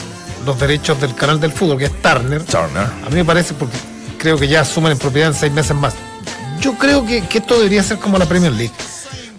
los 0.45 0.59
derechos 0.59 0.99
del 1.01 1.13
canal 1.15 1.39
del 1.39 1.51
fútbol, 1.51 1.77
que 1.77 1.85
es 1.85 2.01
Turner, 2.01 2.43
Turner. 2.43 2.83
a 3.05 3.09
mí 3.09 3.15
me 3.15 3.25
parece, 3.25 3.53
porque 3.53 3.77
creo 4.17 4.37
que 4.37 4.47
ya 4.47 4.61
asumen 4.61 4.91
en 4.93 4.97
propiedad 4.97 5.29
en 5.29 5.35
seis 5.35 5.51
meses 5.51 5.75
más. 5.75 5.93
Yo 6.59 6.73
creo 6.77 7.05
que, 7.05 7.21
que 7.27 7.39
esto 7.39 7.57
debería 7.57 7.81
ser 7.83 7.97
como 7.97 8.17
la 8.17 8.25
Premier 8.25 8.51
League. 8.53 8.73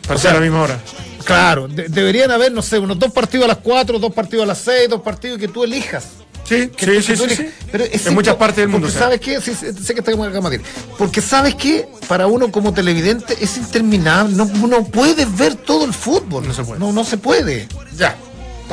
Para 0.07 0.16
o 0.16 0.18
sea, 0.18 0.32
a 0.32 0.34
la 0.34 0.40
misma 0.40 0.62
hora. 0.62 0.80
Claro, 1.24 1.68
de- 1.68 1.88
deberían 1.88 2.30
haber, 2.32 2.50
no 2.50 2.62
sé, 2.62 2.78
unos 2.80 2.98
dos 2.98 3.12
partidos 3.12 3.44
a 3.44 3.48
las 3.48 3.59
cuatro, 3.59 3.98
dos 4.00 4.12
partidos 4.12 4.42
a 4.44 4.46
las 4.46 4.59
seis, 4.59 4.88
dos 4.88 5.00
partidos 5.03 5.38
que 5.38 5.46
tú 5.48 5.62
elijas. 5.62 6.05
Sí, 6.44 6.68
Que 6.76 6.86
sí, 6.86 7.03
sí, 7.03 7.07
que 7.12 7.16
tú 7.16 7.24
sí, 7.28 7.34
elijas. 7.34 7.46
sí. 7.61 7.66
Pero 7.70 7.84
es 7.84 8.05
en 8.07 8.14
muchas 8.14 8.34
partes 8.34 8.57
del 8.57 8.68
mundo. 8.68 8.88
Porque 8.88 8.98
sabes 8.98 9.20
qué, 9.20 9.40
Sí, 9.40 9.55
sí, 9.55 9.66
sé 9.80 9.94
que 9.94 10.00
estamos 10.00 10.26
acá 10.26 10.40
Matías. 10.40 10.62
Porque 10.98 11.20
sabes 11.20 11.55
que 11.55 11.86
para 12.09 12.26
uno 12.26 12.50
como 12.50 12.74
televidente 12.74 13.36
es 13.40 13.57
interminable. 13.57 14.34
No, 14.34 14.46
no 14.46 14.82
puedes 14.84 15.34
ver 15.38 15.55
todo 15.55 15.84
el 15.84 15.94
fútbol. 15.94 16.48
No 16.48 16.53
se 16.53 16.64
puede. 16.64 16.80
No, 16.80 16.90
no 16.92 17.05
se 17.05 17.16
puede. 17.18 17.68
Ya. 17.96 18.16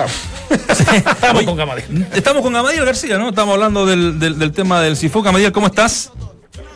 Estamos. 0.06 1.44
Con 1.46 1.56
Gamadiel. 1.58 2.08
Estamos 2.14 2.42
con 2.44 2.54
Gamadiel 2.54 2.86
García, 2.86 3.18
¿no? 3.18 3.30
Estamos 3.30 3.54
hablando 3.54 3.86
del, 3.86 4.20
del, 4.20 4.38
del 4.40 4.52
tema 4.52 4.82
del 4.82 4.96
CIFUC. 4.98 5.26
Gamadiel, 5.26 5.52
¿cómo 5.52 5.68
estás? 5.68 6.12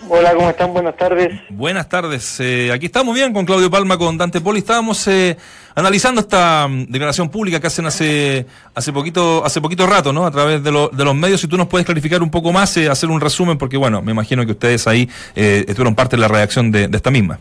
Hola, 0.09 0.33
¿cómo 0.35 0.49
están? 0.49 0.73
Buenas 0.73 0.97
tardes. 0.97 1.31
Buenas 1.49 1.87
tardes. 1.89 2.39
Eh, 2.39 2.71
aquí 2.73 2.87
estamos 2.87 3.15
bien 3.15 3.33
con 3.33 3.45
Claudio 3.45 3.71
Palma, 3.71 3.97
con 3.97 4.17
Dante 4.17 4.41
Poli. 4.41 4.59
Estábamos 4.59 5.07
eh, 5.07 5.37
analizando 5.75 6.21
esta 6.21 6.67
mm, 6.67 6.85
declaración 6.89 7.29
pública 7.29 7.59
que 7.59 7.67
hacen 7.67 7.85
hace 7.85 8.45
hace 8.75 8.91
poquito 8.93 9.43
hace 9.45 9.61
poquito 9.61 9.87
rato, 9.87 10.11
¿no? 10.13 10.25
A 10.25 10.31
través 10.31 10.61
de, 10.63 10.71
lo- 10.71 10.89
de 10.89 11.03
los 11.05 11.15
medios. 11.15 11.39
Si 11.41 11.47
tú 11.47 11.57
nos 11.57 11.67
puedes 11.67 11.85
clarificar 11.85 12.21
un 12.21 12.29
poco 12.29 12.51
más, 12.51 12.75
eh, 12.77 12.89
hacer 12.89 13.09
un 13.09 13.21
resumen, 13.21 13.57
porque 13.57 13.77
bueno, 13.77 14.01
me 14.01 14.11
imagino 14.11 14.45
que 14.45 14.51
ustedes 14.51 14.85
ahí 14.87 15.09
eh, 15.35 15.63
estuvieron 15.67 15.95
parte 15.95 16.15
de 16.17 16.21
la 16.21 16.27
redacción 16.27 16.69
de, 16.71 16.89
de 16.89 16.97
esta 16.97 17.09
misma. 17.09 17.39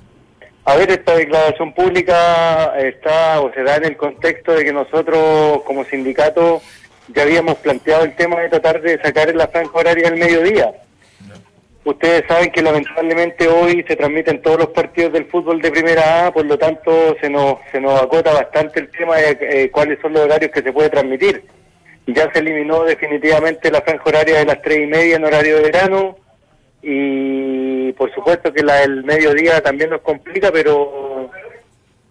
A 0.64 0.76
ver, 0.76 0.90
esta 0.90 1.16
declaración 1.16 1.74
pública 1.74 2.72
está 2.78 3.40
o 3.40 3.52
se 3.52 3.64
da 3.64 3.76
en 3.76 3.84
el 3.84 3.96
contexto 3.96 4.52
de 4.52 4.64
que 4.64 4.72
nosotros 4.72 5.62
como 5.62 5.84
sindicato 5.84 6.62
ya 7.08 7.22
habíamos 7.22 7.56
planteado 7.56 8.04
el 8.04 8.14
tema 8.14 8.40
de 8.40 8.48
tratar 8.48 8.80
de 8.80 9.00
sacar 9.02 9.34
la 9.34 9.48
franja 9.48 9.76
horaria 9.76 10.08
del 10.08 10.20
mediodía. 10.20 10.72
Ustedes 11.84 12.22
saben 12.28 12.52
que 12.52 12.62
lamentablemente 12.62 13.48
hoy 13.48 13.84
se 13.88 13.96
transmiten 13.96 14.40
todos 14.40 14.56
los 14.56 14.68
partidos 14.68 15.12
del 15.12 15.26
fútbol 15.26 15.60
de 15.60 15.72
primera 15.72 16.26
A, 16.26 16.32
por 16.32 16.46
lo 16.46 16.56
tanto 16.56 17.16
se 17.20 17.28
nos, 17.28 17.56
se 17.72 17.80
nos 17.80 18.00
acota 18.00 18.32
bastante 18.32 18.78
el 18.78 18.88
tema 18.88 19.16
de 19.16 19.36
eh, 19.40 19.70
cuáles 19.70 19.98
son 20.00 20.12
los 20.12 20.22
horarios 20.22 20.52
que 20.52 20.62
se 20.62 20.72
puede 20.72 20.90
transmitir. 20.90 21.42
Ya 22.06 22.32
se 22.32 22.38
eliminó 22.38 22.84
definitivamente 22.84 23.68
la 23.68 23.80
franja 23.80 24.04
horaria 24.06 24.38
de 24.38 24.44
las 24.44 24.62
tres 24.62 24.78
y 24.78 24.86
media 24.86 25.16
en 25.16 25.24
horario 25.24 25.56
de 25.56 25.62
verano 25.62 26.16
y 26.82 27.51
por 27.92 28.14
supuesto 28.14 28.52
que 28.52 28.62
la 28.62 28.76
del 28.76 29.02
mediodía 29.04 29.60
también 29.60 29.90
nos 29.90 30.02
complica, 30.02 30.52
pero 30.52 31.30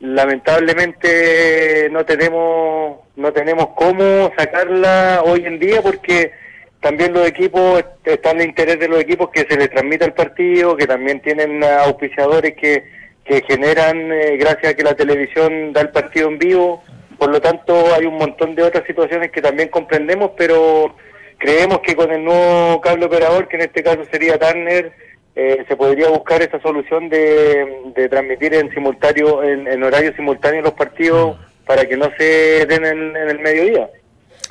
lamentablemente 0.02 1.88
no 1.92 2.04
tenemos 2.04 2.98
no 3.16 3.32
tenemos 3.32 3.68
cómo 3.76 4.32
sacarla 4.36 5.22
hoy 5.24 5.46
en 5.46 5.60
día 5.60 5.82
porque 5.82 6.32
también 6.82 7.14
los 7.14 7.28
equipos 7.28 7.84
están 8.04 8.42
en 8.42 8.50
interés 8.50 8.80
de 8.80 8.88
los 8.88 9.00
equipos 9.00 9.30
que 9.30 9.46
se 9.48 9.56
les 9.56 9.70
transmita 9.70 10.06
el 10.06 10.14
partido, 10.14 10.76
que 10.76 10.88
también 10.88 11.22
tienen 11.22 11.64
auspiciadores 11.64 12.56
que, 12.56 12.84
que 13.24 13.44
generan 13.48 14.12
eh, 14.12 14.38
gracias 14.38 14.74
a 14.74 14.76
que 14.76 14.84
la 14.84 14.96
televisión 14.96 15.74
da 15.74 15.82
el 15.82 15.90
partido 15.90 16.28
en 16.28 16.40
vivo. 16.40 16.84
Por 17.20 17.30
lo 17.30 17.40
tanto, 17.40 17.94
hay 17.94 18.08
un 18.08 18.18
montón 18.18 18.56
de 18.56 18.64
otras 18.64 18.84
situaciones 18.88 19.32
que 19.32 19.44
también 19.44 19.70
comprendemos, 19.70 20.32
pero 20.36 20.96
creemos 21.38 21.82
que 21.82 21.96
con 21.96 22.12
el 22.12 22.24
nuevo 22.24 22.82
cable 22.82 23.06
operador, 23.06 23.48
que 23.48 23.58
en 23.58 23.62
este 23.62 23.84
caso 23.84 24.04
sería 24.12 24.40
Turner, 24.40 24.92
eh, 25.36 25.64
se 25.68 25.76
podría 25.76 26.10
buscar 26.10 26.42
esa 26.42 26.60
solución 26.62 27.10
de, 27.10 27.66
de 27.96 28.10
transmitir 28.10 28.54
en 28.54 28.70
simultáneo, 28.74 29.44
en, 29.44 29.68
en 29.68 29.84
horario 29.84 30.14
simultáneo 30.16 30.62
los 30.62 30.74
partidos 30.74 31.38
para 31.66 31.86
que 31.86 31.96
no 31.98 32.10
se 32.18 32.66
den 32.66 32.86
en, 32.86 33.16
en 33.16 33.30
el 33.30 33.40
mediodía. 33.40 33.90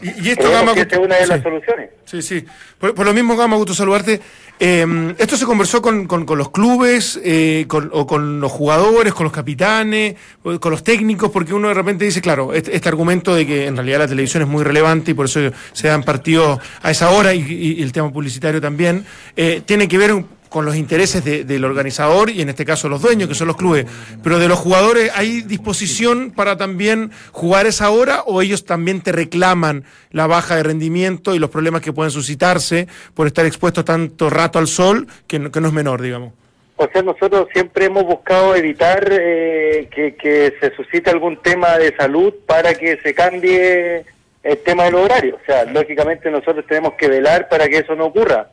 Y, 0.03 0.28
y 0.28 0.31
esto, 0.31 0.51
Gama, 0.51 0.72
que 0.72 0.81
esa 0.81 0.97
es 0.97 0.99
una 0.99 1.16
de 1.16 1.26
las 1.26 1.43
soluciones. 1.43 1.91
Sí, 2.07 2.22
sí. 2.22 2.43
Por, 2.78 2.95
por 2.95 3.05
lo 3.05 3.12
mismo, 3.12 3.37
Gama, 3.37 3.57
gusto 3.57 3.74
saludarte. 3.74 4.18
Eh, 4.59 5.14
esto 5.18 5.37
se 5.37 5.45
conversó 5.45 5.83
con, 5.83 6.07
con- 6.07 6.24
con 6.24 6.39
los 6.39 6.51
clubes, 6.51 7.20
eh, 7.22 7.66
con, 7.68 7.91
o 7.93 8.07
con 8.07 8.41
los 8.41 8.51
jugadores, 8.51 9.12
con 9.12 9.24
los 9.24 9.33
capitanes, 9.33 10.14
con 10.43 10.70
los 10.70 10.83
técnicos, 10.83 11.31
porque 11.31 11.53
uno 11.53 11.68
de 11.68 11.74
repente 11.74 12.07
dice, 12.07 12.22
claro, 12.22 12.55
este, 12.55 12.74
este 12.74 12.89
argumento 12.89 13.35
de 13.35 13.47
que 13.47 13.66
en 13.66 13.76
realidad 13.76 13.99
la 13.99 14.09
televisión 14.09 14.43
es 14.43 14.49
muy 14.49 14.64
relevante 14.64 15.11
y 15.11 15.14
por 15.14 15.26
eso 15.26 15.41
se 15.72 15.89
dan 15.89 16.03
partidos 16.03 16.59
a 16.81 16.91
esa 16.91 17.11
hora 17.11 17.35
y, 17.35 17.41
y- 17.41 17.72
y 17.81 17.83
el 17.83 17.93
tema 17.93 18.11
publicitario 18.11 18.61
también, 18.62 19.05
eh, 19.37 19.61
tiene 19.66 19.87
que 19.87 19.99
ver 19.99 20.12
con 20.51 20.66
los 20.66 20.76
intereses 20.76 21.24
de- 21.24 21.44
del 21.44 21.64
organizador 21.64 22.28
y 22.28 22.42
en 22.42 22.51
este 22.51 22.66
caso 22.66 22.88
los 22.90 23.01
dueños, 23.01 23.28
que 23.28 23.34
son 23.34 23.46
los 23.46 23.57
clubes. 23.57 23.86
Pero 24.22 24.38
de 24.38 24.48
los 24.48 24.59
jugadores, 24.59 25.11
¿hay 25.14 25.40
disposición 25.40 26.32
para 26.32 26.59
también 26.59 27.11
jugar 27.32 27.66
esa 27.66 27.88
hora 27.90 28.22
o 28.26 28.42
ellos 28.42 28.66
también 28.66 29.01
te 29.01 29.12
reclaman 29.12 29.84
la 30.11 30.26
baja 30.26 30.57
de 30.57 30.64
rendimiento 30.64 31.34
y 31.34 31.38
los 31.38 31.48
problemas 31.51 31.80
que 31.80 31.92
pueden 31.92 32.11
suscitarse 32.11 32.86
por 33.14 33.26
estar 33.26 33.46
expuestos 33.46 33.84
tanto 33.84 34.28
rato 34.28 34.59
al 34.59 34.66
sol, 34.66 35.07
que 35.26 35.38
no, 35.38 35.51
que 35.51 35.61
no 35.62 35.68
es 35.68 35.72
menor, 35.72 36.03
digamos? 36.03 36.32
O 36.76 36.88
sea, 36.92 37.03
nosotros 37.03 37.46
siempre 37.53 37.84
hemos 37.84 38.05
buscado 38.05 38.57
evitar 38.57 39.07
eh, 39.11 39.88
que, 39.94 40.14
que 40.16 40.55
se 40.61 40.74
suscite 40.74 41.11
algún 41.11 41.36
tema 41.42 41.76
de 41.78 41.94
salud 41.94 42.32
para 42.46 42.74
que 42.74 42.96
se 43.03 43.14
cambie 43.14 44.05
el 44.42 44.59
tema 44.64 44.84
del 44.84 44.94
horario. 44.94 45.36
O 45.36 45.44
sea, 45.46 45.64
lógicamente 45.64 46.30
nosotros 46.30 46.64
tenemos 46.66 46.94
que 46.94 47.07
velar 47.09 47.48
para 47.51 47.68
que 47.68 47.78
eso 47.78 47.94
no 47.94 48.07
ocurra. 48.07 48.48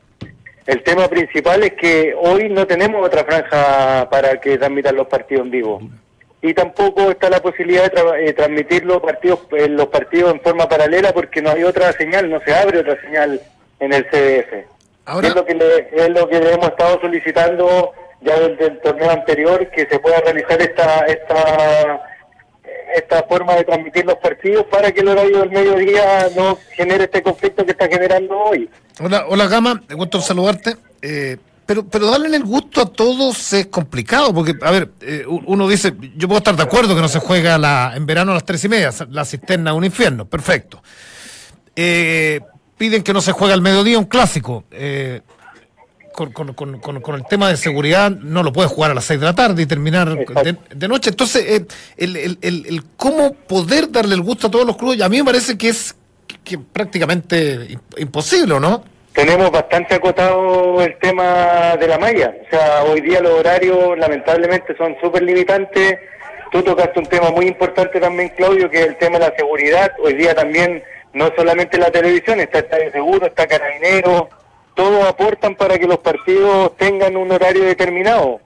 El 0.67 0.83
tema 0.83 1.07
principal 1.07 1.63
es 1.63 1.73
que 1.73 2.13
hoy 2.19 2.49
no 2.49 2.67
tenemos 2.67 3.05
otra 3.05 3.23
franja 3.23 4.07
para 4.09 4.39
que 4.39 4.57
transmitan 4.57 4.95
los 4.95 5.07
partidos 5.07 5.45
en 5.45 5.51
vivo. 5.51 5.81
Y 6.41 6.53
tampoco 6.53 7.09
está 7.09 7.29
la 7.29 7.39
posibilidad 7.39 7.83
de 7.89 7.97
tra- 7.97 8.19
eh, 8.19 8.33
transmitir 8.33 8.85
los 8.85 9.01
partidos, 9.01 9.39
eh, 9.57 9.67
los 9.69 9.87
partidos 9.87 10.33
en 10.33 10.41
forma 10.41 10.67
paralela 10.69 11.11
porque 11.13 11.41
no 11.41 11.51
hay 11.51 11.63
otra 11.63 11.91
señal, 11.93 12.29
no 12.29 12.39
se 12.41 12.53
abre 12.53 12.79
otra 12.79 12.99
señal 13.01 13.41
en 13.79 13.93
el 13.93 14.05
CDF. 14.09 14.65
Ahora- 15.05 15.29
es 15.29 15.35
lo 15.35 15.45
que 15.45 15.55
le, 15.55 15.89
es 15.93 16.09
lo 16.09 16.27
que 16.27 16.39
le 16.39 16.53
hemos 16.53 16.67
estado 16.67 16.99
solicitando 17.01 17.93
ya 18.21 18.37
desde 18.39 18.65
el 18.65 18.79
torneo 18.81 19.09
anterior 19.09 19.67
que 19.69 19.85
se 19.87 19.99
pueda 19.99 20.19
realizar 20.21 20.61
esta 20.61 21.05
esta 21.07 22.01
esta 22.97 23.23
forma 23.23 23.55
de 23.55 23.63
transmitir 23.63 24.05
los 24.05 24.15
partidos 24.15 24.65
para 24.65 24.91
que 24.91 25.01
el 25.01 25.07
horario 25.09 25.39
del 25.39 25.49
mediodía 25.51 26.27
no 26.35 26.57
genere 26.75 27.05
este 27.05 27.21
conflicto 27.21 27.65
que 27.65 27.71
está 27.71 27.87
generando 27.87 28.37
hoy. 28.37 28.69
Hola, 28.99 29.25
hola 29.27 29.47
Gama, 29.47 29.81
gusto 29.89 30.21
saludarte. 30.21 30.77
Eh, 31.01 31.37
pero, 31.65 31.85
pero 31.85 32.09
darle 32.09 32.35
el 32.35 32.43
gusto 32.43 32.81
a 32.81 32.85
todos 32.85 33.51
es 33.53 33.67
complicado, 33.67 34.33
porque, 34.33 34.55
a 34.61 34.71
ver, 34.71 34.91
eh, 35.01 35.25
uno 35.27 35.67
dice, 35.67 35.93
yo 36.15 36.27
puedo 36.27 36.37
estar 36.37 36.55
de 36.55 36.63
acuerdo 36.63 36.95
que 36.95 37.01
no 37.01 37.09
se 37.09 37.19
juega 37.19 37.57
la, 37.57 37.91
en 37.93 38.05
verano 38.05 38.31
a 38.31 38.35
las 38.35 38.45
tres 38.45 38.63
y 38.63 38.69
media, 38.69 38.89
la 39.09 39.25
cisterna 39.25 39.73
un 39.73 39.83
infierno, 39.83 40.25
perfecto. 40.25 40.81
Eh, 41.75 42.39
piden 42.77 43.03
que 43.03 43.11
no 43.11 43.19
se 43.19 43.33
juegue 43.33 43.53
al 43.53 43.61
mediodía 43.61 43.99
un 43.99 44.05
clásico. 44.05 44.63
eh, 44.71 45.21
con, 46.17 46.31
con- 46.31 46.53
con- 46.55 46.79
con- 46.79 46.99
con 46.99 47.13
el 47.15 47.25
tema 47.27 47.47
de 47.49 47.57
seguridad 47.57 48.09
no 48.09 48.41
lo 48.41 48.51
puedes 48.51 48.71
jugar 48.71 48.89
a 48.89 48.95
las 48.95 49.05
seis 49.05 49.19
de 49.19 49.27
la 49.27 49.35
tarde 49.35 49.61
y 49.61 49.65
terminar 49.67 50.09
de, 50.09 50.87
noche. 50.87 51.11
Entonces, 51.11 51.45
eh, 51.47 51.65
el, 51.95 52.15
el- 52.17 52.37
el- 52.41 52.65
el 52.67 52.83
cómo 52.97 53.33
poder 53.35 53.91
darle 53.91 54.15
el 54.15 54.21
gusto 54.21 54.47
a 54.47 54.51
todos 54.51 54.65
los 54.65 54.77
clubes, 54.77 54.99
a 55.03 55.09
mí 55.09 55.17
me 55.19 55.25
parece 55.25 55.55
que 55.59 55.69
es 55.69 55.95
que 56.43 56.57
prácticamente 56.57 57.67
im- 57.69 57.79
imposible, 57.97 58.55
¿o 58.55 58.59
¿no? 58.59 58.83
Tenemos 59.13 59.51
bastante 59.51 59.93
acotado 59.93 60.81
el 60.81 60.97
tema 60.97 61.75
de 61.79 61.87
la 61.87 61.99
malla. 61.99 62.33
O 62.47 62.49
sea, 62.49 62.83
hoy 62.85 63.01
día 63.01 63.21
los 63.21 63.33
horarios 63.33 63.95
lamentablemente 63.99 64.75
son 64.75 64.95
súper 64.99 65.21
limitantes. 65.21 65.99
Tú 66.51 66.63
tocaste 66.63 66.97
un 66.99 67.05
tema 67.05 67.29
muy 67.29 67.45
importante 67.45 67.99
también, 67.99 68.29
Claudio, 68.35 68.71
que 68.71 68.81
es 68.81 68.87
el 68.87 68.97
tema 68.97 69.19
de 69.19 69.29
la 69.29 69.35
seguridad. 69.35 69.91
Hoy 70.03 70.13
día 70.15 70.33
también 70.33 70.81
no 71.13 71.29
solamente 71.35 71.77
la 71.77 71.91
televisión, 71.91 72.39
está 72.39 72.57
Estadio 72.59 72.91
Seguro, 72.91 73.27
está 73.27 73.45
Carabinero, 73.45 74.29
todos 74.77 75.03
aportan 75.05 75.55
para 75.55 75.77
que 75.79 75.87
los 75.87 75.97
partidos 75.97 76.77
tengan 76.77 77.17
un 77.17 77.31
horario 77.31 77.63
determinado. 77.65 78.39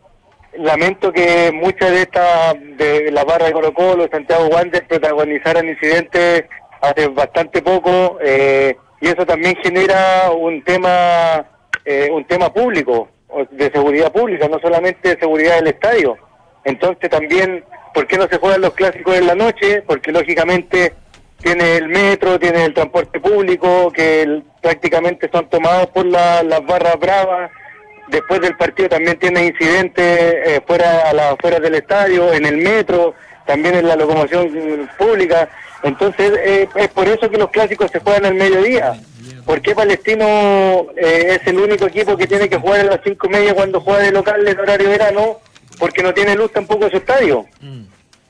Lamento 0.57 1.11
que 1.11 1.51
muchas 1.53 1.91
de 1.91 2.01
estas, 2.03 2.55
de 2.77 3.11
la 3.11 3.25
barra 3.25 3.47
de 3.47 3.51
Colo 3.51 3.73
Colo, 3.73 4.07
Santiago 4.09 4.47
Wander, 4.47 4.87
protagonizaran 4.87 5.67
incidentes 5.67 6.45
hace 6.81 7.09
bastante 7.09 7.61
poco, 7.61 8.17
eh, 8.23 8.75
y 9.01 9.07
eso 9.07 9.25
también 9.25 9.55
genera 9.61 10.31
un 10.31 10.63
tema, 10.63 11.45
eh, 11.83 12.09
un 12.11 12.23
tema 12.25 12.51
público, 12.51 13.09
de 13.49 13.71
seguridad 13.71 14.11
pública, 14.11 14.47
no 14.47 14.59
solamente 14.59 15.09
de 15.09 15.19
seguridad 15.19 15.55
del 15.55 15.67
estadio. 15.67 16.17
Entonces 16.63 17.09
también, 17.09 17.63
¿por 17.93 18.07
qué 18.07 18.17
no 18.17 18.27
se 18.27 18.37
juegan 18.37 18.61
los 18.61 18.73
clásicos 18.73 19.17
en 19.17 19.27
la 19.27 19.35
noche? 19.35 19.81
Porque 19.83 20.11
lógicamente 20.11 20.93
tiene 21.41 21.77
el 21.77 21.87
metro, 21.89 22.39
tiene 22.39 22.65
el 22.65 22.73
transporte 22.73 23.19
público, 23.19 23.91
que 23.91 24.21
el- 24.21 24.43
prácticamente 24.61 25.29
son 25.31 25.49
tomados 25.49 25.87
por 25.87 26.05
la- 26.05 26.43
las 26.43 26.65
barras 26.65 26.97
bravas. 26.99 27.51
Después 28.09 28.41
del 28.41 28.55
partido 28.57 28.89
también 28.89 29.17
tiene 29.17 29.45
incidentes 29.45 30.05
eh, 30.45 30.61
fuera 30.67 31.09
a 31.09 31.13
las 31.13 31.33
afueras 31.33 31.61
del 31.61 31.75
estadio, 31.75 32.33
en 32.33 32.45
el 32.45 32.57
metro, 32.57 33.13
también 33.45 33.75
en 33.75 33.87
la 33.87 33.95
locomoción 33.95 34.47
mm, 34.51 34.87
pública. 34.97 35.49
Entonces 35.83 36.31
eh, 36.43 36.67
es 36.75 36.87
por 36.89 37.07
eso 37.07 37.29
que 37.29 37.37
los 37.37 37.49
clásicos 37.49 37.89
se 37.91 37.99
juegan 37.99 38.25
al 38.25 38.35
mediodía. 38.35 38.93
¿Por 39.45 39.61
qué 39.61 39.73
Palestino 39.73 40.87
eh, 40.95 41.39
es 41.41 41.47
el 41.47 41.57
único 41.59 41.87
equipo 41.87 42.15
que 42.17 42.27
tiene 42.27 42.47
que 42.49 42.57
jugar 42.57 42.81
a 42.81 42.83
las 42.83 42.99
cinco 43.03 43.27
y 43.27 43.29
media 43.31 43.53
cuando 43.55 43.79
juega 43.81 43.99
de 44.03 44.11
local 44.11 44.47
en 44.47 44.59
horario 44.59 44.89
verano? 44.89 45.39
Porque 45.79 46.03
no 46.03 46.13
tiene 46.13 46.35
luz 46.35 46.51
tampoco 46.51 46.85
en 46.85 46.91
su 46.91 46.97
estadio. 46.97 47.45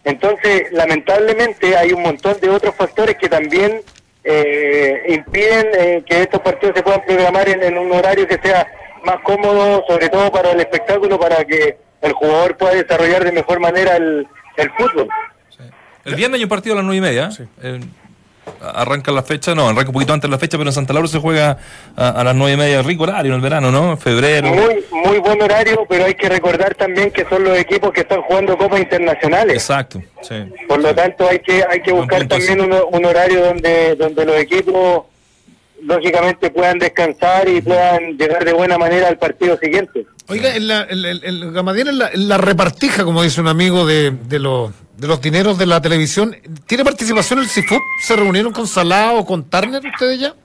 Entonces, 0.03 0.71
lamentablemente 0.71 1.77
hay 1.77 1.93
un 1.93 2.01
montón 2.01 2.39
de 2.39 2.49
otros 2.49 2.73
factores 2.75 3.15
que 3.17 3.29
también 3.29 3.81
eh, 4.23 5.03
impiden 5.09 5.67
eh, 5.77 6.03
que 6.05 6.21
estos 6.21 6.41
partidos 6.41 6.75
se 6.75 6.83
puedan 6.83 7.03
programar 7.05 7.47
en, 7.49 7.61
en 7.63 7.77
un 7.77 7.91
horario 7.91 8.27
que 8.27 8.39
sea 8.41 8.67
más 9.03 9.17
cómodo, 9.23 9.83
sobre 9.87 10.09
todo 10.09 10.31
para 10.31 10.51
el 10.51 10.59
espectáculo, 10.59 11.19
para 11.19 11.43
que 11.45 11.77
el 12.01 12.13
jugador 12.13 12.57
pueda 12.57 12.73
desarrollar 12.73 13.23
de 13.23 13.31
mejor 13.31 13.59
manera 13.59 13.95
el, 13.95 14.27
el 14.57 14.71
fútbol. 14.71 15.07
El 16.03 16.15
viernes 16.15 16.39
hay 16.39 16.43
un 16.43 16.49
partido 16.49 16.73
a 16.73 16.77
las 16.77 16.85
nueve 16.85 16.97
y 16.97 17.01
media. 17.01 17.29
Eh, 17.61 17.79
arranca 18.61 19.11
la 19.11 19.23
fecha, 19.23 19.55
no, 19.55 19.67
arranca 19.67 19.89
un 19.89 19.93
poquito 19.93 20.13
antes 20.13 20.29
la 20.29 20.37
fecha, 20.37 20.57
pero 20.57 20.69
en 20.69 20.73
Santa 20.73 20.93
Laura 20.93 21.07
se 21.07 21.19
juega 21.19 21.57
a, 21.95 22.09
a 22.09 22.23
las 22.23 22.35
nueve 22.35 22.53
y 22.53 22.57
media, 22.57 22.81
rico 22.81 23.03
horario 23.03 23.31
en 23.31 23.35
el 23.35 23.41
verano, 23.41 23.71
¿no? 23.71 23.97
Febrero. 23.97 24.49
Muy, 24.49 24.83
muy 24.91 25.17
buen 25.19 25.41
horario, 25.41 25.85
pero 25.89 26.05
hay 26.05 26.15
que 26.15 26.29
recordar 26.29 26.75
también 26.75 27.11
que 27.11 27.25
son 27.25 27.43
los 27.43 27.57
equipos 27.57 27.91
que 27.91 28.01
están 28.01 28.21
jugando 28.21 28.57
copas 28.57 28.79
internacionales. 28.79 29.55
Exacto, 29.55 30.01
sí. 30.21 30.35
Por 30.67 30.81
lo 30.81 30.93
tanto, 30.93 31.27
hay 31.29 31.39
que 31.39 31.63
hay 31.69 31.81
que 31.81 31.91
buscar 31.91 32.27
también 32.27 32.61
un, 32.61 32.73
un 32.91 33.05
horario 33.05 33.45
donde 33.45 33.95
donde 33.95 34.25
los 34.25 34.35
equipos 34.37 35.03
lógicamente 35.83 36.51
puedan 36.51 36.77
descansar 36.77 37.49
y 37.49 37.61
puedan 37.61 38.17
llegar 38.17 38.45
de 38.45 38.53
buena 38.53 38.77
manera 38.77 39.07
al 39.07 39.17
partido 39.17 39.57
siguiente. 39.57 40.05
Oiga, 40.27 40.55
en 40.55 40.67
la, 40.67 40.83
el, 40.83 41.03
el, 41.05 41.23
el 41.23 41.51
Gamadiel 41.51 41.89
en 41.89 41.97
la, 41.97 42.09
en 42.09 42.29
la 42.29 42.37
repartija, 42.37 43.03
como 43.03 43.23
dice 43.23 43.41
un 43.41 43.47
amigo 43.47 43.85
de, 43.85 44.11
de, 44.11 44.39
los, 44.39 44.71
de 45.01 45.07
los 45.07 45.19
dineros 45.19 45.57
de 45.57 45.65
la 45.65 45.81
televisión, 45.81 46.35
¿tiene 46.67 46.83
participación 46.85 47.39
el 47.39 47.47
CIFUP? 47.49 47.79
¿Se 48.03 48.15
reunieron 48.15 48.53
con 48.53 48.67
Salah 48.67 49.13
o 49.13 49.25
con 49.25 49.43
Turner 49.49 49.83
ustedes 49.83 50.19
ya? 50.19 50.35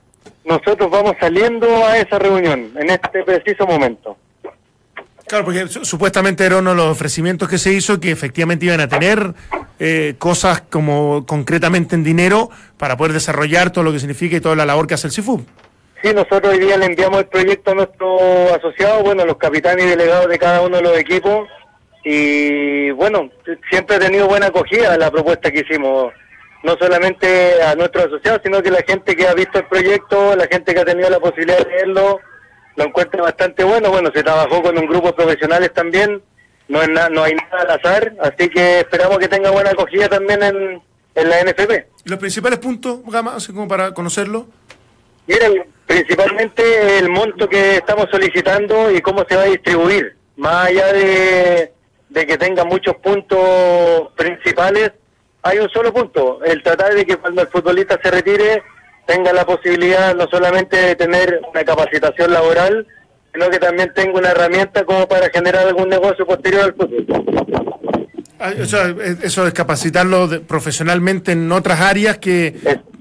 Nosotros 0.45 0.89
vamos 0.89 1.13
saliendo 1.19 1.67
a 1.85 1.95
esa 1.99 2.17
reunión 2.17 2.71
en 2.75 2.89
este 2.89 3.23
preciso 3.23 3.67
momento. 3.67 4.17
Claro, 5.27 5.45
porque 5.45 5.67
su- 5.67 5.85
supuestamente 5.85 6.43
era 6.43 6.57
uno 6.57 6.71
de 6.71 6.75
los 6.77 6.87
ofrecimientos 6.87 7.47
que 7.47 7.59
se 7.59 7.71
hizo 7.71 7.99
que 7.99 8.09
efectivamente 8.09 8.65
iban 8.65 8.79
a 8.79 8.87
tener 8.87 9.35
eh, 9.77 10.15
cosas 10.17 10.61
como 10.71 11.23
concretamente 11.27 11.93
en 11.95 12.03
dinero 12.03 12.49
para 12.77 12.97
poder 12.97 13.13
desarrollar 13.13 13.69
todo 13.69 13.83
lo 13.83 13.91
que 13.91 13.99
significa 13.99 14.37
y 14.37 14.41
toda 14.41 14.55
la 14.55 14.65
labor 14.65 14.87
que 14.87 14.95
hace 14.95 15.05
el 15.05 15.13
CIFUB. 15.13 15.41
Sí, 16.01 16.13
nosotros 16.15 16.47
hoy 16.53 16.59
día 16.59 16.77
le 16.77 16.85
enviamos 16.87 17.19
el 17.19 17.25
proyecto 17.27 17.71
a 17.71 17.75
nuestros 17.75 18.21
asociados, 18.57 19.03
bueno, 19.03 19.23
los 19.23 19.37
capitanes 19.37 19.85
y 19.85 19.89
delegados 19.89 20.27
de 20.29 20.39
cada 20.39 20.61
uno 20.61 20.77
de 20.77 20.81
los 20.83 20.97
equipos. 20.97 21.47
Y 22.03 22.91
bueno, 22.91 23.29
siempre 23.69 23.97
ha 23.97 23.99
tenido 23.99 24.27
buena 24.27 24.47
acogida 24.47 24.97
la 24.97 25.11
propuesta 25.11 25.51
que 25.51 25.59
hicimos. 25.67 26.13
No 26.63 26.75
solamente 26.79 27.61
a 27.61 27.75
nuestros 27.75 28.05
asociados, 28.05 28.41
sino 28.43 28.61
que 28.61 28.71
la 28.71 28.81
gente 28.87 29.15
que 29.15 29.27
ha 29.27 29.33
visto 29.33 29.59
el 29.59 29.65
proyecto, 29.65 30.35
la 30.35 30.47
gente 30.47 30.73
que 30.73 30.79
ha 30.81 30.85
tenido 30.85 31.09
la 31.09 31.19
posibilidad 31.19 31.59
de 31.59 31.65
leerlo, 31.69 32.19
lo 32.75 32.83
encuentra 32.85 33.21
bastante 33.21 33.63
bueno. 33.63 33.89
Bueno, 33.91 34.09
se 34.13 34.23
trabajó 34.23 34.61
con 34.61 34.77
un 34.77 34.85
grupo 34.87 35.07
de 35.07 35.13
profesionales 35.13 35.71
también. 35.73 36.21
No, 36.67 36.81
es 36.81 36.89
na- 36.89 37.09
no 37.09 37.23
hay 37.23 37.33
nada 37.35 37.61
al 37.63 37.71
azar, 37.79 38.13
así 38.21 38.49
que 38.49 38.79
esperamos 38.79 39.19
que 39.19 39.27
tenga 39.29 39.51
buena 39.51 39.69
acogida 39.69 40.09
también 40.09 40.43
en, 40.43 40.81
en 41.15 41.29
la 41.29 41.41
NFP. 41.43 41.87
Los 42.05 42.19
principales 42.19 42.59
puntos, 42.59 42.99
Gama, 43.05 43.35
así 43.35 43.53
como 43.53 43.67
para 43.69 43.93
conocerlo. 43.93 44.47
Miren, 45.27 45.63
principalmente 45.85 46.97
el 46.99 47.07
monto 47.09 47.47
que 47.47 47.75
estamos 47.75 48.07
solicitando 48.11 48.91
y 48.91 48.99
cómo 49.01 49.25
se 49.29 49.35
va 49.37 49.43
a 49.43 49.47
distribuir. 49.47 50.15
Más 50.35 50.67
allá 50.67 50.91
de, 50.91 51.71
de 52.17 52.25
que 52.25 52.37
tenga 52.37 52.63
muchos 52.65 52.95
puntos 52.95 54.09
principales, 54.15 54.91
hay 55.43 55.59
un 55.59 55.69
solo 55.69 55.93
punto, 55.93 56.43
el 56.43 56.63
tratar 56.63 56.93
de 56.95 57.05
que 57.05 57.15
cuando 57.17 57.41
el 57.43 57.47
futbolista 57.47 57.99
se 58.03 58.09
retire 58.11 58.63
tenga 59.05 59.31
la 59.31 59.45
posibilidad 59.45 60.13
no 60.15 60.27
solamente 60.29 60.75
de 60.75 60.95
tener 60.95 61.39
una 61.49 61.63
capacitación 61.63 62.33
laboral, 62.33 62.85
sino 63.31 63.49
que 63.49 63.59
también 63.59 63.93
tenga 63.93 64.17
una 64.17 64.31
herramienta 64.31 64.83
como 64.83 65.07
para 65.07 65.29
generar 65.29 65.67
algún 65.67 65.87
negocio 65.89 66.25
posterior 66.25 66.63
al 66.63 66.73
fútbol. 66.73 67.05
Ah, 68.39 68.51
o 68.61 68.65
sea, 68.65 68.87
eh, 68.89 69.15
eso 69.23 69.47
es 69.47 69.53
capacitarlo 69.53 70.27
de- 70.27 70.39
profesionalmente 70.39 71.31
en 71.31 71.51
otras 71.51 71.79
áreas 71.81 72.17
que... 72.17 72.55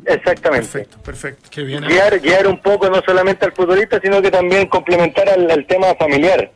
Exactamente. 0.06 0.66
Perfecto, 0.68 0.98
perfecto. 1.02 1.48
Qué 1.50 1.62
bien. 1.62 1.82
¿eh? 1.82 1.88
guiar, 1.88 2.20
guiar 2.20 2.46
un 2.46 2.60
poco 2.62 2.88
no 2.88 3.02
solamente 3.04 3.44
al 3.44 3.52
futbolista, 3.52 3.98
sino 4.00 4.22
que 4.22 4.30
también 4.30 4.68
complementar 4.68 5.28
al, 5.28 5.50
al 5.50 5.66
tema 5.66 5.88
familiar. 5.98 6.52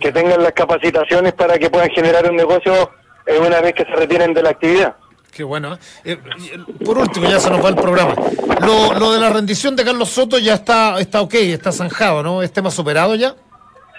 Que 0.00 0.12
tengan 0.12 0.42
las 0.42 0.52
capacitaciones 0.52 1.32
para 1.32 1.58
que 1.58 1.70
puedan 1.70 1.90
generar 1.90 2.28
un 2.30 2.36
negocio 2.36 2.90
eh, 3.26 3.38
una 3.38 3.60
vez 3.60 3.74
que 3.74 3.84
se 3.84 3.92
retiren 3.92 4.34
de 4.34 4.42
la 4.42 4.50
actividad. 4.50 4.96
Qué 5.30 5.42
bueno. 5.42 5.74
¿eh? 5.74 5.78
Eh, 6.04 6.18
por 6.84 6.98
último, 6.98 7.28
ya 7.28 7.40
se 7.40 7.50
nos 7.50 7.64
va 7.64 7.68
el 7.68 7.74
programa. 7.74 8.14
Lo, 8.60 8.94
lo 8.98 9.12
de 9.12 9.20
la 9.20 9.30
rendición 9.30 9.74
de 9.74 9.84
Carlos 9.84 10.08
Soto 10.08 10.38
ya 10.38 10.54
está, 10.54 11.00
está 11.00 11.20
ok, 11.22 11.34
está 11.34 11.72
zanjado, 11.72 12.22
¿no? 12.22 12.42
¿Es 12.42 12.52
tema 12.52 12.70
superado 12.70 13.14
ya? 13.16 13.34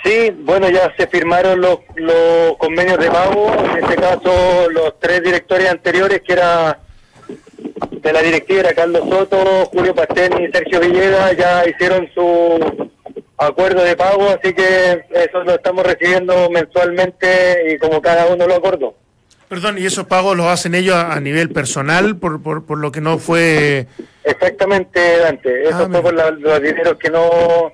Sí, 0.04 0.32
bueno, 0.42 0.70
ya 0.70 0.94
se 0.96 1.08
firmaron 1.08 1.60
los, 1.60 1.80
los 1.96 2.56
convenios 2.58 3.00
de 3.00 3.10
pago, 3.10 3.52
en 3.54 3.84
este 3.84 3.96
caso 3.96 4.70
los 4.70 5.00
tres 5.00 5.24
directores 5.24 5.68
anteriores, 5.68 6.22
que 6.22 6.34
era 6.34 6.80
de 7.92 8.14
la 8.14 8.22
directiva, 8.22 8.60
era 8.60 8.74
Carlos 8.74 9.02
Soto, 9.10 9.66
Julio 9.66 9.96
Pastén 9.96 10.44
y 10.44 10.52
Sergio 10.52 10.80
Villegas, 10.80 11.36
ya 11.36 11.68
hicieron 11.68 12.08
su 12.14 12.92
acuerdo 13.38 13.84
de 13.84 13.96
pago, 13.96 14.30
así 14.30 14.54
que 14.54 15.04
eso 15.14 15.44
lo 15.44 15.56
estamos 15.56 15.86
recibiendo 15.86 16.50
mensualmente 16.50 17.74
y 17.74 17.78
como 17.78 18.02
cada 18.02 18.26
uno 18.28 18.48
lo 18.48 18.56
acordó. 18.56 18.96
Perdón, 19.48 19.78
¿y 19.78 19.86
esos 19.86 20.08
pagos 20.08 20.36
los 20.36 20.48
hacen 20.48 20.74
ellos 20.74 20.96
a, 20.96 21.14
a 21.14 21.20
nivel 21.20 21.52
personal 21.52 22.18
por, 22.18 22.42
por, 22.42 22.66
por 22.66 22.80
lo 22.80 22.92
que 22.92 23.02
no 23.02 23.20
fue... 23.20 23.86
Exactamente, 24.24 25.20
Dante. 25.20 25.62
Eso 25.64 25.72
Ah, 25.74 25.78
fue 25.78 25.88
mira. 25.90 26.02
por 26.02 26.14
la- 26.16 26.32
los 26.32 26.62
dineros 26.62 26.98
que 26.98 27.10
no, 27.12 27.72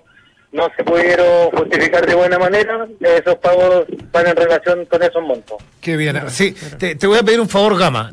no 0.51 0.67
se 0.75 0.83
pudieron 0.83 1.49
justificar 1.51 2.05
de 2.05 2.13
buena 2.15 2.37
manera. 2.37 2.87
Esos 2.99 3.35
pagos 3.35 3.85
van 4.11 4.27
en 4.27 4.35
relación 4.35 4.85
con 4.85 5.01
esos 5.01 5.21
montos. 5.23 5.57
Qué 5.79 5.95
bien. 5.97 6.21
Sí, 6.29 6.53
te, 6.77 6.95
voy 7.07 7.17
a 7.19 7.23
pedir 7.23 7.39
un 7.39 7.47
favor, 7.49 7.77
Gama. 7.77 8.11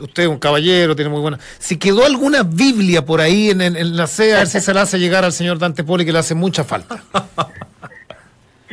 Usted 0.00 0.22
es 0.22 0.28
un 0.28 0.38
caballero, 0.38 0.94
tiene 0.94 1.10
muy 1.10 1.20
buena. 1.20 1.38
Si 1.58 1.76
quedó 1.78 2.04
alguna 2.04 2.42
Biblia 2.44 3.04
por 3.04 3.20
ahí 3.20 3.50
en, 3.50 3.60
en- 3.60 3.76
en 3.76 3.96
la 3.96 4.06
sede, 4.06 4.34
a 4.34 4.38
ver 4.38 4.46
si 4.46 4.60
se 4.60 4.72
la 4.72 4.82
hace 4.82 4.98
llegar 4.98 5.24
al 5.24 5.32
señor 5.32 5.58
Dante 5.58 5.82
Poli, 5.84 6.04
que 6.04 6.12
le 6.12 6.18
hace 6.20 6.34
mucha 6.34 6.64
falta. 6.64 7.02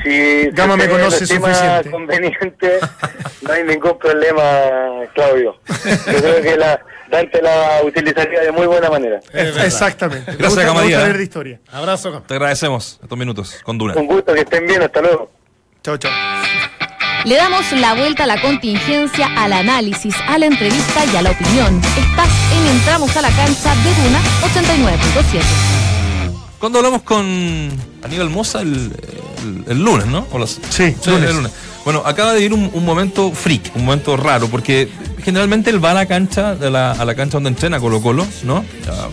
Si 0.03 0.49
Gama 0.51 0.77
me 0.77 0.87
conoce 0.87 1.25
suficiente. 1.25 1.89
conveniente, 1.89 2.79
no 3.41 3.53
hay 3.53 3.63
ningún 3.63 3.97
problema, 3.97 4.41
Claudio. 5.13 5.59
Yo 5.67 6.19
creo 6.19 6.41
que 6.41 6.57
la, 6.57 6.79
Dante 7.09 7.41
la 7.41 7.81
utilizaría 7.83 8.41
de 8.41 8.51
muy 8.51 8.67
buena 8.67 8.89
manera. 8.89 9.19
Exactamente. 9.33 10.31
Me 10.31 10.37
Gracias, 10.37 10.75
leer 10.85 11.17
de 11.17 11.23
historia. 11.23 11.59
Abrazo, 11.71 12.11
Gama. 12.11 12.25
Te 12.27 12.33
agradecemos 12.35 12.99
estos 13.01 13.17
minutos 13.17 13.59
con 13.63 13.77
Duna. 13.77 13.95
Un 13.95 14.07
gusto, 14.07 14.33
que 14.33 14.41
estén 14.41 14.65
bien, 14.65 14.81
hasta 14.81 15.01
luego. 15.01 15.31
Chao, 15.83 15.97
chao. 15.97 16.11
Le 17.25 17.35
damos 17.35 17.69
la 17.73 17.95
vuelta 17.95 18.23
a 18.23 18.27
la 18.27 18.41
contingencia, 18.41 19.27
al 19.35 19.51
análisis, 19.51 20.15
a 20.27 20.37
la 20.37 20.45
entrevista 20.45 21.03
y 21.05 21.17
a 21.17 21.21
la 21.21 21.31
opinión. 21.31 21.81
Estás 21.97 22.29
en 22.53 22.75
Entramos 22.77 23.15
a 23.17 23.21
la 23.21 23.29
cancha 23.29 23.75
de 23.75 23.93
Duna 24.03 24.19
89.7. 24.41 25.68
Cuando 26.59 26.79
hablamos 26.79 27.01
con 27.03 27.25
Aníbal 28.03 28.29
Moza 28.29 28.61
el, 28.61 28.91
el- 29.43 29.63
el 29.67 29.83
lunes, 29.83 30.07
¿no? 30.07 30.27
O 30.31 30.37
las- 30.39 30.59
Sí, 30.69 30.93
lunes. 31.05 31.29
el 31.29 31.35
lunes. 31.37 31.51
Bueno, 31.85 32.03
acaba 32.05 32.33
de 32.33 32.43
ir 32.43 32.53
un, 32.53 32.69
un 32.73 32.85
momento 32.85 33.31
freak, 33.31 33.71
un 33.75 33.85
momento 33.85 34.17
raro, 34.17 34.47
porque 34.49 34.89
generalmente 35.23 35.69
él 35.69 35.83
va 35.83 35.91
a 35.91 35.93
la 35.93 36.05
cancha, 36.05 36.53
de 36.55 36.69
la, 36.69 36.91
a 36.91 37.05
la 37.05 37.15
cancha 37.15 37.37
donde 37.37 37.49
entrena 37.49 37.79
Colo 37.79 38.01
Colo, 38.01 38.27
¿no? 38.43 38.63
Ya, 38.85 39.07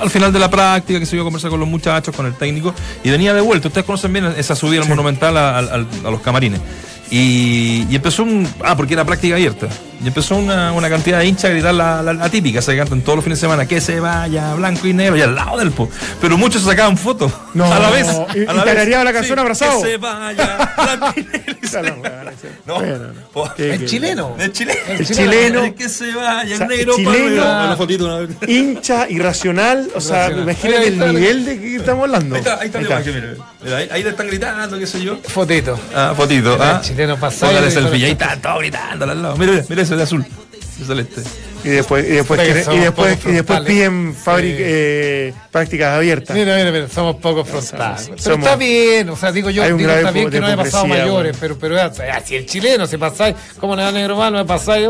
al 0.00 0.10
final 0.10 0.32
de 0.32 0.38
la 0.40 0.50
práctica, 0.50 0.98
que 0.98 1.06
se 1.06 1.14
iba 1.16 1.22
a 1.22 1.24
conversar 1.24 1.50
con 1.50 1.60
los 1.60 1.68
muchachos, 1.68 2.14
con 2.14 2.26
el 2.26 2.34
técnico, 2.34 2.74
y 3.04 3.10
venía 3.10 3.32
de 3.32 3.40
vuelta. 3.40 3.68
Ustedes 3.68 3.86
conocen 3.86 4.12
bien 4.12 4.24
esa 4.36 4.54
subida 4.56 4.82
al 4.82 4.88
Monumental 4.88 5.36
a, 5.36 5.58
a 5.58 5.78
los 6.10 6.20
camarines. 6.20 6.60
Y, 7.10 7.86
y 7.88 7.96
empezó 7.96 8.22
un. 8.24 8.48
Ah, 8.64 8.76
porque 8.76 8.94
era 8.94 9.04
práctica 9.04 9.34
abierta. 9.36 9.68
Y 10.04 10.08
empezó 10.08 10.36
una, 10.36 10.72
una 10.72 10.90
cantidad 10.90 11.18
de 11.18 11.26
hinchas 11.26 11.46
a 11.46 11.48
gritar 11.48 11.72
la, 11.74 12.02
la- 12.02 12.12
la 12.12 12.28
típica, 12.28 12.60
se 12.60 12.76
cantan 12.76 13.00
todos 13.00 13.16
los 13.16 13.24
fines 13.24 13.38
de 13.40 13.46
semana, 13.46 13.66
que 13.66 13.80
se 13.80 14.00
vaya, 14.00 14.52
blanco 14.54 14.86
y 14.86 14.92
negro, 14.92 15.16
y 15.16 15.22
al 15.22 15.34
lado 15.34 15.56
del 15.58 15.70
po. 15.70 15.88
Pero 16.20 16.36
muchos 16.36 16.62
se 16.62 16.68
sacaban 16.68 16.98
fotos. 16.98 17.32
No, 17.54 17.72
a 17.72 17.78
la 17.78 17.88
vez. 17.90 18.06
y- 18.34 18.40
a 18.40 18.42
y 18.42 18.46
la 18.46 18.52
vez. 18.52 18.64
tarareaba 18.64 19.04
la 19.04 19.12
canción 19.12 19.38
abrazado. 19.38 19.80
Que 19.82 19.90
se 19.92 19.96
vaya, 19.96 20.72
blanco 20.76 21.12
y 21.16 21.22
negro. 21.22 21.56
y 21.62 21.66
No, 22.66 22.74
Bueno, 22.74 22.98
no. 23.34 23.54
Qué- 23.54 23.74
El 23.74 23.80
qué- 23.80 23.86
chileno. 23.86 24.36
el 24.38 24.52
chileno. 24.52 24.80
El 24.88 25.06
chileno. 25.06 25.74
Que 25.74 25.88
se 25.88 26.12
vaya, 26.12 26.54
O 26.54 26.58
sea, 26.58 26.66
el 26.66 26.68
negro. 26.76 26.96
chileno. 26.96 27.42
para- 27.42 27.64
Una 27.66 27.76
fotito 27.76 28.04
una 28.04 28.16
vez. 28.18 28.30
hincha, 28.48 29.08
irracional, 29.08 29.88
o 29.94 30.00
sea, 30.00 30.30
imagínate 30.30 30.88
el 30.88 30.98
nivel 30.98 31.44
de 31.44 31.60
que 31.60 31.76
estamos 31.76 32.04
hablando. 32.04 32.34
Ahí 32.34 32.40
está, 32.40 32.60
ahí 32.60 32.66
está, 32.66 32.78
Ahí 32.78 32.84
la 32.84 32.98
está. 32.98 33.10
imagen, 33.10 33.30
mira. 33.36 33.44
Mira, 33.62 33.76
ahí, 33.78 33.88
ahí 33.92 34.02
le 34.02 34.10
están 34.10 34.26
gritando, 34.26 34.78
qué 34.78 34.86
sé 34.86 35.02
yo. 35.02 35.16
Fotito. 35.28 35.78
Ah, 35.94 36.12
fotito. 36.16 36.58
Ah. 36.60 36.80
el 36.82 36.88
chileno 36.88 37.16
pasado 37.18 37.52
Póngale 37.52 37.68
y 37.68 37.70
selfie. 37.70 38.04
Ahí 38.06 38.12
está, 38.12 38.36
todo 38.36 38.58
gritando 38.58 39.04
al 39.04 39.22
lado. 39.22 39.36
Mira, 39.36 39.62
mira, 39.68 39.82
ese 39.82 39.93
de 39.96 40.02
azul. 40.02 40.24
De 40.78 40.84
celeste. 40.84 41.22
Y 41.62 41.68
después, 41.68 42.04
y 42.06 42.10
después, 42.10 42.40
y 42.46 42.52
después, 42.78 43.18
y 43.24 43.30
después 43.30 43.60
piden 43.60 44.14
Sí. 44.14 44.30
eh, 44.58 45.32
prácticas 45.50 45.96
abiertas. 45.96 46.36
Mira, 46.36 46.56
mira, 46.56 46.70
mira, 46.70 46.88
somos 46.88 47.16
poco 47.16 47.42
frontales. 47.44 48.08
Pero 48.10 48.20
somos- 48.22 48.38
está 48.40 48.56
bien, 48.56 49.08
o 49.08 49.16
sea, 49.16 49.32
digo 49.32 49.48
yo, 49.48 49.62
digo, 49.74 49.90
está 49.90 50.10
bien 50.10 50.28
que 50.30 50.40
no 50.40 50.46
haya 50.46 50.56
pasado 50.58 50.86
mayores, 50.86 51.38
bueno. 51.40 51.56
pero, 51.58 51.58
pero 51.58 51.80
ah, 51.80 52.20
si 52.22 52.34
el 52.36 52.44
chileno 52.44 52.86
se 52.86 52.98
pasáis, 52.98 53.34
¿cómo 53.58 53.74
le 53.76 53.82
da 53.82 53.92
negro 53.92 54.14
mal? 54.16 54.30
No 54.32 54.40
me 54.40 54.44
pasáis. 54.44 54.86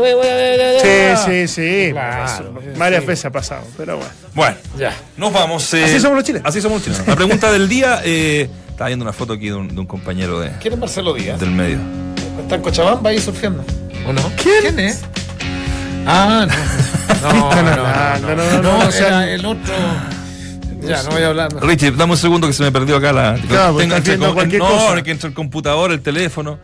Sí, 0.81 0.87
sí, 1.25 1.47
sí. 1.47 1.89
Claro, 1.91 2.25
Eso, 2.25 2.53
sí. 2.61 2.79
varias 2.79 3.05
veces 3.05 3.25
ha 3.25 3.31
pasado, 3.31 3.63
pero 3.77 3.97
bueno. 3.97 4.11
Bueno, 4.33 4.55
Ya. 4.77 4.93
nos 5.17 5.31
vamos. 5.31 5.73
eh, 5.75 5.85
Así 5.85 5.99
somos 5.99 6.17
los 6.17 6.25
chilenos. 6.25 6.47
Así 6.47 6.59
somos 6.61 6.77
los 6.79 6.83
chilenos. 6.83 7.07
La 7.07 7.15
pregunta 7.15 7.51
del 7.51 7.69
día. 7.69 8.01
Eh, 8.03 8.49
estaba 8.69 8.87
viendo 8.89 9.03
una 9.05 9.13
foto 9.13 9.31
aquí 9.33 9.47
de 9.47 9.53
un, 9.55 9.69
de 9.73 9.79
un 9.79 9.85
compañero 9.87 10.41
de, 10.41 10.51
¿Quién 10.59 10.73
es 10.73 10.79
Marcelo 10.79 11.13
Díaz? 11.13 11.39
del 11.39 11.51
medio. 11.51 11.77
¿Está 12.41 12.55
en 12.55 12.61
Cochabamba 12.61 13.09
ahí 13.11 13.19
surfeando? 13.19 13.63
¿O 14.07 14.13
no? 14.13 14.21
¿Quién? 14.41 14.79
es? 14.79 15.01
Ah, 16.05 16.45
no. 16.47 17.31
No, 17.31 17.49
no, 17.55 17.63
no, 17.63 17.75
no, 17.75 18.19
No, 18.19 18.35
no, 18.35 18.51
no, 18.51 18.61
no, 18.79 18.87
o 18.87 18.91
sea, 18.91 19.07
era 19.23 19.31
el 19.33 19.45
otro. 19.45 19.73
Ya, 20.81 21.01
no 21.03 21.09
voy 21.11 21.23
a 21.23 21.27
hablar. 21.29 21.49
Richie, 21.61 21.91
dame 21.91 22.11
un 22.11 22.17
segundo 22.17 22.45
que 22.45 22.53
se 22.53 22.61
me 22.61 22.71
perdió 22.71 22.97
acá 22.97 23.11
la. 23.11 23.35
Claro, 23.47 23.73
porque 23.73 23.85
estás 23.85 24.07
entre 24.07 24.29
cualquier 24.33 24.61
no, 24.61 24.67
cosa. 24.69 25.01
que 25.03 25.11
entre 25.11 25.29
el 25.29 25.33
computador, 25.33 25.91
el 25.91 26.01
teléfono. 26.01 26.59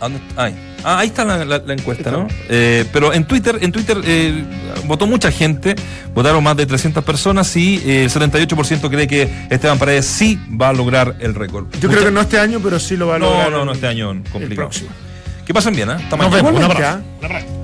¿A 0.00 0.04
dónde 0.08 0.18
está? 0.26 0.44
Ahí. 0.44 0.54
Ah, 0.84 0.98
ahí 0.98 1.08
está 1.08 1.24
la, 1.24 1.44
la- 1.44 1.58
la 1.58 1.72
encuesta, 1.74 2.10
¿no? 2.10 2.26
Eh, 2.48 2.84
pero 2.92 3.12
en 3.12 3.24
Twitter, 3.24 3.58
en 3.60 3.70
Twitter 3.70 3.98
eh, 4.04 4.42
votó 4.86 5.06
mucha 5.06 5.30
gente, 5.30 5.76
votaron 6.12 6.42
más 6.42 6.56
de 6.56 6.66
300 6.66 7.04
personas 7.04 7.54
y 7.54 7.76
eh, 7.86 8.04
el 8.04 8.10
78% 8.10 8.90
cree 8.90 9.06
que 9.06 9.28
Esteban 9.50 9.78
Paredes 9.78 10.06
sí 10.06 10.40
va 10.60 10.70
a 10.70 10.72
lograr 10.72 11.14
el 11.20 11.34
récord. 11.36 11.66
Yo 11.80 11.88
creo 11.88 12.04
que 12.06 12.10
no 12.10 12.20
este 12.22 12.38
año, 12.40 12.58
pero 12.64 12.80
sí 12.80 12.96
lo 12.96 13.06
va 13.08 13.16
a 13.16 13.18
lograr. 13.18 13.50
No, 13.52 13.58
no, 13.58 13.64
no, 13.66 13.72
este 13.72 13.86
año 13.86 14.10
el 14.10 14.22
complicado. 14.24 14.68
próximo. 14.70 14.90
Que 15.46 15.52
pasen 15.54 15.74
bien, 15.74 15.90
¿eh? 15.90 15.94
Hasta 15.94 16.16
Nos 16.16 16.30
mañana. 16.30 16.36
vemos, 16.36 16.50
un 16.52 16.56
Igualmente, 16.62 16.84
abrazo. 16.86 17.04
¿ah? 17.22 17.61